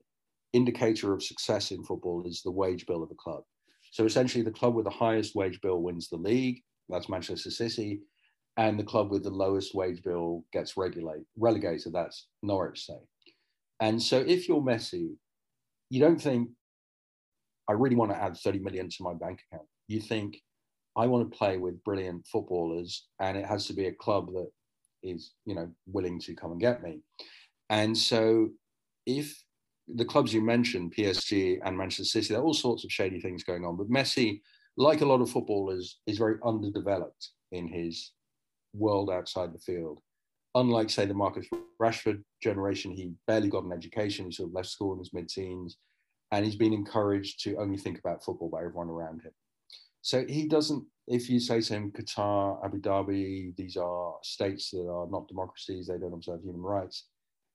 indicator 0.52 1.12
of 1.12 1.22
success 1.22 1.70
in 1.70 1.82
football 1.82 2.24
is 2.26 2.42
the 2.42 2.50
wage 2.50 2.86
bill 2.86 3.02
of 3.02 3.10
a 3.10 3.14
club. 3.14 3.42
So 3.90 4.04
essentially, 4.04 4.44
the 4.44 4.50
club 4.50 4.74
with 4.74 4.84
the 4.84 4.90
highest 4.90 5.34
wage 5.34 5.60
bill 5.60 5.82
wins 5.82 6.08
the 6.08 6.16
league. 6.16 6.62
That's 6.88 7.08
Manchester 7.08 7.50
City, 7.50 8.00
and 8.56 8.78
the 8.78 8.84
club 8.84 9.10
with 9.10 9.22
the 9.22 9.30
lowest 9.30 9.74
wage 9.74 10.02
bill 10.02 10.44
gets 10.52 10.76
regulate, 10.76 11.24
relegated. 11.36 11.92
That's 11.92 12.28
Norwich, 12.42 12.86
say. 12.86 12.98
And 13.80 14.02
so, 14.02 14.18
if 14.18 14.48
you're 14.48 14.60
Messi, 14.60 15.16
you 15.90 16.00
don't 16.00 16.20
think, 16.20 16.50
"I 17.68 17.72
really 17.72 17.96
want 17.96 18.10
to 18.12 18.18
add 18.18 18.36
30 18.36 18.58
million 18.60 18.88
to 18.90 19.02
my 19.02 19.14
bank 19.14 19.40
account." 19.50 19.68
You 19.86 20.00
think, 20.00 20.42
"I 20.96 21.06
want 21.06 21.30
to 21.30 21.36
play 21.36 21.58
with 21.58 21.82
brilliant 21.84 22.26
footballers, 22.26 23.08
and 23.20 23.36
it 23.36 23.46
has 23.46 23.66
to 23.66 23.72
be 23.74 23.86
a 23.86 23.94
club 23.94 24.32
that 24.32 24.50
is 25.02 25.32
you 25.44 25.54
know 25.54 25.70
willing 25.86 26.18
to 26.20 26.34
come 26.34 26.52
and 26.52 26.60
get 26.60 26.82
me. 26.82 27.00
And 27.70 27.96
so 27.96 28.50
if 29.06 29.42
the 29.94 30.04
clubs 30.04 30.34
you 30.34 30.42
mentioned, 30.42 30.92
PSG 30.92 31.60
and 31.64 31.76
Manchester 31.76 32.04
City, 32.04 32.28
there 32.28 32.42
are 32.42 32.44
all 32.44 32.54
sorts 32.54 32.84
of 32.84 32.92
shady 32.92 33.20
things 33.20 33.42
going 33.42 33.64
on. 33.64 33.76
But 33.76 33.90
Messi, 33.90 34.42
like 34.76 35.00
a 35.00 35.06
lot 35.06 35.20
of 35.20 35.30
footballers, 35.30 35.98
is 36.06 36.18
very 36.18 36.36
underdeveloped 36.44 37.30
in 37.52 37.68
his 37.68 38.12
world 38.74 39.10
outside 39.10 39.52
the 39.52 39.58
field. 39.58 40.00
Unlike, 40.58 40.90
say, 40.90 41.06
the 41.06 41.14
Marcus 41.14 41.46
Rashford 41.80 42.22
generation, 42.42 42.90
he 42.90 43.12
barely 43.26 43.48
got 43.48 43.64
an 43.64 43.72
education. 43.72 44.26
He 44.26 44.32
sort 44.32 44.48
of 44.48 44.54
left 44.54 44.68
school 44.68 44.92
in 44.92 44.98
his 44.98 45.12
mid-teens, 45.12 45.76
and 46.32 46.44
he's 46.44 46.56
been 46.56 46.72
encouraged 46.72 47.42
to 47.44 47.56
only 47.56 47.78
think 47.78 47.98
about 47.98 48.24
football 48.24 48.50
by 48.50 48.60
everyone 48.60 48.88
around 48.88 49.22
him. 49.22 49.32
So 50.02 50.24
he 50.26 50.48
doesn't 50.48 50.84
if 51.08 51.30
you 51.30 51.40
say 51.40 51.60
to 51.60 51.72
him, 51.72 51.90
Qatar, 51.90 52.64
Abu 52.64 52.80
Dhabi, 52.80 53.56
these 53.56 53.76
are 53.76 54.14
states 54.22 54.70
that 54.70 54.86
are 54.88 55.08
not 55.10 55.26
democracies, 55.26 55.86
they 55.86 55.98
don't 55.98 56.12
observe 56.12 56.42
human 56.42 56.60
rights, 56.60 57.06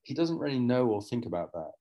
he 0.04 0.14
doesn't 0.14 0.40
really 0.40 0.60
know 0.60 0.88
or 0.88 1.02
think 1.02 1.26
about 1.26 1.52
that. 1.54 1.72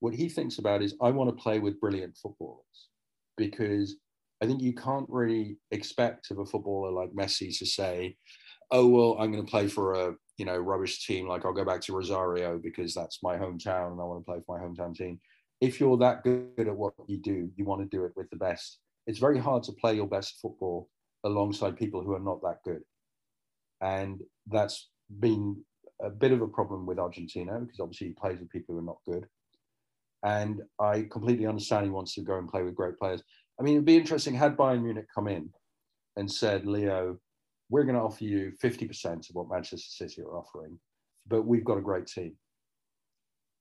What 0.00 0.14
he 0.14 0.28
thinks 0.28 0.58
about 0.58 0.82
is, 0.82 0.94
I 1.00 1.10
want 1.10 1.30
to 1.30 1.42
play 1.42 1.58
with 1.58 1.80
brilliant 1.80 2.16
footballers 2.16 2.88
because 3.36 3.96
I 4.42 4.46
think 4.46 4.60
you 4.60 4.74
can't 4.74 5.06
really 5.08 5.56
expect 5.70 6.30
of 6.30 6.38
a 6.38 6.46
footballer 6.46 6.90
like 6.90 7.12
Messi 7.12 7.56
to 7.58 7.66
say, 7.66 8.16
oh, 8.70 8.86
well, 8.88 9.16
I'm 9.18 9.32
going 9.32 9.44
to 9.44 9.50
play 9.50 9.68
for 9.68 9.94
a, 9.94 10.14
you 10.42 10.46
know, 10.46 10.58
rubbish 10.58 11.06
team, 11.06 11.28
like 11.28 11.44
I'll 11.44 11.52
go 11.52 11.64
back 11.64 11.80
to 11.82 11.92
Rosario 11.92 12.58
because 12.58 12.94
that's 12.94 13.22
my 13.22 13.36
hometown 13.36 13.92
and 13.92 14.00
I 14.00 14.04
want 14.04 14.22
to 14.22 14.24
play 14.24 14.40
for 14.44 14.58
my 14.58 14.64
hometown 14.64 14.92
team. 14.92 15.20
If 15.60 15.78
you're 15.78 15.96
that 15.98 16.24
good 16.24 16.66
at 16.66 16.76
what 16.76 16.94
you 17.06 17.18
do, 17.18 17.48
you 17.54 17.64
want 17.64 17.80
to 17.80 17.96
do 17.96 18.04
it 18.04 18.12
with 18.16 18.28
the 18.30 18.38
best. 18.38 18.80
It's 19.06 19.20
very 19.20 19.38
hard 19.38 19.62
to 19.62 19.72
play 19.72 19.94
your 19.94 20.08
best 20.08 20.40
football 20.42 20.88
alongside 21.22 21.76
people 21.76 22.02
who 22.02 22.12
are 22.14 22.18
not 22.18 22.42
that 22.42 22.58
good. 22.64 22.82
And 23.82 24.20
that's 24.48 24.88
been 25.20 25.62
a 26.00 26.10
bit 26.10 26.32
of 26.32 26.42
a 26.42 26.48
problem 26.48 26.86
with 26.86 26.98
Argentina 26.98 27.60
because 27.60 27.78
obviously 27.78 28.08
he 28.08 28.14
plays 28.14 28.40
with 28.40 28.50
people 28.50 28.74
who 28.74 28.80
are 28.80 28.84
not 28.84 28.98
good. 29.06 29.28
And 30.24 30.60
I 30.80 31.06
completely 31.08 31.46
understand 31.46 31.84
he 31.84 31.92
wants 31.92 32.16
to 32.16 32.22
go 32.22 32.38
and 32.38 32.48
play 32.48 32.64
with 32.64 32.74
great 32.74 32.98
players. 32.98 33.22
I 33.60 33.62
mean, 33.62 33.74
it'd 33.74 33.84
be 33.84 33.96
interesting 33.96 34.34
had 34.34 34.56
Bayern 34.56 34.82
Munich 34.82 35.06
come 35.14 35.28
in 35.28 35.50
and 36.16 36.28
said, 36.28 36.66
Leo, 36.66 37.18
we're 37.72 37.84
going 37.84 37.96
to 37.96 38.02
offer 38.02 38.24
you 38.24 38.52
50% 38.62 39.30
of 39.30 39.34
what 39.34 39.48
Manchester 39.48 39.78
City 39.78 40.20
are 40.20 40.36
offering, 40.36 40.78
but 41.26 41.46
we've 41.46 41.64
got 41.64 41.78
a 41.78 41.80
great 41.80 42.06
team. 42.06 42.36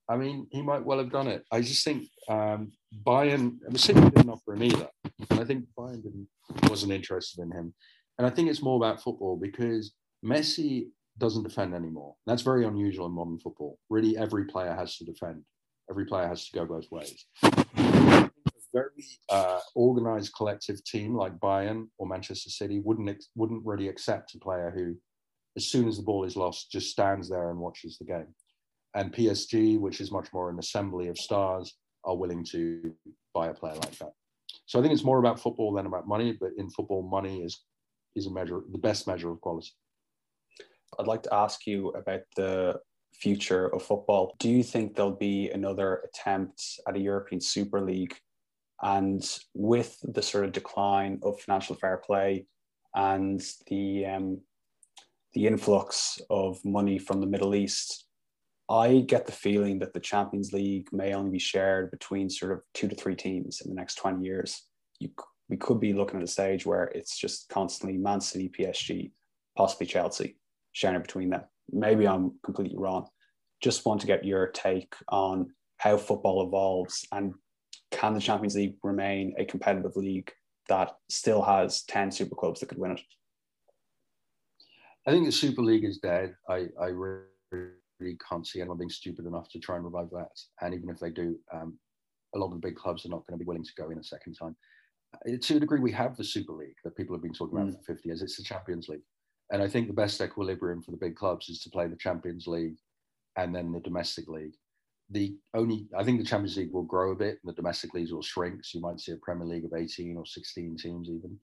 I 0.09 0.17
mean, 0.17 0.47
he 0.51 0.61
might 0.61 0.83
well 0.83 0.97
have 0.97 1.13
done 1.13 1.27
it. 1.27 1.45
I 1.49 1.61
just 1.61 1.85
think 1.85 2.09
um, 2.27 2.73
Bayern, 3.07 3.59
the 3.69 3.79
City 3.79 4.01
didn't 4.01 4.29
offer 4.29 4.53
him 4.53 4.63
either. 4.63 4.89
And 5.29 5.39
I 5.39 5.45
think 5.45 5.63
Bayern 5.79 6.25
wasn't 6.67 6.91
interested 6.91 7.41
in 7.41 7.51
him. 7.51 7.73
And 8.17 8.27
I 8.27 8.29
think 8.29 8.49
it's 8.49 8.61
more 8.61 8.75
about 8.75 9.01
football 9.01 9.37
because 9.41 9.93
Messi 10.25 10.87
doesn't 11.17 11.43
defend 11.43 11.73
anymore. 11.73 12.15
That's 12.27 12.41
very 12.41 12.65
unusual 12.65 13.05
in 13.05 13.13
modern 13.13 13.39
football. 13.39 13.79
Really, 13.89 14.17
every 14.17 14.43
player 14.43 14.73
has 14.73 14.97
to 14.97 15.05
defend. 15.05 15.43
Every 15.89 16.05
player 16.05 16.27
has 16.27 16.49
to 16.49 16.59
go 16.59 16.65
both 16.65 16.91
ways. 16.91 17.25
Very 18.73 18.89
uh, 19.29 19.59
organized 19.75 20.33
collective 20.33 20.83
team 20.83 21.15
like 21.15 21.39
Bayern 21.39 21.87
or 21.97 22.07
Manchester 22.07 22.49
City 22.49 22.79
wouldn't 22.79 23.23
wouldn't 23.35 23.65
really 23.65 23.89
accept 23.89 24.33
a 24.35 24.39
player 24.39 24.71
who, 24.73 24.95
as 25.57 25.67
soon 25.67 25.87
as 25.87 25.97
the 25.97 26.03
ball 26.03 26.23
is 26.23 26.37
lost, 26.37 26.71
just 26.71 26.89
stands 26.89 27.29
there 27.29 27.49
and 27.49 27.59
watches 27.59 27.97
the 27.97 28.05
game. 28.05 28.33
And 28.95 29.13
PSG, 29.13 29.79
which 29.79 29.99
is 29.99 30.11
much 30.11 30.27
more 30.33 30.49
an 30.49 30.59
assembly 30.59 31.07
of 31.09 31.17
stars, 31.17 31.75
are 32.05 32.15
willing 32.15 32.45
to 32.51 32.93
buy 33.33 33.47
a 33.47 33.53
player 33.53 33.75
like 33.75 33.97
that. 33.99 34.13
So 34.65 34.79
I 34.79 34.81
think 34.81 34.93
it's 34.93 35.03
more 35.03 35.19
about 35.19 35.39
football 35.39 35.73
than 35.73 35.85
about 35.85 36.07
money. 36.07 36.37
But 36.39 36.51
in 36.57 36.69
football, 36.69 37.03
money 37.03 37.43
is 37.43 37.63
is 38.15 38.27
a 38.27 38.31
measure, 38.31 38.61
the 38.71 38.77
best 38.77 39.07
measure 39.07 39.31
of 39.31 39.41
quality. 39.41 39.69
I'd 40.99 41.07
like 41.07 41.23
to 41.23 41.33
ask 41.33 41.65
you 41.65 41.89
about 41.89 42.21
the 42.35 42.79
future 43.13 43.67
of 43.73 43.83
football. 43.83 44.35
Do 44.39 44.49
you 44.49 44.63
think 44.63 44.95
there'll 44.95 45.11
be 45.11 45.49
another 45.51 46.01
attempt 46.05 46.61
at 46.87 46.95
a 46.95 46.99
European 46.99 47.39
Super 47.41 47.81
League? 47.81 48.15
And 48.81 49.23
with 49.53 49.97
the 50.03 50.21
sort 50.21 50.45
of 50.45 50.51
decline 50.51 51.19
of 51.23 51.39
financial 51.39 51.75
fair 51.75 51.97
play 51.97 52.47
and 52.95 53.41
the 53.67 54.05
um, 54.05 54.41
the 55.33 55.47
influx 55.47 56.19
of 56.29 56.59
money 56.65 56.97
from 56.97 57.21
the 57.21 57.27
Middle 57.27 57.55
East, 57.55 58.05
I 58.69 58.99
get 59.07 59.25
the 59.25 59.31
feeling 59.31 59.79
that 59.79 59.93
the 59.93 59.99
Champions 59.99 60.51
League 60.51 60.87
may 60.91 61.13
only 61.13 61.31
be 61.31 61.39
shared 61.39 61.91
between 61.91 62.29
sort 62.29 62.51
of 62.51 62.63
two 62.73 62.87
to 62.87 62.95
three 62.95 63.15
teams 63.15 63.61
in 63.61 63.69
the 63.69 63.75
next 63.75 63.95
20 63.95 64.25
years. 64.25 64.63
You, 64.99 65.09
we 65.47 65.57
could 65.57 65.79
be 65.79 65.93
looking 65.93 66.17
at 66.17 66.23
a 66.23 66.27
stage 66.27 66.65
where 66.65 66.85
it's 66.95 67.17
just 67.17 67.47
constantly 67.49 67.97
Man 67.97 68.19
City, 68.19 68.49
PSG, 68.49 69.11
possibly 69.55 69.87
Chelsea 69.87 70.37
sharing 70.71 70.97
it 70.97 71.03
between 71.03 71.29
them. 71.29 71.43
Maybe 71.71 72.07
I'm 72.07 72.33
completely 72.43 72.77
wrong. 72.77 73.07
Just 73.61 73.85
want 73.85 74.01
to 74.01 74.07
get 74.07 74.25
your 74.25 74.47
take 74.47 74.93
on 75.09 75.53
how 75.77 75.97
football 75.97 76.47
evolves 76.47 77.05
and 77.11 77.33
can 77.91 78.13
the 78.13 78.19
Champions 78.19 78.55
League 78.55 78.75
remain 78.83 79.33
a 79.37 79.45
competitive 79.45 79.95
league 79.95 80.31
that 80.69 80.91
still 81.09 81.41
has 81.41 81.83
10 81.83 82.11
super 82.11 82.35
clubs 82.35 82.59
that 82.59 82.69
could 82.69 82.77
win 82.77 82.91
it? 82.91 83.01
I 85.07 85.11
think 85.11 85.25
the 85.25 85.31
Super 85.31 85.61
League 85.61 85.83
is 85.83 85.97
dead. 85.97 86.35
I, 86.47 86.67
I 86.79 86.87
really 86.87 88.17
can't 88.29 88.45
see 88.45 88.61
anyone 88.61 88.77
being 88.77 88.89
stupid 88.89 89.25
enough 89.25 89.49
to 89.49 89.59
try 89.59 89.75
and 89.75 89.85
revive 89.85 90.09
that. 90.11 90.29
And 90.61 90.73
even 90.73 90.89
if 90.89 90.99
they 90.99 91.09
do, 91.09 91.37
um, 91.51 91.77
a 92.35 92.37
lot 92.37 92.47
of 92.47 92.53
the 92.53 92.67
big 92.67 92.75
clubs 92.75 93.05
are 93.05 93.09
not 93.09 93.25
going 93.27 93.37
to 93.37 93.43
be 93.43 93.47
willing 93.47 93.63
to 93.63 93.73
go 93.77 93.89
in 93.89 93.97
a 93.97 94.03
second 94.03 94.35
time. 94.35 94.55
Uh, 95.15 95.37
to 95.41 95.57
a 95.57 95.59
degree, 95.59 95.79
we 95.79 95.91
have 95.91 96.15
the 96.15 96.23
Super 96.23 96.53
League 96.53 96.75
that 96.83 96.95
people 96.95 97.15
have 97.15 97.23
been 97.23 97.33
talking 97.33 97.57
about 97.57 97.69
mm. 97.69 97.77
for 97.85 97.93
50 97.93 98.07
years. 98.07 98.21
It's 98.21 98.37
the 98.37 98.43
Champions 98.43 98.87
League. 98.87 99.01
And 99.51 99.61
I 99.61 99.67
think 99.67 99.87
the 99.87 99.93
best 99.93 100.21
equilibrium 100.21 100.81
for 100.81 100.91
the 100.91 100.97
big 100.97 101.15
clubs 101.15 101.49
is 101.49 101.59
to 101.61 101.69
play 101.69 101.87
the 101.87 101.97
Champions 101.97 102.47
League 102.47 102.77
and 103.37 103.53
then 103.53 103.71
the 103.71 103.81
domestic 103.81 104.27
league. 104.27 104.53
The 105.11 105.35
only, 105.53 105.87
I 105.97 106.03
think 106.03 106.19
the 106.19 106.25
Champions 106.25 106.57
League 106.57 106.71
will 106.71 106.83
grow 106.83 107.11
a 107.11 107.15
bit 107.15 107.39
and 107.41 107.51
the 107.51 107.53
domestic 107.53 107.93
leagues 107.93 108.11
will 108.11 108.21
shrink. 108.21 108.63
So 108.63 108.77
you 108.77 108.81
might 108.81 108.99
see 108.99 109.11
a 109.11 109.17
Premier 109.17 109.45
League 109.45 109.65
of 109.65 109.73
18 109.73 110.17
or 110.17 110.25
16 110.25 110.77
teams 110.77 111.09
even. 111.09 111.37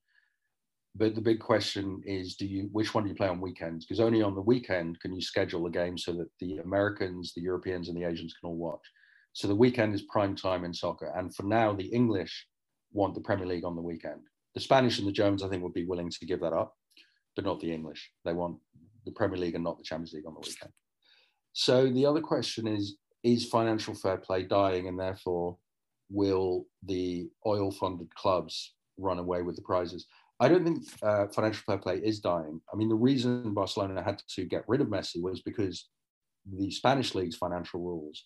But 0.95 1.15
the 1.15 1.21
big 1.21 1.39
question 1.39 2.01
is, 2.05 2.35
do 2.37 2.47
you, 2.47 2.69
which 2.73 2.95
one 2.95 3.05
do 3.05 3.11
you 3.11 3.15
play 3.15 3.29
on 3.29 3.41
weekends? 3.41 3.85
Because 3.85 4.01
only 4.01 4.23
on 4.23 4.35
the 4.35 4.41
weekend 4.41 4.99
can 5.01 5.13
you 5.15 5.21
schedule 5.21 5.67
a 5.67 5.71
game 5.71 5.99
so 5.99 6.13
that 6.15 6.29
the 6.41 6.59
Americans, 6.59 7.33
the 7.35 7.43
Europeans, 7.43 7.89
and 7.89 7.97
the 7.97 8.09
Asians 8.09 8.35
can 8.41 8.49
all 8.49 8.57
watch. 8.57 8.81
So 9.35 9.47
the 9.47 9.55
weekend 9.55 9.95
is 9.95 10.03
prime 10.03 10.35
time 10.35 10.65
in 10.65 10.75
soccer. 10.75 11.13
And 11.15 11.35
for 11.35 11.45
now, 11.45 11.75
the 11.75 11.87
English 11.87 12.47
want 12.93 13.15
the 13.15 13.21
Premier 13.21 13.47
League 13.47 13.65
on 13.65 13.77
the 13.77 13.83
weekend. 13.83 14.23
The 14.55 14.61
Spanish 14.61 14.99
and 14.99 15.07
the 15.07 15.13
Germans, 15.13 15.43
I 15.43 15.49
think, 15.49 15.63
would 15.63 15.75
be 15.75 15.85
willing 15.85 16.11
to 16.11 16.27
give 16.27 16.41
that 16.41 16.55
up 16.55 16.75
but 17.39 17.45
not 17.45 17.61
the 17.61 17.73
English. 17.73 18.11
They 18.25 18.33
want 18.33 18.57
the 19.05 19.13
Premier 19.13 19.39
League 19.39 19.55
and 19.55 19.63
not 19.63 19.79
the 19.79 19.85
Champions 19.85 20.13
League 20.13 20.27
on 20.27 20.35
the 20.35 20.41
weekend. 20.41 20.73
So 21.53 21.89
the 21.89 22.05
other 22.05 22.21
question 22.21 22.67
is 22.67 22.97
is 23.23 23.49
financial 23.49 23.95
fair 23.95 24.17
play 24.17 24.45
dying 24.45 24.89
and 24.89 24.99
therefore 24.99 25.57
will 26.11 26.67
the 26.85 27.29
oil 27.47 27.71
funded 27.71 28.15
clubs 28.15 28.75
run 28.97 29.19
away 29.19 29.43
with 29.43 29.57
the 29.57 29.63
prizes? 29.63 30.07
I 30.41 30.49
don't 30.49 30.65
think 30.65 30.85
uh, 31.03 31.27
financial 31.29 31.63
fair 31.67 31.79
play 31.79 31.97
is 31.97 32.21
dying. 32.21 32.61
I 32.73 32.77
mean, 32.77 32.89
the 32.89 32.95
reason 32.95 33.55
Barcelona 33.55 34.03
had 34.03 34.23
to 34.35 34.45
get 34.45 34.65
rid 34.69 34.81
of 34.81 34.87
Messi 34.89 35.21
was 35.21 35.43
because 35.43 35.89
the 36.51 36.71
Spanish 36.71 37.15
league's 37.15 37.37
financial 37.37 37.81
rules 37.81 38.25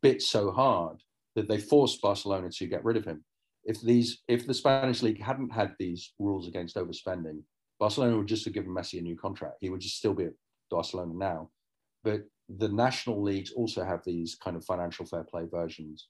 bit 0.00 0.22
so 0.22 0.50
hard 0.50 1.02
that 1.36 1.48
they 1.48 1.58
forced 1.58 2.00
Barcelona 2.00 2.50
to 2.50 2.66
get 2.66 2.84
rid 2.84 2.96
of 2.96 3.04
him. 3.04 3.24
If 3.64 3.80
these, 3.80 4.22
if 4.28 4.46
the 4.46 4.54
Spanish 4.54 5.02
league 5.02 5.22
hadn't 5.22 5.52
had 5.52 5.74
these 5.78 6.12
rules 6.18 6.48
against 6.48 6.76
overspending, 6.76 7.42
Barcelona 7.78 8.16
would 8.16 8.26
just 8.26 8.44
have 8.44 8.54
given 8.54 8.74
Messi 8.74 8.98
a 8.98 9.02
new 9.02 9.16
contract. 9.16 9.56
He 9.60 9.70
would 9.70 9.80
just 9.80 9.96
still 9.96 10.14
be 10.14 10.24
at 10.24 10.32
Barcelona 10.70 11.12
now. 11.14 11.50
But 12.02 12.22
the 12.58 12.68
national 12.68 13.22
leagues 13.22 13.52
also 13.52 13.84
have 13.84 14.04
these 14.04 14.34
kind 14.34 14.56
of 14.56 14.64
financial 14.64 15.06
fair 15.06 15.24
play 15.24 15.44
versions. 15.50 16.08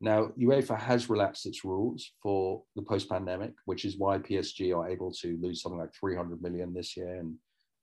Now, 0.00 0.30
UEFA 0.38 0.78
has 0.78 1.08
relaxed 1.08 1.46
its 1.46 1.64
rules 1.64 2.12
for 2.22 2.62
the 2.74 2.82
post 2.82 3.08
pandemic, 3.08 3.52
which 3.66 3.84
is 3.84 3.98
why 3.98 4.18
PSG 4.18 4.76
are 4.76 4.88
able 4.88 5.12
to 5.12 5.38
lose 5.40 5.62
something 5.62 5.78
like 5.78 5.94
300 5.94 6.42
million 6.42 6.74
this 6.74 6.96
year 6.96 7.20
and 7.20 7.36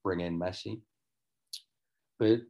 bring 0.03 0.19
in 0.19 0.37
Messi. 0.37 0.81
But 2.19 2.41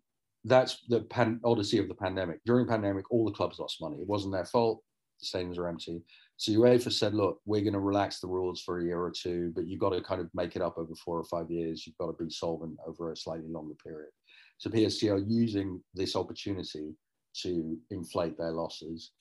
that's 0.44 0.84
the 0.88 1.02
pan- 1.02 1.42
odyssey 1.44 1.78
of 1.78 1.88
the 1.88 1.94
pandemic. 1.94 2.40
During 2.46 2.68
pandemic, 2.68 3.12
all 3.12 3.26
the 3.26 3.32
clubs 3.32 3.60
lost 3.60 3.82
money. 3.82 3.98
It 3.98 4.08
wasn't 4.08 4.34
their 4.34 4.46
fault. 4.46 4.82
The 5.22 5.28
stadiums 5.28 5.60
are 5.60 5.68
empty. 5.68 6.02
So 6.38 6.52
UEFA 6.54 6.92
said, 6.92 7.14
look, 7.14 7.40
we're 7.46 7.62
going 7.62 7.74
to 7.74 7.80
relax 7.80 8.22
the 8.22 8.28
rules 8.28 8.62
for 8.62 8.80
a 8.80 8.84
year 8.84 9.00
or 9.00 9.12
two, 9.12 9.52
but 9.54 9.68
you've 9.68 9.82
got 9.82 9.90
to 9.90 10.02
kind 10.02 10.22
of 10.22 10.30
make 10.34 10.56
it 10.56 10.62
up 10.62 10.78
over 10.78 10.96
four 10.96 11.20
or 11.20 11.26
five 11.26 11.52
years. 11.52 11.86
You've 11.86 11.98
got 11.98 12.08
to 12.08 12.24
be 12.24 12.32
solvent 12.32 12.78
over 12.88 13.12
a 13.12 13.18
slightly 13.18 13.50
longer 13.50 13.76
period. 13.84 14.10
So 14.60 14.70
PSG 14.70 15.12
are 15.12 15.18
using 15.18 15.82
this 15.94 16.16
opportunity 16.16 16.94
to 17.42 17.78
inflate 17.92 18.38
their 18.38 18.52
losses, 18.52 19.12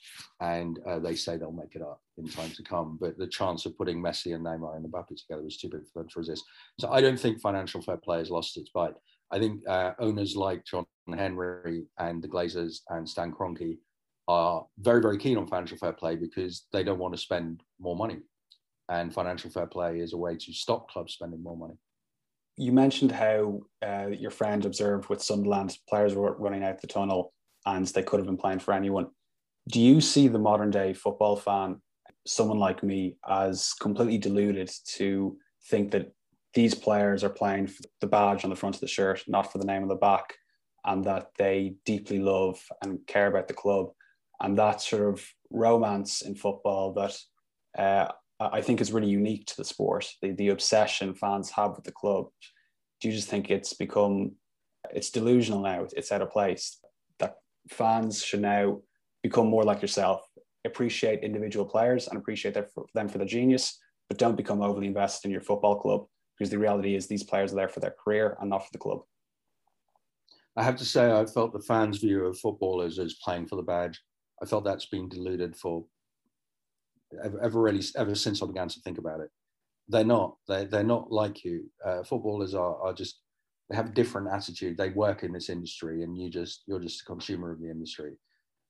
and 0.41 0.79
uh, 0.87 0.99
they 0.99 1.15
say 1.15 1.37
they'll 1.37 1.53
make 1.53 1.75
it 1.75 1.83
up 1.83 2.01
in 2.17 2.29
time 2.29 2.51
to 2.51 2.63
come. 2.63 2.99
But 3.01 3.17
the 3.19 3.27
chance 3.27 3.65
of 3.65 3.77
putting 3.79 4.03
Messi 4.03 4.35
and 4.35 4.45
Neymar 4.45 4.77
and 4.77 4.85
Mbappe 4.85 5.17
together 5.17 5.47
is 5.47 5.57
too 5.57 5.69
big 5.69 5.83
for 5.93 6.03
them 6.03 6.09
to 6.09 6.19
resist. 6.19 6.45
So 6.81 6.91
I 6.91 7.01
don't 7.01 7.19
think 7.19 7.41
financial 7.41 7.81
fair 7.81 7.99
play 7.99 8.19
has 8.19 8.31
lost 8.31 8.57
its 8.57 8.71
bite. 8.71 8.95
I 9.31 9.39
think 9.39 9.61
uh, 9.69 9.93
owners 10.01 10.37
like 10.37 10.65
John 10.65 10.87
Henry 11.15 11.85
and 11.99 12.23
the 12.23 12.29
Glazers 12.29 12.81
and 12.89 13.09
Stan 13.09 13.33
Kroenke 13.33 13.79
are 14.27 14.67
very, 14.79 15.01
very 15.01 15.19
keen 15.19 15.39
on 15.39 15.47
financial 15.47 15.79
fair 15.79 15.93
play 15.93 16.17
because 16.17 16.67
they 16.73 16.83
don't 16.83 16.99
want 16.99 17.15
to 17.15 17.21
spend 17.21 17.63
more 17.79 17.97
money. 17.97 18.19
And 18.89 19.13
financial 19.13 19.51
fair 19.51 19.67
play 19.67 20.01
is 20.01 20.15
a 20.15 20.19
way 20.19 20.37
to 20.37 20.53
stop 20.53 20.89
clubs 20.89 21.13
spending 21.13 21.43
more 21.43 21.57
money. 21.57 21.75
You 22.59 22.73
mentioned 22.73 23.13
how 23.13 23.61
uh, 23.87 24.09
your 24.09 24.33
friend 24.33 24.65
observed 24.65 25.09
with 25.09 25.23
Sunderland 25.23 25.79
players 25.89 26.15
were 26.15 26.37
running 26.39 26.65
out 26.65 26.81
the 26.81 26.89
tunnel 26.89 27.33
and 27.65 27.87
they 27.87 28.03
could 28.03 28.19
have 28.19 28.27
been 28.27 28.37
playing 28.37 28.59
for 28.59 28.75
anyone. 28.75 29.07
Do 29.69 29.81
you 29.81 30.01
see 30.01 30.29
the 30.29 30.39
modern 30.39 30.71
day 30.71 30.93
football 30.93 31.37
fan, 31.37 31.81
someone 32.27 32.59
like 32.59 32.83
me, 32.83 33.17
as 33.29 33.75
completely 33.75 34.19
deluded 34.19 34.71
to 34.97 35.39
think 35.71 35.93
that 35.93 36.13
these 36.55 36.75
players 36.75 37.23
are 37.23 37.31
playing 37.31 37.69
for 37.69 37.83
the 38.01 38.07
badge 38.09 38.43
on 38.43 38.51
the 38.51 38.57
front 38.57 38.75
of 38.75 38.81
the 38.81 38.89
shirt, 38.89 39.23
not 39.29 39.53
for 39.53 39.59
the 39.59 39.67
name 39.67 39.83
on 39.83 39.89
the 39.89 39.95
back, 39.95 40.35
and 40.85 41.05
that 41.05 41.29
they 41.39 41.75
deeply 41.85 42.19
love 42.19 42.61
and 42.83 43.07
care 43.07 43.29
about 43.29 43.47
the 43.47 43.55
club 43.55 43.91
and 44.41 44.59
that 44.59 44.81
sort 44.81 45.09
of 45.09 45.25
romance 45.51 46.23
in 46.23 46.35
football 46.35 46.93
that 46.95 47.17
uh, 47.79 48.11
I 48.41 48.61
think 48.61 48.81
is 48.81 48.93
really 48.93 49.09
unique 49.11 49.47
to 49.47 49.57
the 49.57 49.65
sport. 49.65 50.07
The, 50.23 50.31
the 50.33 50.49
obsession 50.49 51.15
fans 51.15 51.51
have 51.51 51.75
with 51.75 51.85
the 51.85 51.93
club. 51.93 52.27
Do 53.01 53.09
you 53.09 53.15
just 53.15 53.29
think 53.29 53.51
it's 53.51 53.75
become 53.75 54.33
it's 54.95 55.11
delusional 55.11 55.61
now? 55.61 55.87
It's 55.97 56.13
out 56.13 56.23
of 56.23 56.31
place. 56.31 56.79
That 57.19 57.37
fans 57.69 58.23
should 58.23 58.41
now 58.41 58.81
become 59.23 59.49
more 59.49 59.65
like 59.65 59.83
yourself, 59.83 60.23
appreciate 60.65 61.25
individual 61.25 61.65
players 61.65 62.07
and 62.07 62.17
appreciate 62.17 62.55
them 62.55 63.09
for, 63.09 63.19
their 63.19 63.27
genius, 63.27 63.79
but 64.09 64.19
don't 64.19 64.37
become 64.37 64.63
overly 64.63 64.87
invested 64.87 65.29
in 65.29 65.33
your 65.33 65.41
football 65.41 65.81
club 65.81 66.07
because 66.37 66.51
the 66.51 66.59
reality 66.59 66.95
is 66.95 67.07
these 67.07 67.25
players 67.25 67.53
are 67.53 67.57
there 67.57 67.69
for 67.69 67.81
their 67.81 67.95
career 68.03 68.37
and 68.41 68.51
not 68.51 68.63
for 68.65 68.71
the 68.73 68.79
club. 68.79 69.01
I 70.57 70.63
have 70.63 70.77
to 70.77 70.85
say, 70.85 71.13
I 71.13 71.25
felt 71.27 71.53
the 71.53 71.61
fans' 71.61 71.99
view 71.99 72.25
of 72.27 72.39
footballers 72.39 72.99
as 72.99 73.15
playing 73.23 73.47
for 73.47 73.57
the 73.57 73.63
badge. 73.63 74.01
I 74.43 74.47
felt 74.47 74.65
that's 74.65 74.87
been 74.87 75.09
diluted 75.09 75.57
for 75.57 75.85
ever, 77.25 77.41
ever 77.43 77.61
really 77.61 77.83
ever 77.97 78.15
since 78.15 78.43
I 78.43 78.47
began 78.47 78.69
to 78.69 78.81
think 78.81 78.99
about 78.99 79.21
it. 79.21 79.31
They're 79.89 80.05
not. 80.05 80.37
They 80.49 80.65
they're 80.65 80.83
not 80.83 81.11
like 81.11 81.45
you. 81.45 81.71
Uh, 81.85 82.03
footballers 82.03 82.55
are 82.55 82.81
are 82.83 82.93
just 82.93 83.21
they 83.71 83.77
have 83.77 83.91
a 83.91 83.93
different 83.93 84.29
attitude. 84.29 84.77
They 84.77 84.91
work 84.91 85.23
in 85.23 85.33
this 85.33 85.49
industry, 85.49 86.03
and 86.03 86.17
you 86.17 86.31
just 86.31 86.63
you're 86.67 86.81
just 86.81 87.03
a 87.03 87.05
consumer 87.05 87.53
of 87.53 87.61
the 87.61 87.71
industry, 87.71 88.13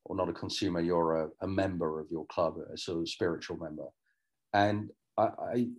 or 0.05 0.16
not 0.16 0.28
a 0.28 0.32
consumer. 0.32 0.80
You're 0.80 1.24
a, 1.24 1.28
a 1.43 1.49
member 1.49 2.01
of 2.01 2.11
your 2.11 2.26
club, 2.26 2.55
a 2.72 2.76
sort 2.76 3.01
of 3.01 3.09
spiritual 3.09 3.59
member. 3.59 3.86
And 4.55 4.91
I, 5.16 5.28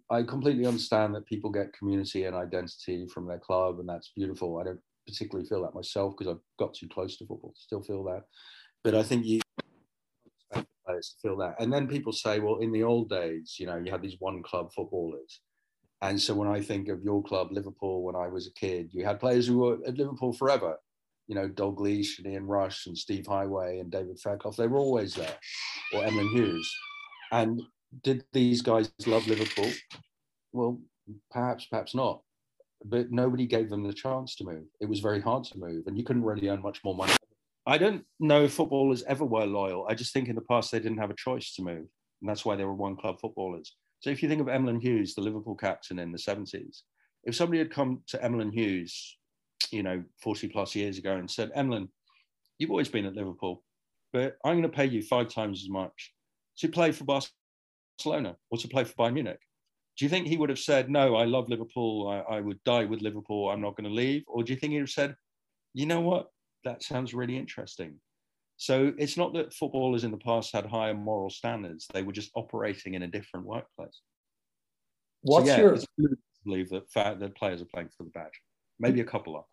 I, 0.09 0.17
I 0.17 0.23
completely 0.23 0.65
understand 0.65 1.15
that 1.15 1.25
people 1.25 1.49
get 1.49 1.73
community 1.73 2.25
and 2.25 2.35
identity 2.35 3.07
from 3.13 3.27
their 3.27 3.39
club, 3.39 3.79
and 3.79 3.89
that's 3.89 4.11
beautiful. 4.15 4.57
I 4.59 4.65
don't 4.65 4.81
particularly 5.07 5.47
feel 5.47 5.63
that 5.63 5.73
myself 5.75 6.13
because 6.17 6.31
I've 6.31 6.43
got 6.59 6.73
too 6.73 6.87
close 6.87 7.17
to 7.17 7.25
football 7.25 7.53
to 7.55 7.61
still 7.61 7.81
feel 7.81 8.03
that. 8.05 8.23
But 8.83 8.95
I 8.95 9.03
think 9.03 9.25
you 9.25 9.41
players 10.89 11.09
to 11.09 11.27
feel 11.27 11.37
that. 11.37 11.55
And 11.59 11.71
then 11.71 11.87
people 11.87 12.11
say, 12.11 12.39
well, 12.39 12.57
in 12.57 12.71
the 12.71 12.83
old 12.83 13.09
days, 13.09 13.55
you 13.59 13.67
know, 13.67 13.77
you 13.77 13.91
had 13.91 14.01
these 14.01 14.15
one 14.19 14.41
club 14.43 14.71
footballers. 14.73 15.41
And 16.01 16.19
so 16.19 16.33
when 16.33 16.47
I 16.47 16.61
think 16.61 16.87
of 16.87 17.03
your 17.03 17.21
club, 17.23 17.49
Liverpool, 17.51 18.03
when 18.03 18.15
I 18.15 18.27
was 18.27 18.47
a 18.47 18.53
kid, 18.53 18.89
you 18.93 19.05
had 19.05 19.19
players 19.19 19.47
who 19.47 19.59
were 19.59 19.77
at 19.85 19.97
Liverpool 19.97 20.33
forever. 20.33 20.77
You 21.27 21.35
know, 21.35 21.47
Dalglish 21.47 22.17
and 22.17 22.27
Ian 22.27 22.47
Rush 22.47 22.87
and 22.87 22.97
Steve 22.97 23.25
Heighway 23.25 23.81
and 23.81 23.91
David 23.91 24.19
Fairclough, 24.19 24.53
they 24.53 24.65
were 24.65 24.79
always 24.79 25.13
there, 25.13 25.35
or 25.93 26.03
Emlyn 26.03 26.29
Hughes. 26.29 26.75
And 27.31 27.61
did 28.03 28.25
these 28.33 28.63
guys 28.63 28.91
love 29.05 29.27
Liverpool? 29.27 29.71
Well, 30.53 30.81
perhaps, 31.29 31.65
perhaps 31.65 31.93
not. 31.93 32.21
But 32.83 33.11
nobody 33.11 33.45
gave 33.45 33.69
them 33.69 33.83
the 33.83 33.93
chance 33.93 34.35
to 34.37 34.43
move. 34.45 34.63
It 34.79 34.89
was 34.89 35.01
very 35.01 35.21
hard 35.21 35.43
to 35.45 35.59
move, 35.59 35.85
and 35.85 35.97
you 35.97 36.03
couldn't 36.03 36.23
really 36.23 36.47
earn 36.47 36.63
much 36.63 36.79
more 36.83 36.95
money. 36.95 37.13
I 37.65 37.77
don't 37.77 38.03
know 38.19 38.43
if 38.43 38.53
footballers 38.53 39.03
ever 39.03 39.25
were 39.25 39.45
loyal. 39.45 39.85
I 39.87 39.93
just 39.93 40.13
think 40.13 40.27
in 40.27 40.35
the 40.35 40.41
past 40.41 40.71
they 40.71 40.79
didn't 40.79 40.97
have 40.97 41.11
a 41.11 41.15
choice 41.15 41.53
to 41.55 41.61
move, 41.61 41.87
and 42.21 42.29
that's 42.29 42.45
why 42.45 42.55
they 42.55 42.65
were 42.65 42.73
one 42.73 42.95
club 42.95 43.19
footballers. 43.19 43.75
So 43.99 44.09
if 44.09 44.23
you 44.23 44.29
think 44.29 44.41
of 44.41 44.47
Emlyn 44.47 44.79
Hughes, 44.79 45.13
the 45.13 45.21
Liverpool 45.21 45.55
captain 45.55 45.99
in 45.99 46.11
the 46.11 46.17
70s, 46.17 46.81
if 47.25 47.35
somebody 47.35 47.59
had 47.59 47.71
come 47.71 48.01
to 48.07 48.23
Emlyn 48.23 48.51
Hughes, 48.51 49.17
you 49.71 49.83
know, 49.83 50.03
40 50.23 50.47
plus 50.47 50.73
years 50.73 50.97
ago 50.97 51.15
and 51.15 51.29
said, 51.29 51.51
Emlyn, 51.53 51.89
you've 52.57 52.71
always 52.71 52.89
been 52.89 53.05
at 53.05 53.15
Liverpool, 53.15 53.63
but 54.13 54.37
I'm 54.45 54.53
going 54.53 54.63
to 54.63 54.69
pay 54.69 54.85
you 54.85 55.01
five 55.01 55.27
times 55.27 55.61
as 55.63 55.69
much 55.69 56.13
to 56.59 56.69
play 56.69 56.91
for 56.91 57.03
Barcelona 57.03 58.37
or 58.49 58.57
to 58.57 58.67
play 58.67 58.83
for 58.85 58.93
Bayern 58.93 59.13
Munich. 59.13 59.39
Do 59.97 60.05
you 60.05 60.09
think 60.09 60.27
he 60.27 60.37
would 60.37 60.49
have 60.49 60.59
said, 60.59 60.89
No, 60.89 61.15
I 61.15 61.25
love 61.25 61.49
Liverpool, 61.49 62.07
I, 62.07 62.37
I 62.37 62.39
would 62.39 62.63
die 62.63 62.85
with 62.85 63.01
Liverpool, 63.01 63.49
I'm 63.49 63.61
not 63.61 63.75
going 63.75 63.89
to 63.89 63.95
leave? 63.95 64.23
Or 64.27 64.43
do 64.43 64.53
you 64.53 64.59
think 64.59 64.71
he 64.71 64.77
would 64.77 64.83
have 64.83 64.89
said, 64.89 65.15
You 65.73 65.85
know 65.85 65.99
what? 65.99 66.29
That 66.63 66.83
sounds 66.83 67.13
really 67.13 67.37
interesting. 67.37 67.95
So 68.57 68.93
it's 68.97 69.15
not 69.15 69.33
that 69.35 69.53
footballers 69.53 70.03
in 70.03 70.11
the 70.11 70.17
past 70.17 70.51
had 70.53 70.65
higher 70.65 70.93
moral 70.93 71.29
standards, 71.29 71.87
they 71.93 72.03
were 72.03 72.11
just 72.11 72.31
operating 72.35 72.95
in 72.95 73.03
a 73.03 73.07
different 73.07 73.45
workplace. 73.45 74.01
What's 75.21 75.47
so, 75.47 75.55
yeah, 75.55 75.77
your 75.97 76.09
believe 76.45 76.69
that 76.69 76.91
fact 76.91 77.19
that 77.19 77.35
players 77.35 77.61
are 77.61 77.67
playing 77.73 77.89
for 77.97 78.03
the 78.03 78.09
badge? 78.09 78.41
Maybe 78.79 78.99
a 79.01 79.05
couple 79.05 79.37
of. 79.37 79.43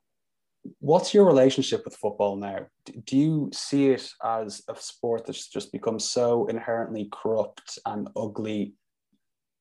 What's 0.81 1.15
your 1.15 1.25
relationship 1.25 1.85
with 1.85 1.97
football 1.97 2.37
now? 2.37 2.67
Do 3.05 3.17
you 3.17 3.51
see 3.53 3.91
it 3.91 4.11
as 4.25 4.63
a 4.69 4.75
sport 4.75 5.27
that's 5.27 5.49
just 5.49 5.71
become 5.71 6.01
so 6.01 6.47
inherently 6.47 7.09
corrupt 7.13 7.79
and 7.87 8.09
ugly, 8.17 8.75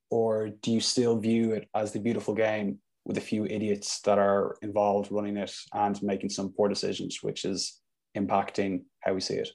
or 0.09 0.49
do 0.49 0.71
you 0.71 0.79
still 0.79 1.19
view 1.19 1.53
it 1.53 1.67
as 1.75 1.91
the 1.91 1.99
beautiful 1.99 2.33
game 2.33 2.79
with 3.05 3.17
a 3.17 3.21
few 3.21 3.45
idiots 3.45 4.01
that 4.01 4.17
are 4.17 4.55
involved 4.61 5.11
running 5.11 5.37
it 5.37 5.53
and 5.73 6.01
making 6.01 6.29
some 6.29 6.51
poor 6.51 6.67
decisions, 6.67 7.19
which 7.21 7.45
is 7.45 7.81
impacting 8.17 8.83
how 9.01 9.13
we 9.13 9.21
see 9.21 9.35
it? 9.35 9.49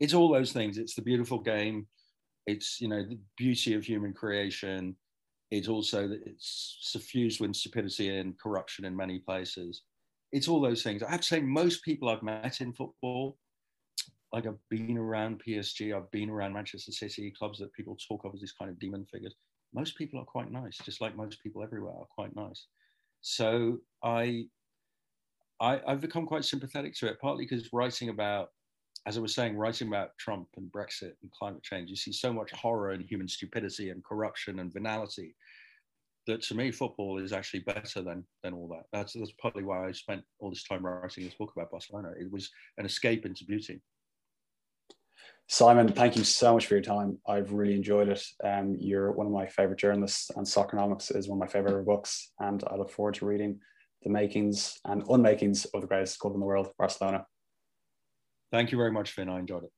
It's 0.00 0.14
all 0.14 0.32
those 0.32 0.52
things. 0.52 0.78
It's 0.78 0.94
the 0.94 1.02
beautiful 1.02 1.38
game. 1.38 1.86
It's 2.46 2.80
you 2.80 2.88
know 2.88 3.04
the 3.04 3.20
beauty 3.36 3.74
of 3.74 3.84
human 3.84 4.12
creation. 4.12 4.96
It's 5.50 5.68
also 5.68 6.08
that 6.08 6.22
it's 6.26 6.78
suffused 6.80 7.40
with 7.40 7.54
stupidity 7.54 8.18
and 8.18 8.38
corruption 8.40 8.84
in 8.84 8.96
many 8.96 9.18
places 9.18 9.82
it's 10.32 10.48
all 10.48 10.60
those 10.60 10.82
things. 10.82 11.02
I 11.02 11.10
have 11.10 11.20
to 11.20 11.26
say, 11.26 11.40
most 11.40 11.84
people 11.84 12.08
I've 12.08 12.22
met 12.22 12.60
in 12.60 12.72
football, 12.72 13.36
like 14.32 14.46
I've 14.46 14.58
been 14.70 14.96
around 14.96 15.42
PSG, 15.46 15.94
I've 15.94 16.10
been 16.10 16.30
around 16.30 16.54
Manchester 16.54 16.90
City, 16.90 17.32
clubs 17.38 17.58
that 17.58 17.72
people 17.74 17.96
talk 18.08 18.24
of 18.24 18.34
as 18.34 18.40
these 18.40 18.54
kind 18.58 18.70
of 18.70 18.80
demon 18.80 19.06
figures. 19.12 19.34
Most 19.74 19.96
people 19.96 20.20
are 20.20 20.24
quite 20.24 20.50
nice, 20.50 20.76
just 20.78 21.00
like 21.00 21.16
most 21.16 21.42
people 21.42 21.62
everywhere 21.62 21.92
are 21.92 22.06
quite 22.14 22.34
nice. 22.36 22.66
So 23.20 23.78
I, 24.02 24.44
I 25.60 25.80
I've 25.86 26.00
become 26.00 26.26
quite 26.26 26.44
sympathetic 26.44 26.94
to 26.96 27.06
it, 27.06 27.20
partly 27.20 27.44
because 27.44 27.72
writing 27.72 28.08
about, 28.08 28.50
as 29.06 29.16
I 29.16 29.20
was 29.20 29.34
saying, 29.34 29.56
writing 29.56 29.88
about 29.88 30.10
Trump 30.18 30.48
and 30.56 30.70
Brexit 30.70 31.14
and 31.22 31.30
climate 31.32 31.62
change, 31.62 31.88
you 31.90 31.96
see 31.96 32.12
so 32.12 32.32
much 32.32 32.52
horror 32.52 32.92
and 32.92 33.04
human 33.04 33.28
stupidity 33.28 33.90
and 33.90 34.04
corruption 34.04 34.58
and 34.58 34.72
venality 34.72 35.34
that 36.26 36.42
to 36.42 36.54
me 36.54 36.70
football 36.70 37.18
is 37.18 37.32
actually 37.32 37.60
better 37.60 38.02
than 38.02 38.24
than 38.42 38.54
all 38.54 38.68
that. 38.68 38.84
That's 38.92 39.14
that's 39.14 39.32
partly 39.40 39.64
why 39.64 39.86
I 39.86 39.92
spent 39.92 40.22
all 40.38 40.50
this 40.50 40.64
time 40.64 40.84
writing 40.84 41.24
this 41.24 41.34
book 41.34 41.52
about 41.56 41.70
Barcelona. 41.70 42.12
It 42.18 42.30
was 42.30 42.50
an 42.78 42.86
escape 42.86 43.26
into 43.26 43.44
beauty. 43.44 43.80
Simon, 45.52 45.86
thank 45.86 46.16
you 46.16 46.24
so 46.24 46.54
much 46.54 46.66
for 46.66 46.76
your 46.76 46.82
time. 46.82 47.18
I've 47.28 47.52
really 47.52 47.74
enjoyed 47.74 48.08
it. 48.08 48.24
Um, 48.42 48.74
you're 48.80 49.12
one 49.12 49.26
of 49.26 49.32
my 49.34 49.44
favorite 49.44 49.78
journalists, 49.78 50.30
and 50.34 50.46
Soccernomics 50.46 51.14
is 51.14 51.28
one 51.28 51.36
of 51.36 51.40
my 51.40 51.46
favorite 51.46 51.84
books. 51.84 52.32
And 52.40 52.64
I 52.68 52.76
look 52.76 52.90
forward 52.90 53.16
to 53.16 53.26
reading 53.26 53.60
the 54.02 54.08
makings 54.08 54.80
and 54.86 55.04
unmakings 55.04 55.66
of 55.74 55.82
the 55.82 55.86
greatest 55.86 56.18
club 56.20 56.32
in 56.32 56.40
the 56.40 56.46
world, 56.46 56.72
Barcelona. 56.78 57.26
Thank 58.50 58.72
you 58.72 58.78
very 58.78 58.92
much, 58.92 59.10
Finn. 59.10 59.28
I 59.28 59.40
enjoyed 59.40 59.64
it. 59.64 59.72